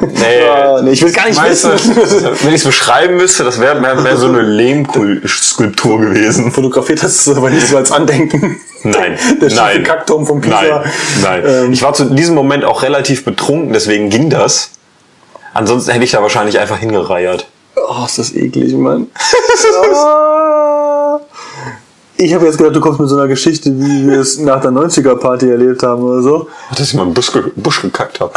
Nee, 0.00 0.48
Ah, 0.54 0.80
nee, 0.82 0.90
ich 0.92 1.02
will 1.02 1.12
gar 1.12 1.26
nicht 1.26 1.40
Weißt 1.40 1.64
du, 1.64 1.72
wissen. 1.72 2.28
wenn 2.42 2.48
ich 2.50 2.56
es 2.56 2.64
beschreiben 2.64 3.16
müsste, 3.16 3.44
das 3.44 3.60
wäre 3.60 3.80
mehr, 3.80 3.94
mehr 3.96 4.16
so 4.16 4.26
eine 4.26 4.42
Lehmskulptur 4.42 6.00
gewesen. 6.00 6.50
Fotografiert 6.52 7.02
hast 7.02 7.26
du 7.26 7.32
es 7.32 7.36
aber 7.36 7.50
nicht 7.50 7.66
so 7.68 7.76
als 7.76 7.90
Andenken. 7.92 8.60
Nein, 8.82 9.18
Der 9.40 9.52
nein, 9.54 9.82
Kackturm 9.82 10.26
vom 10.26 10.40
Pisa. 10.40 10.60
Nein, 10.62 10.82
nein. 11.22 11.42
Ähm, 11.46 11.72
ich 11.72 11.82
war 11.82 11.94
zu 11.94 12.04
diesem 12.06 12.34
Moment 12.34 12.64
auch 12.64 12.82
relativ 12.82 13.24
betrunken, 13.24 13.72
deswegen 13.72 14.10
ging 14.10 14.30
das. 14.30 14.70
Ansonsten 15.54 15.92
hätte 15.92 16.04
ich 16.04 16.10
da 16.12 16.22
wahrscheinlich 16.22 16.58
einfach 16.58 16.78
hingereiert. 16.78 17.46
Oh, 17.76 18.04
ist 18.04 18.18
das 18.18 18.34
eklig, 18.34 18.74
Mann. 18.74 19.08
Ich 22.16 22.32
habe 22.32 22.46
jetzt 22.46 22.58
gedacht, 22.58 22.76
du 22.76 22.80
kommst 22.80 23.00
mit 23.00 23.08
so 23.08 23.16
einer 23.16 23.26
Geschichte, 23.26 23.70
wie 23.76 24.06
wir 24.08 24.20
es 24.20 24.38
nach 24.38 24.60
der 24.60 24.70
90er-Party 24.70 25.50
erlebt 25.50 25.82
haben 25.82 26.00
oder 26.02 26.22
so. 26.22 26.48
Dass 26.70 26.80
ich 26.88 26.94
mal 26.94 27.02
im 27.02 27.12
Busch, 27.12 27.32
ge 27.32 27.42
Busch 27.56 27.82
gekackt 27.82 28.20
habe. 28.20 28.32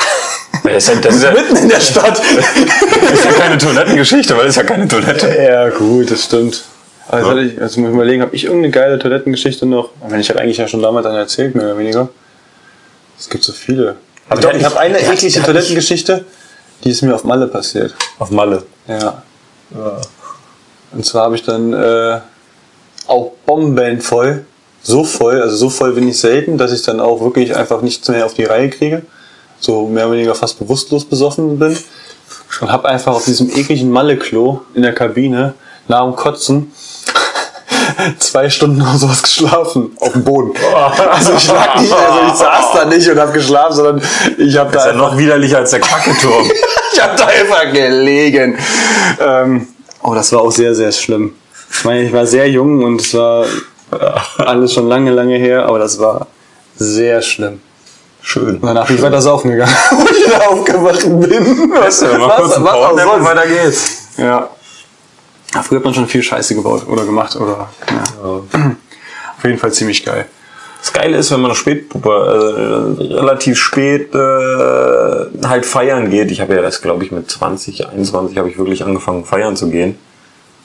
Das 0.73 0.87
ist, 0.87 0.95
ja, 0.95 1.01
das, 1.01 1.15
ist 1.15 1.23
ja, 1.23 1.31
Mitten 1.31 1.55
in 1.55 1.69
der 1.69 1.79
Stadt. 1.79 2.19
das 3.01 3.11
ist 3.11 3.25
ja 3.25 3.31
keine 3.31 3.57
Toilettengeschichte, 3.57 4.35
weil 4.35 4.45
das 4.45 4.55
ist 4.55 4.57
ja 4.57 4.63
keine 4.63 4.87
Toilette. 4.87 5.27
ja, 5.41 5.69
gut, 5.69 6.11
das 6.11 6.25
stimmt. 6.25 6.63
Also, 7.09 7.29
hatte 7.29 7.41
ich, 7.41 7.61
also 7.61 7.79
muss 7.79 7.89
ich 7.89 7.95
überlegen, 7.95 8.21
habe 8.21 8.35
ich 8.35 8.43
irgendeine 8.43 8.71
geile 8.71 8.99
Toilettengeschichte 8.99 9.65
noch? 9.65 9.91
Ich 10.03 10.09
meine, 10.09 10.21
ich 10.21 10.29
habe 10.29 10.41
eigentlich 10.41 10.57
ja 10.57 10.67
schon 10.67 10.81
damals 10.81 11.05
eine 11.05 11.19
erzählt, 11.19 11.55
mehr 11.55 11.65
oder 11.65 11.77
weniger. 11.77 12.09
Es 13.17 13.29
gibt 13.29 13.43
so 13.43 13.53
viele. 13.53 13.95
Aber 14.29 14.41
Ja, 14.41 14.49
doch, 14.49 14.57
ich 14.57 14.65
habe 14.65 14.79
eine 14.79 15.01
ja, 15.01 15.13
eklige 15.13 15.39
ja, 15.39 15.43
Toilettengeschichte, 15.43 16.25
die 16.83 16.91
ist 16.91 17.01
mir 17.01 17.15
auf 17.15 17.23
Malle 17.23 17.47
passiert. 17.47 17.95
Auf 18.19 18.29
Malle. 18.29 18.63
Ja. 18.87 19.23
Und 20.91 21.05
zwar 21.05 21.23
habe 21.23 21.35
ich 21.35 21.43
dann 21.43 21.73
äh, 21.73 22.19
auch 23.07 23.31
Bomben 23.45 24.01
voll, 24.01 24.45
so 24.83 25.03
voll, 25.03 25.41
also 25.41 25.55
so 25.55 25.69
voll 25.69 25.93
bin 25.93 26.07
ich 26.07 26.19
selten, 26.19 26.57
dass 26.57 26.71
ich 26.71 26.83
dann 26.83 26.99
auch 26.99 27.21
wirklich 27.21 27.55
einfach 27.55 27.81
nichts 27.81 28.07
mehr 28.09 28.25
auf 28.25 28.33
die 28.33 28.43
Reihe 28.43 28.69
kriege. 28.69 29.01
So 29.59 29.87
mehr 29.87 30.05
oder 30.07 30.15
weniger 30.15 30.35
fast 30.35 30.59
bewusstlos 30.59 31.05
besoffen 31.05 31.59
bin. 31.59 31.77
Und 32.61 32.71
habe 32.71 32.87
einfach 32.87 33.13
auf 33.13 33.25
diesem 33.25 33.49
ekligen 33.49 33.91
Malle-Klo 33.91 34.61
in 34.73 34.81
der 34.81 34.93
Kabine 34.93 35.53
nach 35.87 36.03
dem 36.03 36.15
Kotzen 36.15 36.71
zwei 38.19 38.49
Stunden 38.49 38.81
oder 38.81 38.97
sowas 38.97 39.21
geschlafen 39.21 39.95
auf 39.99 40.13
dem 40.13 40.23
Boden. 40.23 40.53
Also 41.11 41.33
ich 41.33 41.47
lag 41.47 41.79
nicht, 41.79 41.93
also 41.93 42.19
ich 42.27 42.33
saß 42.33 42.65
da 42.73 42.85
nicht 42.85 43.09
und 43.09 43.19
habe 43.19 43.31
geschlafen, 43.31 43.75
sondern 43.75 44.01
ich 44.37 44.57
habe 44.57 44.71
da 44.71 44.79
ist 44.79 44.85
ja 44.85 44.93
noch 44.93 45.17
widerlicher 45.17 45.57
als 45.57 45.71
der 45.71 45.79
Kacketurm. 45.79 46.49
ich 46.93 47.01
hab 47.01 47.17
da 47.17 47.27
einfach 47.27 47.71
gelegen. 47.71 48.57
Ähm, 49.19 49.67
oh, 50.03 50.13
das 50.13 50.31
war 50.31 50.41
auch 50.41 50.51
sehr, 50.51 50.73
sehr 50.75 50.91
schlimm. 50.91 51.33
Ich 51.69 51.83
meine, 51.83 52.03
ich 52.03 52.13
war 52.13 52.25
sehr 52.25 52.49
jung 52.49 52.83
und 52.83 53.01
es 53.01 53.13
war 53.13 53.45
alles 54.37 54.73
schon 54.73 54.87
lange, 54.87 55.11
lange 55.11 55.37
her, 55.37 55.65
aber 55.65 55.79
das 55.79 55.99
war 55.99 56.27
sehr 56.75 57.21
schlimm. 57.21 57.61
Schön. 58.27 58.59
Danach 58.61 58.89
ich 58.89 59.01
weiter 59.01 59.21
saufen 59.21 59.51
gegangen, 59.51 59.71
wo 59.91 60.03
ich 60.03 60.25
wieder 60.25 60.49
aufgewacht 60.49 61.01
bin. 61.01 61.55
Du, 61.55 61.67
mal 61.67 61.79
kurz 61.79 62.03
einen 62.03 62.65
was 62.65 62.73
auch 62.73 63.23
weiter 63.23 63.47
geht's. 63.47 64.09
Ja. 64.17 64.49
ja. 65.53 65.63
Früher 65.63 65.77
hat 65.77 65.85
man 65.85 65.93
schon 65.93 66.07
viel 66.09 66.21
Scheiße 66.21 66.53
gebaut 66.53 66.85
oder 66.89 67.05
gemacht 67.05 67.37
oder 67.37 67.69
ja. 67.89 68.03
Auf 68.27 69.43
jeden 69.45 69.57
Fall 69.57 69.71
ziemlich 69.71 70.03
geil. 70.03 70.25
Das 70.81 70.91
Geile 70.91 71.15
ist, 71.15 71.31
wenn 71.31 71.39
man 71.39 71.55
spät, 71.55 71.85
äh, 71.95 72.09
relativ 72.09 73.57
spät 73.57 74.13
äh, 74.13 75.47
halt 75.47 75.65
feiern 75.65 76.09
geht. 76.09 76.29
Ich 76.29 76.41
habe 76.41 76.53
ja 76.53 76.61
erst, 76.61 76.81
glaube 76.81 77.05
ich, 77.05 77.13
mit 77.13 77.31
20, 77.31 77.87
21 77.87 78.37
habe 78.37 78.49
ich 78.49 78.57
wirklich 78.57 78.83
angefangen 78.83 79.23
feiern 79.23 79.55
zu 79.55 79.69
gehen. 79.69 79.97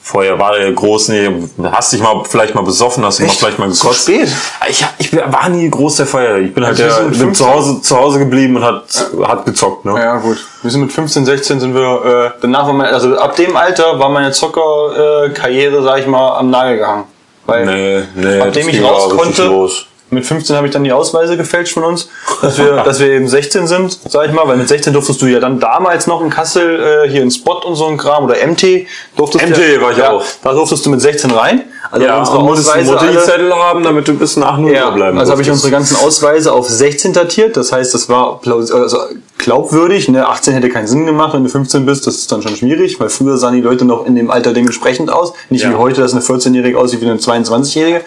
Vorher 0.05 0.37
war 0.37 0.57
der 0.57 0.69
groß, 0.73 1.07
nee, 1.09 1.31
hast 1.71 1.93
dich 1.93 2.01
mal 2.01 2.23
vielleicht 2.29 2.53
mal 2.55 2.61
besoffen, 2.61 3.05
hast 3.05 3.19
dich 3.19 3.27
mal 3.27 3.33
vielleicht 3.33 3.57
mal 3.57 3.69
gekotzt. 3.69 4.03
spät? 4.03 4.27
Ich, 4.67 4.85
ich 4.97 5.15
war 5.15 5.47
nie 5.47 5.69
groß 5.69 5.95
der 5.95 6.05
Feier. 6.05 6.39
Ich 6.39 6.53
bin 6.53 6.65
halt 6.65 6.77
Also 6.79 7.03
der, 7.03 7.09
bin 7.09 7.19
15 7.19 7.35
zu 7.35 7.49
Hause, 7.49 7.81
zu 7.81 7.97
Hause 7.97 8.19
geblieben 8.19 8.57
und 8.57 8.65
hat, 8.65 8.83
hat 9.23 9.45
gezockt, 9.45 9.85
ne? 9.85 9.93
Ja, 9.97 10.17
gut. 10.17 10.45
Wir 10.61 10.71
sind 10.71 10.81
mit 10.81 10.91
15, 10.91 11.25
16 11.25 11.61
sind 11.61 11.73
wir, 11.73 12.33
äh, 12.35 12.37
danach 12.41 12.67
war 12.67 12.73
mein, 12.73 12.93
also 12.93 13.17
ab 13.17 13.37
dem 13.37 13.55
Alter 13.55 13.97
war 13.97 14.09
meine 14.09 14.33
Zockerkarriere, 14.33 15.25
äh, 15.27 15.29
Karriere, 15.29 15.83
sag 15.83 15.99
ich 15.99 16.07
mal, 16.07 16.37
am 16.37 16.49
Nagel 16.49 16.79
gehangen. 16.79 17.05
Weil 17.45 17.65
Nee, 17.65 18.03
nee, 18.15 18.39
ab 18.41 18.51
dem 18.51 18.67
ich 18.67 18.83
raus 18.83 19.09
konnte, 19.09 19.45
los. 19.45 19.85
Mit 20.13 20.25
15 20.25 20.55
habe 20.55 20.67
ich 20.67 20.73
dann 20.73 20.83
die 20.83 20.91
Ausweise 20.91 21.37
gefälscht 21.37 21.73
von 21.73 21.83
uns, 21.83 22.09
dass 22.41 22.57
wir, 22.57 22.83
dass 22.83 22.99
wir 22.99 23.07
eben 23.07 23.27
16 23.27 23.67
sind, 23.67 23.99
sag 24.07 24.27
ich 24.27 24.33
mal, 24.33 24.47
weil 24.47 24.57
mit 24.57 24.67
16 24.67 24.93
durftest 24.93 25.21
du 25.21 25.25
ja 25.25 25.39
dann 25.39 25.59
damals 25.59 26.07
noch 26.07 26.21
in 26.21 26.29
Kassel, 26.29 27.03
äh, 27.05 27.09
hier 27.09 27.21
in 27.21 27.31
Spot 27.31 27.59
und 27.65 27.75
so 27.75 27.87
ein 27.87 27.97
Kram 27.97 28.25
oder 28.25 28.35
MT, 28.45 28.85
durftest 29.15 29.45
MT 29.45 29.57
ja, 29.57 29.81
war 29.81 29.91
ich 29.91 29.97
ja, 29.97 30.11
auch. 30.11 30.23
Da 30.43 30.53
durftest 30.53 30.85
du 30.85 30.89
mit 30.89 31.01
16 31.01 31.31
rein. 31.31 31.63
Also 31.91 32.05
Ja, 32.07 32.19
unsere 32.19 32.39
Ausweise 32.39 32.91
Motivzettel 32.93 33.53
haben, 33.53 33.83
damit 33.83 34.07
du 34.07 34.13
bis 34.13 34.35
nach 34.37 34.57
0 34.57 34.73
ja, 34.73 34.89
bleiben 34.89 35.19
also 35.19 35.31
habe 35.31 35.41
ich 35.41 35.51
unsere 35.51 35.69
ganzen 35.69 35.95
Ausweise 35.97 36.51
auf 36.51 36.67
16 36.67 37.13
datiert. 37.13 37.55
Das 37.55 37.71
heißt, 37.71 37.93
das 37.93 38.09
war 38.09 38.39
also 38.43 38.97
glaubwürdig. 39.37 40.07
Ne? 40.07 40.27
18 40.27 40.53
hätte 40.53 40.69
keinen 40.69 40.87
Sinn 40.87 41.05
gemacht, 41.05 41.33
wenn 41.33 41.43
du 41.43 41.49
15 41.49 41.85
bist. 41.85 42.07
Das 42.07 42.15
ist 42.15 42.31
dann 42.31 42.41
schon 42.41 42.55
schwierig, 42.55 42.99
weil 42.99 43.09
früher 43.09 43.37
sahen 43.37 43.53
die 43.53 43.61
Leute 43.61 43.85
noch 43.85 44.05
in 44.05 44.15
dem 44.15 44.31
Alter 44.31 44.53
dementsprechend 44.53 45.11
aus. 45.11 45.33
Nicht 45.49 45.63
Ja. 45.63 45.71
wie 45.71 45.75
heute, 45.75 46.01
dass 46.01 46.13
eine 46.13 46.21
14-Jährige 46.21 46.79
aussieht 46.79 47.01
wie 47.01 47.05
eine 47.05 47.19
22-Jährige. 47.19 48.01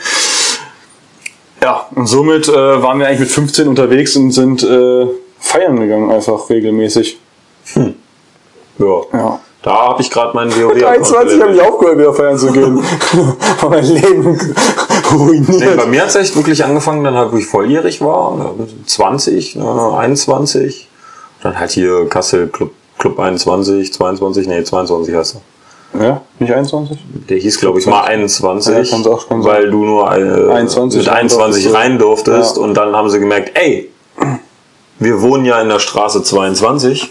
Ja, 1.66 1.84
und 1.96 2.06
somit 2.06 2.46
äh, 2.46 2.52
waren 2.80 3.00
wir 3.00 3.08
eigentlich 3.08 3.18
mit 3.18 3.28
15 3.28 3.66
unterwegs 3.66 4.14
und 4.14 4.30
sind 4.30 4.62
äh, 4.62 5.04
feiern 5.40 5.80
gegangen, 5.80 6.12
einfach 6.12 6.48
regelmäßig. 6.48 7.18
Ja. 7.74 9.02
Ja. 9.12 9.40
Da 9.62 9.72
habe 9.72 10.00
ich 10.00 10.08
gerade 10.08 10.32
meinen 10.32 10.52
WoW. 10.52 10.74
Mit 10.74 10.84
21 10.84 11.42
habe 11.42 11.54
ich 11.54 11.60
aufgehört, 11.60 11.98
wieder 11.98 12.14
feiern 12.14 12.38
zu 12.38 12.52
gehen. 12.52 12.80
Mein 13.68 13.84
Leben 13.84 14.54
ruiniert. 15.12 15.48
Nee, 15.48 15.74
bei 15.76 15.86
mir 15.86 16.02
hat 16.02 16.10
es 16.10 16.14
echt 16.14 16.36
wirklich 16.36 16.64
angefangen, 16.64 17.02
dann 17.02 17.16
halt, 17.16 17.32
wo 17.32 17.36
ich 17.36 17.46
volljährig 17.46 18.00
war, 18.00 18.36
ne, 18.36 18.68
20, 18.86 19.56
ne, 19.56 19.98
21. 19.98 20.88
Dann 21.42 21.58
halt 21.58 21.72
hier 21.72 22.08
Kassel 22.08 22.46
Club, 22.46 22.70
Club 23.00 23.18
21, 23.18 23.92
22, 23.92 24.46
nee, 24.46 24.62
22 24.62 25.12
heißt 25.16 25.34
er. 25.34 25.40
Ja, 25.98 26.20
nicht 26.38 26.52
21? 26.52 26.98
Der 27.28 27.38
hieß, 27.38 27.58
glaube 27.60 27.78
ich, 27.80 27.86
mal 27.86 28.02
21, 28.04 28.74
Ja, 28.74 28.82
kann's 28.90 29.06
auch- 29.06 29.28
kann's 29.28 29.44
weil 29.44 29.70
du 29.70 29.84
nur 29.84 30.04
äh, 30.10 30.52
21 30.52 30.98
mit 31.00 31.08
rein 31.08 31.16
21 31.20 31.62
durftest. 31.64 31.74
rein 31.74 31.98
durftest 31.98 32.56
Ja. 32.56 32.62
und 32.62 32.74
dann 32.74 32.94
haben 32.94 33.08
sie 33.10 33.18
gemerkt, 33.20 33.52
ey, 33.54 33.90
wir 34.98 35.20
wohnen 35.22 35.44
ja 35.44 35.60
in 35.60 35.68
der 35.68 35.78
Straße 35.78 36.22
22, 36.22 37.10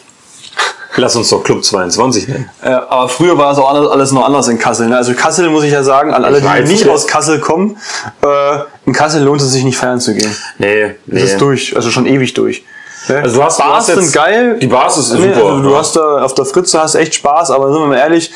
lass 0.98 1.16
uns 1.16 1.30
doch 1.30 1.44
Club 1.44 1.64
22 1.64 2.28
nennen. 2.28 2.50
Äh, 2.64 2.70
aber 2.70 3.10
früher 3.10 3.38
war 3.38 3.52
es 3.52 3.58
auch 3.60 3.70
alles, 3.74 3.90
alles 3.90 4.12
noch 4.12 4.26
anders 4.26 4.48
in 4.48 4.58
Kassel. 4.58 4.88
Ne? 4.88 4.98
Also 4.98 5.14
Kassel 5.14 5.50
muss 5.50 5.64
ich 5.64 5.72
ja 5.72 5.84
sagen, 5.84 6.14
an 6.14 6.24
alle, 6.24 6.42
die 6.42 6.48
nicht 6.62 6.68
nicht. 6.70 6.90
aus 6.90 7.06
Kassel 7.08 7.40
kommen, 7.40 7.78
äh, 8.24 8.60
in 8.86 8.94
Kassel 8.94 9.24
lohnt 9.24 9.42
es 9.42 9.52
sich 9.52 9.64
nicht 9.64 9.78
feiern 9.78 10.00
zu 10.00 10.14
gehen. 10.14 10.34
Nee, 10.58 10.96
nee. 11.06 11.20
Das 11.22 11.32
ist 11.32 11.42
durch, 11.42 11.76
also 11.76 11.90
schon 11.92 12.06
ewig 12.06 12.34
durch. 12.34 12.64
Ne? 13.08 13.18
Also 13.22 13.38
du 13.38 13.44
hast- 13.44 13.60
du 13.60 13.64
Bars 13.64 13.78
hast 13.78 13.88
jetzt- 13.90 14.02
sind 14.04 14.14
geil. 14.14 14.58
die 14.60 14.68
Bars 14.68 14.98
ist 14.98 15.14
Nee, 15.14 15.34
super, 15.34 15.46
Also 15.48 15.62
du 15.64 15.70
ja. 15.72 15.78
hast 15.78 15.96
da 15.96 16.22
auf 16.24 16.34
der 16.34 16.46
Fritze 16.46 16.82
hast 16.82 16.96
echt 16.96 17.16
Spaß, 17.16 17.52
aber 17.52 17.72
sind 17.72 17.82
wir 17.82 17.88
mal 17.88 17.98
ehrlich, 17.98 18.32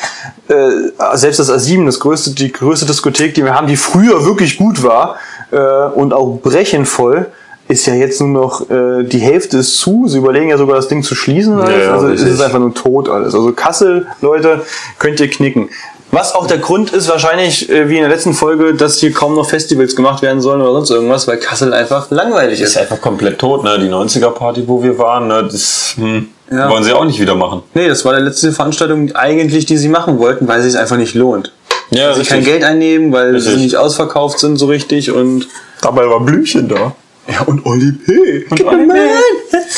äh, 0.47 1.15
selbst 1.17 1.39
das 1.39 1.49
A7, 1.51 1.85
das 1.85 1.99
größte, 1.99 2.31
die 2.31 2.51
größte 2.51 2.85
Diskothek, 2.85 3.33
die 3.33 3.43
wir 3.43 3.55
haben, 3.55 3.67
die 3.67 3.77
früher 3.77 4.25
wirklich 4.25 4.57
gut 4.57 4.83
war 4.83 5.15
äh, 5.51 5.57
und 5.57 6.13
auch 6.13 6.37
brechenvoll, 6.41 7.27
ist 7.67 7.85
ja 7.85 7.93
jetzt 7.93 8.19
nur 8.19 8.29
noch, 8.29 8.69
äh, 8.69 9.03
die 9.03 9.19
Hälfte 9.19 9.57
ist 9.59 9.77
zu. 9.77 10.07
Sie 10.07 10.17
überlegen 10.17 10.49
ja 10.49 10.57
sogar, 10.57 10.75
das 10.75 10.87
Ding 10.87 11.03
zu 11.03 11.13
schließen. 11.15 11.59
alles. 11.59 11.85
Ja, 11.85 11.93
also 11.93 12.07
es 12.09 12.21
ist 12.21 12.41
einfach 12.41 12.57
nur 12.59 12.73
tot 12.73 13.09
alles. 13.09 13.33
Also 13.35 13.51
Kassel, 13.53 14.07
Leute, 14.21 14.61
könnt 14.97 15.19
ihr 15.19 15.29
knicken. 15.29 15.69
Was 16.11 16.33
auch 16.33 16.47
der 16.47 16.57
Grund 16.57 16.91
ist 16.91 17.07
wahrscheinlich, 17.07 17.69
äh, 17.69 17.87
wie 17.89 17.95
in 17.97 18.01
der 18.01 18.09
letzten 18.09 18.33
Folge, 18.33 18.73
dass 18.73 18.97
hier 18.99 19.11
kaum 19.13 19.35
noch 19.35 19.47
Festivals 19.47 19.95
gemacht 19.95 20.21
werden 20.23 20.41
sollen 20.41 20.61
oder 20.61 20.71
sonst 20.73 20.89
irgendwas, 20.89 21.27
weil 21.27 21.37
Kassel 21.37 21.71
einfach 21.73 22.09
langweilig 22.09 22.61
ist 22.61 22.69
ist. 22.71 22.77
einfach 22.77 22.99
komplett 22.99 23.37
tot, 23.37 23.63
ne? 23.63 23.77
Die 23.79 23.89
90er-Party, 23.89 24.63
wo 24.67 24.81
wir 24.81 24.97
waren, 24.97 25.27
ne? 25.27 25.43
Das 25.51 25.93
hm, 25.97 26.27
Ja. 26.51 26.67
wollen 26.69 26.83
sie 26.83 26.93
auch 26.93 27.05
nicht 27.05 27.19
wieder 27.19 27.35
machen. 27.35 27.61
Nee, 27.75 27.87
das 27.87 28.03
war 28.05 28.15
die 28.17 28.23
letzte 28.23 28.51
Veranstaltung 28.51 29.15
eigentlich, 29.15 29.65
die 29.67 29.77
sie 29.77 29.87
machen 29.89 30.17
wollten, 30.17 30.47
weil 30.47 30.59
es 30.61 30.71
sich 30.71 30.79
einfach 30.81 30.97
nicht 30.97 31.13
lohnt. 31.13 31.51
Ja, 31.91 32.09
Weil 32.09 32.15
sie 32.15 32.23
kein 32.25 32.43
Geld 32.43 32.63
einnehmen, 32.63 33.11
weil 33.11 33.33
Richtig. 33.35 33.53
sie 33.53 33.59
nicht 33.61 33.75
ausverkauft 33.75 34.39
sind 34.39 34.57
so 34.57 34.65
richtig 34.67 35.11
und 35.11 35.47
Dabei 35.81 36.07
war 36.09 36.19
Blümchen 36.19 36.67
da. 36.69 36.93
ja 37.27 37.41
und 37.47 37.65
Oli 37.65 37.91
P. 37.93 38.45
Und 38.49 38.63
Oli 38.63 38.85
P. 38.87 38.93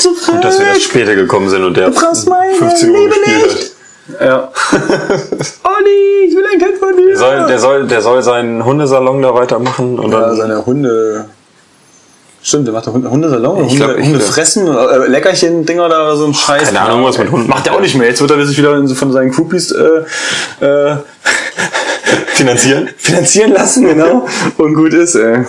Gut, 0.03 0.27
Und 0.35 0.43
dass 0.43 0.59
wir 0.59 0.67
erst 0.67 0.83
später 0.83 1.15
gekommen 1.15 1.49
sind 1.49 1.63
und 1.63 1.75
der 1.77 1.89
brauchst 1.89 2.27
meine 2.27 2.53
15 2.55 2.89
Uhr 2.89 3.07
gespielt 3.09 3.51
hat. 3.51 3.71
Ja. 4.19 4.49
Olli, 5.63 6.27
ich 6.27 6.35
will 6.35 6.45
ein 6.53 6.59
Kind 6.59 6.77
von 6.79 6.95
dir. 6.95 7.07
Der 7.07 7.17
soll, 7.17 7.47
der, 7.47 7.59
soll, 7.59 7.87
der 7.87 8.01
soll 8.01 8.21
seinen 8.21 8.63
Hundesalon 8.65 9.21
da 9.21 9.33
weitermachen 9.33 9.99
und 9.99 10.11
ja, 10.11 10.21
dann 10.21 10.35
seine 10.35 10.65
Hunde. 10.65 11.25
Stimmt, 12.43 12.65
der 12.65 12.73
macht 12.73 12.87
doch 12.87 12.93
Hunde- 12.93 13.09
Hundesalon, 13.09 13.57
Hunde, 13.57 13.75
glaub, 13.75 13.97
ich- 13.97 14.05
Hunde 14.07 14.19
fressen, 14.19 14.67
äh, 14.67 15.07
Leckerchen-Dinger 15.07 15.85
oder 15.85 16.15
so 16.15 16.25
ein 16.25 16.33
Scheiß. 16.33 16.65
Keine 16.69 16.81
Ahnung, 16.81 17.03
was 17.03 17.17
mit 17.19 17.29
Hunden- 17.31 17.47
Macht 17.47 17.67
er 17.67 17.75
auch 17.75 17.79
nicht 17.81 17.95
mehr. 17.95 18.07
Jetzt 18.07 18.19
wird 18.19 18.31
er 18.31 18.45
sich 18.45 18.57
wieder 18.57 18.83
von 18.95 19.11
seinen 19.11 19.31
Groupies 19.31 19.71
äh, 19.71 20.65
äh, 20.65 20.95
Finanzieren? 22.33 22.89
finanzieren 22.97 23.51
lassen, 23.53 23.85
genau. 23.85 24.27
Und 24.57 24.73
gut 24.73 24.93
ist, 24.93 25.15
ey. 25.15 25.45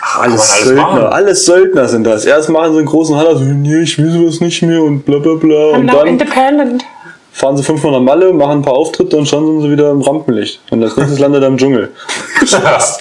Ach, 0.00 0.20
alles, 0.20 0.40
alles 0.52 0.64
Söldner, 0.64 0.82
machen. 0.82 1.02
alles 1.06 1.44
Söldner 1.44 1.88
sind 1.88 2.04
das. 2.04 2.24
Erst 2.24 2.48
machen 2.48 2.72
sie 2.72 2.78
einen 2.78 2.86
großen 2.86 3.16
Haller, 3.16 3.36
so, 3.36 3.42
nee, 3.44 3.82
ich 3.82 3.98
will 3.98 4.10
sowas 4.12 4.40
nicht 4.40 4.62
mehr 4.62 4.80
und 4.82 5.04
bla 5.04 5.18
bla 5.18 5.34
bla. 5.34 5.70
Und 5.72 5.80
I'm 5.90 5.92
now 5.92 5.98
dann 5.98 6.06
independent. 6.06 6.84
Fahren 7.36 7.54
sie 7.54 7.62
fünfmal 7.62 7.92
nach 7.92 8.00
Malle, 8.00 8.32
machen 8.32 8.60
ein 8.60 8.62
paar 8.62 8.72
Auftritte 8.72 9.14
und 9.18 9.28
schon 9.28 9.46
sind 9.46 9.60
sie 9.60 9.70
wieder 9.70 9.90
im 9.90 10.00
Rampenlicht. 10.00 10.58
Und 10.70 10.82
als 10.82 10.96
nächstes 10.96 11.18
landet 11.18 11.42
er 11.42 11.48
im 11.48 11.58
Dschungel. 11.58 11.92
Spaß. 12.46 12.98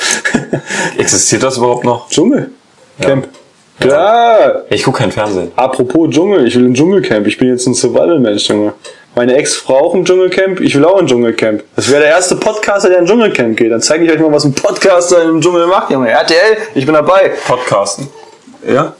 Existiert 0.97 1.41
das 1.41 1.55
überhaupt 1.57 1.85
noch? 1.85 2.09
Dschungel. 2.09 2.51
Camp. 2.99 3.29
Klar. 3.79 4.63
Ich 4.69 4.83
gucke 4.83 4.99
kein 4.99 5.11
Fernsehen. 5.13 5.53
Apropos 5.55 6.09
Dschungel, 6.09 6.45
ich 6.45 6.55
will 6.55 6.65
ein 6.65 6.73
Dschungelcamp. 6.73 7.25
Ich 7.27 7.37
bin 7.37 7.47
jetzt 7.47 7.65
ein 7.65 7.73
Survival-Mensch, 7.73 8.49
Junge. 8.49 8.73
Meine 9.15 9.35
Ex-Frau 9.35 9.77
auch 9.77 9.93
im 9.93 10.03
Dschungelcamp, 10.03 10.59
ich 10.59 10.75
will 10.75 10.83
auch 10.83 10.99
ein 10.99 11.07
Dschungelcamp. 11.07 11.63
Das 11.77 11.89
wäre 11.89 12.01
der 12.01 12.09
erste 12.09 12.35
Podcaster, 12.35 12.89
der 12.89 12.97
in 12.97 13.05
ein 13.05 13.07
Dschungelcamp 13.07 13.55
geht. 13.55 13.71
Dann 13.71 13.81
zeige 13.81 14.03
ich 14.03 14.11
euch 14.11 14.19
mal, 14.19 14.33
was 14.33 14.43
ein 14.43 14.53
Podcaster 14.53 15.23
im 15.23 15.39
Dschungel 15.39 15.67
macht, 15.67 15.91
Junge. 15.91 16.09
RTL, 16.09 16.57
ich 16.73 16.85
bin 16.85 16.93
dabei. 16.93 17.31
Podcasten. 17.47 18.09
Ja? 18.67 18.93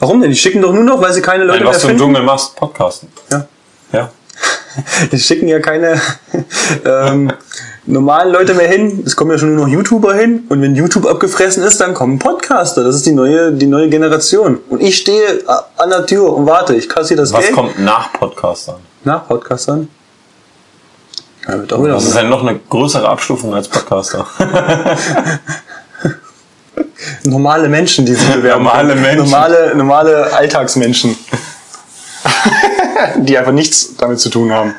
Warum 0.00 0.20
denn? 0.20 0.30
Die 0.30 0.36
schicken 0.36 0.60
doch 0.60 0.72
nur 0.72 0.82
noch, 0.82 1.00
weil 1.00 1.12
sie 1.12 1.22
keine 1.22 1.44
Leute 1.44 1.60
Nein, 1.60 1.68
was 1.68 1.80
du 1.80 1.86
mehr 1.86 1.92
im 1.92 1.98
finden. 2.00 2.14
Dschungel 2.14 2.26
machst, 2.26 2.56
Podcasten. 2.56 3.08
Ja. 3.30 3.46
Ja. 3.92 4.10
Die 5.12 5.18
schicken 5.18 5.48
ja 5.48 5.60
keine 5.60 6.00
ähm, 6.84 7.32
normalen 7.86 8.32
Leute 8.32 8.54
mehr 8.54 8.68
hin. 8.68 9.02
Es 9.06 9.16
kommen 9.16 9.30
ja 9.30 9.38
schon 9.38 9.54
nur 9.54 9.66
noch 9.66 9.72
YouTuber 9.72 10.14
hin. 10.14 10.44
Und 10.48 10.62
wenn 10.62 10.74
YouTube 10.74 11.06
abgefressen 11.06 11.62
ist, 11.62 11.80
dann 11.80 11.94
kommen 11.94 12.18
Podcaster. 12.18 12.82
Das 12.84 12.96
ist 12.96 13.06
die 13.06 13.12
neue, 13.12 13.52
die 13.52 13.66
neue 13.66 13.88
Generation. 13.88 14.58
Und 14.68 14.82
ich 14.82 14.96
stehe 14.96 15.42
an 15.76 15.90
der 15.90 16.06
Tür 16.06 16.32
und 16.32 16.46
warte. 16.46 16.74
Ich 16.74 16.88
kassiere 16.88 17.20
das 17.20 17.32
Was 17.32 17.40
Geld. 17.40 17.52
kommt 17.54 17.78
nach 17.78 18.12
Podcastern? 18.12 18.76
Nach 19.04 19.26
Podcastern? 19.26 19.88
Ja, 21.46 21.58
wird 21.58 21.72
auch 21.72 21.82
wieder 21.84 21.94
Das 21.94 22.04
ist 22.04 22.14
ja 22.14 22.22
noch 22.22 22.42
eine 22.44 22.58
größere 22.58 23.06
Abstufung 23.08 23.54
als 23.54 23.68
Podcaster. 23.68 24.26
normale 27.24 27.68
Menschen, 27.68 28.06
die 28.06 28.14
sich 28.14 28.28
bewerben. 28.32 28.64
Normale 28.64 28.94
Menschen. 28.94 29.18
Normale, 29.18 29.74
normale 29.74 30.32
Alltagsmenschen. 30.32 31.16
die 33.16 33.38
einfach 33.38 33.52
nichts 33.52 33.96
damit 33.96 34.20
zu 34.20 34.30
tun 34.30 34.52
haben. 34.52 34.74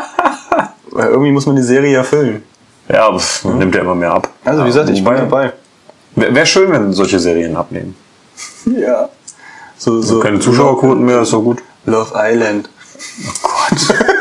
Weil 0.90 1.08
irgendwie 1.08 1.32
muss 1.32 1.46
man 1.46 1.56
die 1.56 1.62
Serie 1.62 1.96
erfüllen. 1.96 2.42
ja, 2.88 3.16
pf, 3.16 3.44
nimmt 3.44 3.74
ja 3.74 3.82
immer 3.82 3.94
mehr 3.94 4.12
ab. 4.12 4.30
Also 4.44 4.62
wie 4.62 4.68
gesagt, 4.68 4.88
ich 4.90 5.04
bin 5.04 5.16
dabei. 5.16 5.52
Wäre 6.14 6.34
wär 6.34 6.46
schön, 6.46 6.70
wenn 6.72 6.92
solche 6.92 7.20
Serien 7.20 7.56
abnehmen. 7.56 7.94
Ja. 8.64 9.08
So, 9.76 10.00
so. 10.00 10.20
Keine 10.20 10.40
Zuschauerquoten 10.40 11.04
mehr, 11.04 11.20
ist 11.20 11.30
so 11.30 11.42
gut. 11.42 11.62
Love 11.84 12.12
Island. 12.16 12.70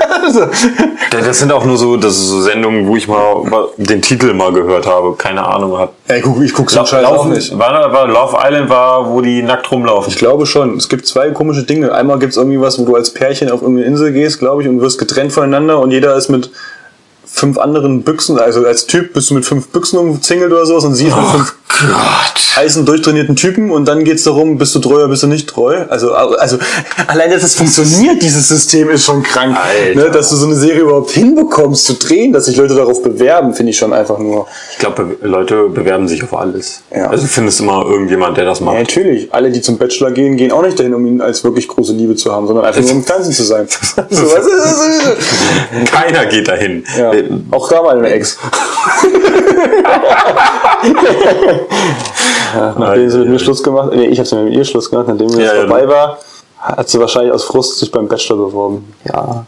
Ja, 1.11 1.21
Das 1.21 1.39
sind 1.39 1.51
auch 1.51 1.63
nur 1.65 1.77
so, 1.77 1.97
das 1.97 2.15
so 2.17 2.41
Sendungen, 2.41 2.87
wo 2.87 2.95
ich 2.95 3.07
mal 3.07 3.43
den 3.77 4.01
Titel 4.01 4.33
mal 4.33 4.51
gehört 4.51 4.85
habe. 4.85 5.15
Keine 5.15 5.45
Ahnung 5.45 5.77
hat. 5.77 5.89
Ey, 6.07 6.21
guck, 6.21 6.41
ich 6.43 6.53
guck 6.53 6.69
so 6.69 6.79
La- 6.79 6.85
Scheiß 6.85 7.05
auch 7.05 7.25
nicht. 7.25 7.57
war, 7.57 7.91
war 7.91 8.07
Love 8.07 8.37
Island 8.43 8.69
war, 8.69 9.09
wo 9.11 9.21
die 9.21 9.41
nackt 9.41 9.71
rumlaufen. 9.71 10.11
Ich 10.11 10.17
glaube 10.17 10.45
schon. 10.45 10.77
Es 10.77 10.89
gibt 10.89 11.05
zwei 11.07 11.29
komische 11.31 11.63
Dinge. 11.63 11.91
Einmal 11.93 12.19
gibt 12.19 12.31
es 12.31 12.37
irgendwie 12.37 12.59
was, 12.59 12.79
wo 12.79 12.85
du 12.85 12.95
als 12.95 13.11
Pärchen 13.13 13.49
auf 13.51 13.61
irgendeine 13.61 13.87
Insel 13.87 14.11
gehst, 14.11 14.39
glaube 14.39 14.61
ich, 14.61 14.67
und 14.67 14.81
wirst 14.81 14.99
getrennt 14.99 15.31
voneinander 15.31 15.79
und 15.79 15.91
jeder 15.91 16.15
ist 16.15 16.29
mit 16.29 16.49
fünf 17.35 17.57
anderen 17.57 18.01
Büchsen, 18.03 18.39
also 18.39 18.65
als 18.65 18.85
Typ 18.87 19.13
bist 19.13 19.29
du 19.29 19.33
mit 19.33 19.45
fünf 19.45 19.67
Büchsen 19.67 19.99
umzingelt 19.99 20.51
oder 20.53 20.65
sowas 20.65 20.85
und 20.85 20.95
sie 20.95 21.07
ist 21.07 21.15
mit 21.15 21.25
fünf 21.25 21.53
Gott. 21.67 22.55
heißen, 22.55 22.85
durchtrainierten 22.85 23.35
Typen 23.35 23.69
und 23.71 23.85
dann 23.85 24.05
geht's 24.05 24.23
darum, 24.23 24.57
bist 24.57 24.73
du 24.75 24.79
treu 24.79 24.95
oder 24.95 25.09
bist 25.09 25.23
du 25.23 25.27
nicht 25.27 25.49
treu. 25.49 25.83
Also, 25.89 26.13
also 26.13 26.57
allein, 27.07 27.29
dass 27.29 27.43
es 27.43 27.55
funktioniert, 27.55 28.21
dieses 28.21 28.47
System 28.47 28.89
ist 28.89 29.03
schon 29.05 29.21
krank. 29.23 29.57
Ne? 29.93 30.09
Dass 30.09 30.29
du 30.29 30.37
so 30.37 30.45
eine 30.45 30.55
Serie 30.55 30.83
überhaupt 30.83 31.11
hinbekommst 31.11 31.83
zu 31.85 31.95
drehen, 31.95 32.31
dass 32.31 32.45
sich 32.45 32.55
Leute 32.55 32.75
darauf 32.75 33.03
bewerben, 33.03 33.53
finde 33.53 33.71
ich 33.71 33.77
schon 33.77 33.91
einfach 33.91 34.17
nur. 34.17 34.47
Ich 34.71 34.77
glaube, 34.77 35.17
Leute 35.21 35.67
bewerben 35.67 36.07
sich 36.07 36.23
auf 36.23 36.33
alles. 36.33 36.83
Ja. 36.95 37.07
Also 37.09 37.23
du 37.23 37.29
findest 37.29 37.59
immer 37.59 37.85
irgendjemand, 37.85 38.37
der 38.37 38.45
das 38.45 38.59
Ja, 38.59 38.65
macht. 38.65 38.77
natürlich. 38.77 39.33
Alle, 39.33 39.51
die 39.51 39.59
zum 39.59 39.77
Bachelor 39.77 40.11
gehen, 40.11 40.37
gehen 40.37 40.53
auch 40.53 40.61
nicht 40.63 40.79
dahin, 40.79 40.93
um 40.93 41.05
ihn 41.05 41.19
als 41.19 41.43
wirklich 41.43 41.67
große 41.67 41.91
Liebe 41.91 42.15
zu 42.15 42.31
haben, 42.31 42.47
sondern 42.47 42.63
einfach 42.63 42.79
nur 42.81 42.91
um 42.91 42.97
im 42.99 43.03
Fernsehen 43.03 43.33
zu 43.33 43.43
sein. 43.43 43.67
so, 44.09 44.23
was 44.23 44.45
ist 44.47 45.91
Keiner 45.91 46.25
geht 46.27 46.47
dahin. 46.47 46.85
ja. 46.97 47.11
Auch 47.51 47.69
da 47.69 47.81
mal 47.81 47.97
eine 47.97 48.09
Ex. 48.09 48.37
ja, 52.55 52.75
nachdem 52.79 53.09
sie 53.09 53.19
mit 53.19 53.29
mir 53.29 53.39
Schluss 53.39 53.63
gemacht 53.63 53.89
nee, 53.93 54.07
ich 54.07 54.19
habe 54.19 54.27
sie 54.27 54.35
mit 54.35 54.53
ihr 54.53 54.65
Schluss 54.65 54.89
gemacht, 54.89 55.07
nachdem 55.07 55.29
sie 55.29 55.41
Ja, 55.41 55.53
ja, 55.53 55.61
vorbei 55.61 55.81
du- 55.81 55.89
war, 55.89 56.17
hat 56.59 56.89
sie 56.89 56.99
wahrscheinlich 56.99 57.33
aus 57.33 57.43
Frust 57.43 57.79
sich 57.79 57.91
beim 57.91 58.07
Bachelor 58.07 58.37
beworben. 58.37 58.93
Ja. 59.05 59.45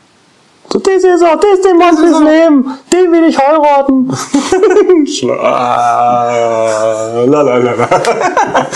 So, 0.70 0.80
das 0.80 1.02
ist 1.04 1.24
auch, 1.24 1.40
das 1.40 1.54
ist 1.54 1.66
der 1.66 1.76
Mann 1.76 1.96
fürs 1.96 2.20
Leben. 2.20 2.78
Den 2.92 3.12
will 3.12 3.30
ich 3.30 3.38
heiraten. 3.38 4.12
Schla 5.08 5.34
ah, 5.36 7.24
la, 7.26 7.42
la, 7.42 7.58
la, 7.58 7.72
la. 7.74 7.88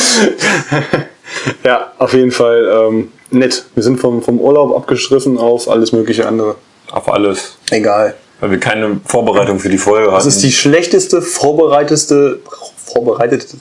ja, 1.66 1.92
auf 2.00 2.14
jeden 2.14 2.32
Fall 2.32 2.88
ähm, 2.90 3.12
nett. 3.32 3.66
Wir 3.76 3.84
sind 3.84 4.00
vom, 4.00 4.22
vom 4.22 4.40
Urlaub 4.40 4.74
abgeschriffen 4.76 5.38
auf 5.38 5.70
alles 5.70 5.92
mögliche 5.92 6.26
andere. 6.26 6.56
auf 6.94 7.12
alles. 7.12 7.58
Egal. 7.72 8.16
Weil 8.42 8.52
wir 8.52 8.60
keine 8.60 9.00
Vorbereitung 9.06 9.60
für 9.60 9.70
die 9.70 9.78
Folge 9.78 10.08
hatten. 10.08 10.16
Das 10.16 10.26
ist 10.26 10.44
die 10.44 10.52
schlechteste, 10.52 11.22
vorbereiteste, 11.22 12.40
vorbereitete 12.86 13.56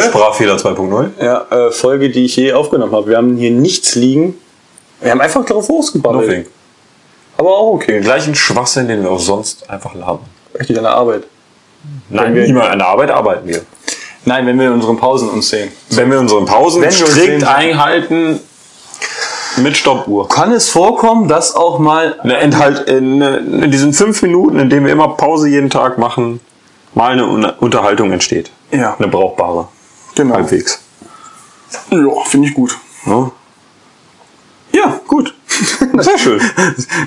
Sprachfehler 0.00 0.56
2.0. 0.56 1.10
ja, 1.24 1.46
äh, 1.50 1.70
Folge, 1.70 2.10
die 2.10 2.24
ich 2.26 2.36
je 2.36 2.52
aufgenommen 2.52 2.92
habe. 2.94 3.08
Wir 3.10 3.16
haben 3.16 3.36
hier 3.36 3.52
nichts 3.52 3.94
liegen. 3.94 4.34
Wir 5.00 5.12
haben 5.12 5.20
einfach 5.20 5.44
drauf 5.44 5.68
losgebabbelt. 5.68 6.26
Nothing. 6.28 6.46
Aber 7.36 7.50
auch 7.56 7.74
okay. 7.74 7.92
Den 7.92 8.02
gleichen 8.02 8.34
Schwachsinn, 8.34 8.88
den 8.88 9.02
wir 9.02 9.10
auch 9.10 9.20
sonst 9.20 9.68
einfach 9.70 9.94
labern. 9.94 10.26
Richtig 10.58 10.76
an 10.76 10.84
der 10.84 10.92
Arbeit. 10.92 11.22
Nein, 12.08 12.34
wir- 12.34 12.44
niemals 12.46 12.70
an 12.70 12.78
der 12.78 12.88
Arbeit 12.88 13.10
arbeiten 13.10 13.46
wir. 13.48 13.62
Nein, 14.24 14.46
wenn 14.46 14.58
wir 14.58 14.66
in 14.68 14.72
unseren 14.72 14.96
Pausen 14.96 15.28
uns 15.30 15.48
sehen. 15.50 15.70
Wenn 15.90 16.10
wir 16.10 16.18
unsere 16.18 16.44
Pausen 16.44 16.82
Wenn 16.82 16.90
strikt 16.90 17.44
einhalten 17.46 18.40
mit 19.56 19.76
Stoppuhr. 19.76 20.28
Kann 20.28 20.52
es 20.52 20.68
vorkommen, 20.68 21.28
dass 21.28 21.54
auch 21.54 21.78
mal 21.78 22.16
Ne, 22.24 22.36
enthalt, 22.38 22.88
in, 22.88 23.20
in 23.22 23.70
diesen 23.70 23.92
fünf 23.92 24.22
Minuten, 24.22 24.58
in 24.58 24.70
denen 24.70 24.86
wir 24.86 24.92
immer 24.92 25.08
Pause 25.08 25.48
jeden 25.48 25.70
Tag 25.70 25.98
machen, 25.98 26.40
mal 26.94 27.12
eine 27.12 27.26
Un- 27.26 27.44
Unterhaltung 27.60 28.12
entsteht. 28.12 28.50
Ja. 28.70 28.94
Eine 28.98 29.08
brauchbare. 29.08 29.68
Genau. 30.14 30.34
Halbwegs. 30.34 30.80
Ja, 31.90 31.98
finde 32.26 32.48
ich 32.48 32.54
gut. 32.54 32.76
Ja. 33.06 33.30
Ja, 34.72 35.00
gut. 35.06 35.34
Sehr 35.98 36.18
schön. 36.18 36.40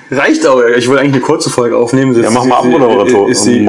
Reicht 0.10 0.46
auch. 0.48 0.62
Ich 0.78 0.88
wollte 0.88 1.02
eigentlich 1.02 1.16
eine 1.16 1.22
kurze 1.22 1.50
Folge 1.50 1.76
aufnehmen. 1.78 2.22
Ja, 2.22 2.30
mach 2.30 2.46
mal 2.46 2.64
Moderator. 2.64 3.02
Abmoderator. 3.02 3.30
Ist 3.30 3.44
sie, 3.44 3.68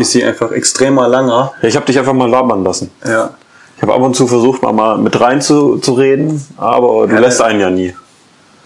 ist 0.00 0.12
sie 0.12 0.24
einfach 0.24 0.50
extremer 0.52 1.08
langer. 1.08 1.52
Ja, 1.60 1.68
ich 1.68 1.76
habe 1.76 1.84
dich 1.86 1.98
einfach 1.98 2.14
mal 2.14 2.28
labern 2.28 2.64
lassen. 2.64 2.90
Ja. 3.06 3.30
Ich 3.82 3.88
habe 3.88 3.94
ab 3.94 4.02
und 4.02 4.14
zu 4.14 4.28
versucht, 4.28 4.62
mal, 4.62 4.72
mal 4.72 4.96
mit 4.96 5.20
rein 5.20 5.40
zu, 5.42 5.76
zu 5.78 5.94
reden, 5.94 6.40
aber 6.56 7.08
du 7.08 7.14
Ja, 7.14 7.20
lässt 7.20 7.40
ne- 7.40 7.46
einen 7.46 7.60
ja 7.60 7.68
nie. 7.68 7.92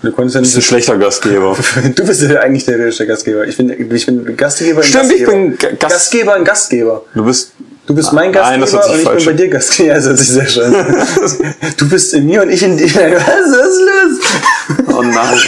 Du 0.03 0.12
konntest 0.12 0.35
ja 0.35 0.41
Du 0.41 0.45
bist 0.45 0.55
ein 0.55 0.59
nicht. 0.59 0.67
schlechter 0.69 0.99
Gastgeber. 0.99 1.57
Du 1.95 2.07
bist 2.07 2.21
ja 2.21 2.39
eigentlich 2.41 2.67
der 2.67 2.77
realistische 2.77 3.07
Gastgeber. 3.07 3.47
Ich 3.47 3.57
bin, 3.57 3.71
ich 3.71 4.05
bin 4.07 4.37
Gastgeber. 4.37 4.83
Stimmt, 4.83 5.05
ich 5.05 5.25
Gastgeber. 5.25 5.33
bin 5.33 5.57
Ga- 5.59 5.69
Gast- 5.71 5.81
Gastgeber 5.81 6.37
und 6.37 6.45
Gastgeber. 6.45 7.03
Du 7.14 7.25
bist. 7.25 7.53
Du 7.87 7.95
bist 7.95 8.12
mein 8.12 8.31
Gastgeber 8.31 8.59
Nein, 8.59 8.69
sich 8.69 8.79
und 8.91 8.97
ich 8.99 9.05
falsch 9.05 9.25
bin 9.25 9.37
bei 9.37 9.43
dir 9.43 9.49
Gastgeber. 9.49 9.95
Das 9.95 10.05
hört 10.05 10.19
sich 10.19 10.29
sehr 10.29 10.47
schön. 10.47 10.75
Du 11.79 11.89
bist 11.89 12.12
in 12.12 12.27
mir 12.27 12.43
und 12.43 12.51
ich 12.51 12.62
in 12.62 12.77
dir. 12.77 12.85
Was 12.87 13.47
ist 13.47 13.81
los? 13.81 14.95
Oh 14.95 15.03
nein. 15.03 15.39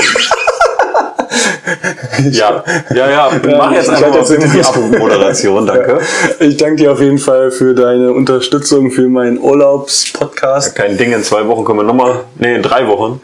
Ja, 2.31 2.64
ja, 2.95 3.11
ja. 3.11 3.31
Mach 3.57 3.73
jetzt 3.73 3.89
einfach 3.89 4.11
mal 4.11 4.25
bitte 4.25 4.49
die. 4.49 4.61
Abmoderation, 4.61 5.66
danke. 5.66 6.01
Ich 6.41 6.57
danke 6.57 6.77
dir 6.77 6.93
auf 6.93 7.01
jeden 7.01 7.19
Fall 7.19 7.51
für 7.51 7.75
deine 7.75 8.12
Unterstützung 8.12 8.91
für 8.91 9.09
meinen 9.09 9.39
Urlaubspodcast. 9.39 10.75
Kein 10.75 10.97
Ding, 10.97 11.12
in 11.12 11.23
zwei 11.23 11.47
Wochen 11.47 11.64
können 11.64 11.79
wir 11.79 11.85
nochmal, 11.85 12.25
nee, 12.37 12.55
in 12.55 12.62
drei 12.62 12.87
Wochen 12.87 13.21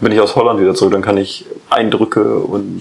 bin 0.00 0.12
ich 0.12 0.20
aus 0.20 0.34
Holland 0.34 0.60
wieder 0.60 0.74
zurück, 0.74 0.92
dann 0.92 1.02
kann 1.02 1.16
ich 1.16 1.46
Eindrücke 1.68 2.38
und 2.38 2.80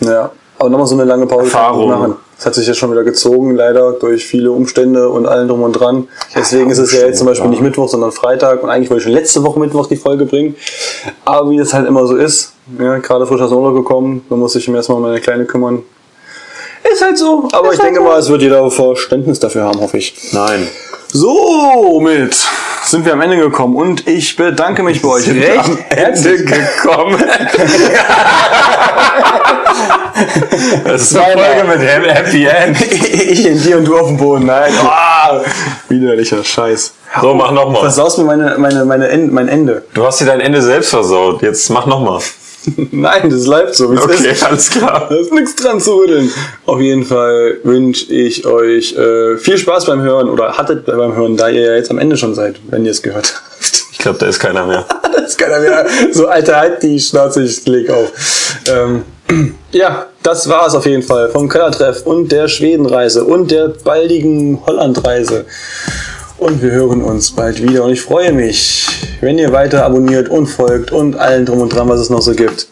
Ja. 0.00 0.30
Aber 0.56 0.70
nochmal 0.70 0.86
so 0.86 0.94
eine 0.94 1.04
lange 1.04 1.26
Pause 1.26 1.46
Erfahrung. 1.46 1.88
machen. 1.88 2.14
Es 2.38 2.46
hat 2.46 2.54
sich 2.54 2.66
ja 2.66 2.74
schon 2.74 2.90
wieder 2.92 3.02
gezogen, 3.04 3.54
leider, 3.54 3.92
durch 3.92 4.24
viele 4.24 4.52
Umstände 4.52 5.08
und 5.08 5.26
allem 5.26 5.48
drum 5.48 5.62
und 5.62 5.72
dran. 5.72 6.08
Deswegen 6.34 6.70
ist 6.70 6.78
es 6.78 6.92
ja 6.92 7.06
jetzt 7.06 7.18
zum 7.18 7.26
Beispiel 7.26 7.46
ja. 7.46 7.50
nicht 7.50 7.62
Mittwoch, 7.62 7.88
sondern 7.88 8.12
Freitag. 8.12 8.62
Und 8.62 8.70
eigentlich 8.70 8.88
wollte 8.88 9.00
ich 9.00 9.04
schon 9.04 9.12
letzte 9.12 9.42
Woche 9.42 9.58
Mittwoch 9.58 9.86
die 9.86 9.96
Folge 9.96 10.26
bringen. 10.26 10.56
Aber 11.24 11.50
wie 11.50 11.56
das 11.56 11.74
halt 11.74 11.86
immer 11.86 12.06
so 12.06 12.16
ist, 12.16 12.53
ja, 12.78 12.98
gerade 12.98 13.26
frisch 13.26 13.40
aus 13.40 13.50
dem 13.50 13.58
Urlaub 13.58 13.76
gekommen, 13.76 14.24
man 14.28 14.38
muss 14.40 14.52
sich 14.52 14.68
erstmal 14.68 14.96
um 14.96 15.02
meine 15.02 15.20
Kleine 15.20 15.44
kümmern. 15.44 15.82
Ist 16.90 17.02
halt 17.02 17.16
so. 17.16 17.48
Aber 17.52 17.72
ich 17.72 17.78
denke 17.80 18.00
mal, 18.00 18.18
es 18.18 18.28
wird 18.28 18.42
jeder 18.42 18.70
Verständnis 18.70 19.40
dafür 19.40 19.64
haben, 19.64 19.80
hoffe 19.80 19.98
ich. 19.98 20.14
nein. 20.32 20.68
Somit 21.08 22.36
sind 22.84 23.04
wir 23.06 23.12
am 23.12 23.20
Ende 23.20 23.36
gekommen 23.36 23.76
und 23.76 24.08
ich 24.08 24.34
bedanke 24.34 24.82
mich 24.82 25.00
bei 25.00 25.08
euch 25.08 25.28
recht 25.28 25.64
am 25.64 25.78
Ende 25.90 26.44
gekommen. 26.44 27.22
das 30.84 31.02
ist 31.02 31.16
eine 31.16 31.40
Folge 31.40 31.64
mit 31.68 31.80
Happy 31.80 32.46
End. 32.46 32.80
ich 33.12 33.46
in 33.46 33.62
dir 33.62 33.78
und 33.78 33.84
du 33.86 33.96
auf 33.96 34.08
dem 34.08 34.16
Boden. 34.16 34.46
Nein. 34.46 34.72
Ah, 35.26 35.40
widerlicher 35.88 36.44
Scheiß. 36.44 36.92
So, 37.22 37.32
mach 37.32 37.50
nochmal. 37.50 37.80
Versaust 37.80 38.18
mir 38.18 38.24
meine, 38.24 38.56
meine, 38.58 38.84
meine 38.84 39.08
End, 39.08 39.32
mein 39.32 39.48
Ende. 39.48 39.84
Du 39.94 40.04
hast 40.04 40.20
dir 40.20 40.26
dein 40.26 40.40
Ende 40.40 40.60
selbst 40.60 40.90
versaut. 40.90 41.40
Jetzt 41.40 41.70
mach 41.70 41.86
nochmal. 41.86 42.20
Nein, 42.90 43.30
das 43.30 43.44
bleibt 43.44 43.74
so. 43.74 43.90
wie 43.92 43.96
es 43.96 44.02
Okay, 44.02 44.30
ist. 44.32 44.44
alles 44.44 44.70
klar. 44.70 45.06
Da 45.08 45.16
ist 45.16 45.32
nichts 45.32 45.54
dran 45.56 45.80
zu 45.80 45.94
rütteln. 45.96 46.30
Auf 46.66 46.80
jeden 46.80 47.04
Fall 47.04 47.58
wünsche 47.62 48.12
ich 48.12 48.46
euch 48.46 48.94
äh, 48.96 49.36
viel 49.38 49.58
Spaß 49.58 49.86
beim 49.86 50.00
Hören 50.02 50.28
oder 50.28 50.56
hattet 50.56 50.86
beim 50.86 51.14
Hören, 51.14 51.36
da 51.36 51.48
ihr 51.48 51.62
ja 51.62 51.74
jetzt 51.76 51.90
am 51.90 51.98
Ende 51.98 52.16
schon 52.16 52.34
seid, 52.34 52.56
wenn 52.70 52.84
ihr 52.84 52.90
es 52.90 53.02
gehört 53.02 53.34
habt. 53.34 53.84
Ich 53.92 53.98
glaube, 53.98 54.18
da 54.18 54.26
ist 54.26 54.40
keiner 54.40 54.66
mehr. 54.66 54.84
Das 55.14 55.30
ist 55.30 55.38
keiner 55.38 55.60
mehr. 55.60 55.86
So, 56.12 56.26
Alter, 56.26 56.56
halt 56.56 56.82
die 56.82 57.00
Schnauze, 57.00 57.44
ich 57.44 57.64
leg 57.66 57.88
auf. 57.88 58.10
Ähm, 58.68 59.04
ja, 59.72 60.06
das 60.22 60.48
war 60.50 60.66
es 60.66 60.74
auf 60.74 60.84
jeden 60.84 61.02
Fall 61.02 61.30
vom 61.30 61.48
Kellertreff 61.48 62.02
und 62.04 62.30
der 62.30 62.46
Schwedenreise 62.48 63.24
und 63.24 63.50
der 63.50 63.68
baldigen 63.68 64.60
Hollandreise. 64.66 65.46
Und 66.36 66.60
wir 66.62 66.72
hören 66.72 67.02
uns 67.02 67.30
bald 67.30 67.62
wieder 67.62 67.84
und 67.84 67.92
ich 67.92 68.02
freue 68.02 68.32
mich, 68.32 68.86
wenn 69.20 69.38
ihr 69.38 69.52
weiter 69.52 69.84
abonniert 69.84 70.28
und 70.28 70.46
folgt 70.46 70.92
und 70.92 71.16
allen 71.16 71.46
drum 71.46 71.60
und 71.60 71.72
dran, 71.72 71.88
was 71.88 72.00
es 72.00 72.10
noch 72.10 72.22
so 72.22 72.32
gibt. 72.32 72.66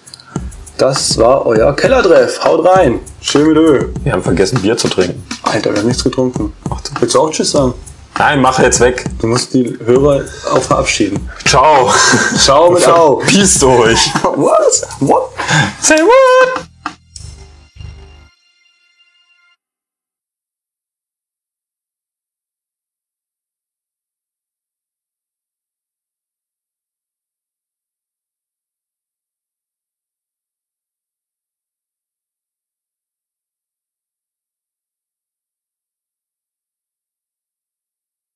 Das 0.78 1.16
war 1.18 1.46
euer 1.46 1.74
Kellertreff. 1.76 2.42
Haut 2.44 2.66
rein. 2.66 3.00
Schön 3.20 3.48
mit 3.48 3.56
Öl. 3.56 3.92
Wir 4.02 4.12
haben 4.12 4.22
vergessen, 4.22 4.60
Bier 4.60 4.76
zu 4.76 4.88
trinken. 4.88 5.22
Alter, 5.42 5.70
wir 5.70 5.78
haben 5.80 5.86
nichts 5.88 6.02
getrunken. 6.02 6.52
Willst 6.98 7.14
du 7.14 7.20
auch 7.20 7.30
Tschüss 7.30 7.52
sagen? 7.52 7.74
Nein, 8.18 8.40
mach 8.40 8.58
jetzt 8.58 8.80
weg. 8.80 9.04
Du 9.20 9.26
musst 9.26 9.54
die 9.54 9.76
Hörer 9.84 10.22
auch 10.52 10.62
verabschieden. 10.62 11.28
Ciao. 11.46 11.90
Ciao 12.38 12.70
mit 12.70 12.86
Au. 12.88 13.16
Peace 13.26 13.62
euch. 13.62 14.10
Was? 14.22 14.86
What? 15.00 15.30
Say 15.80 15.96
what? 15.96 16.71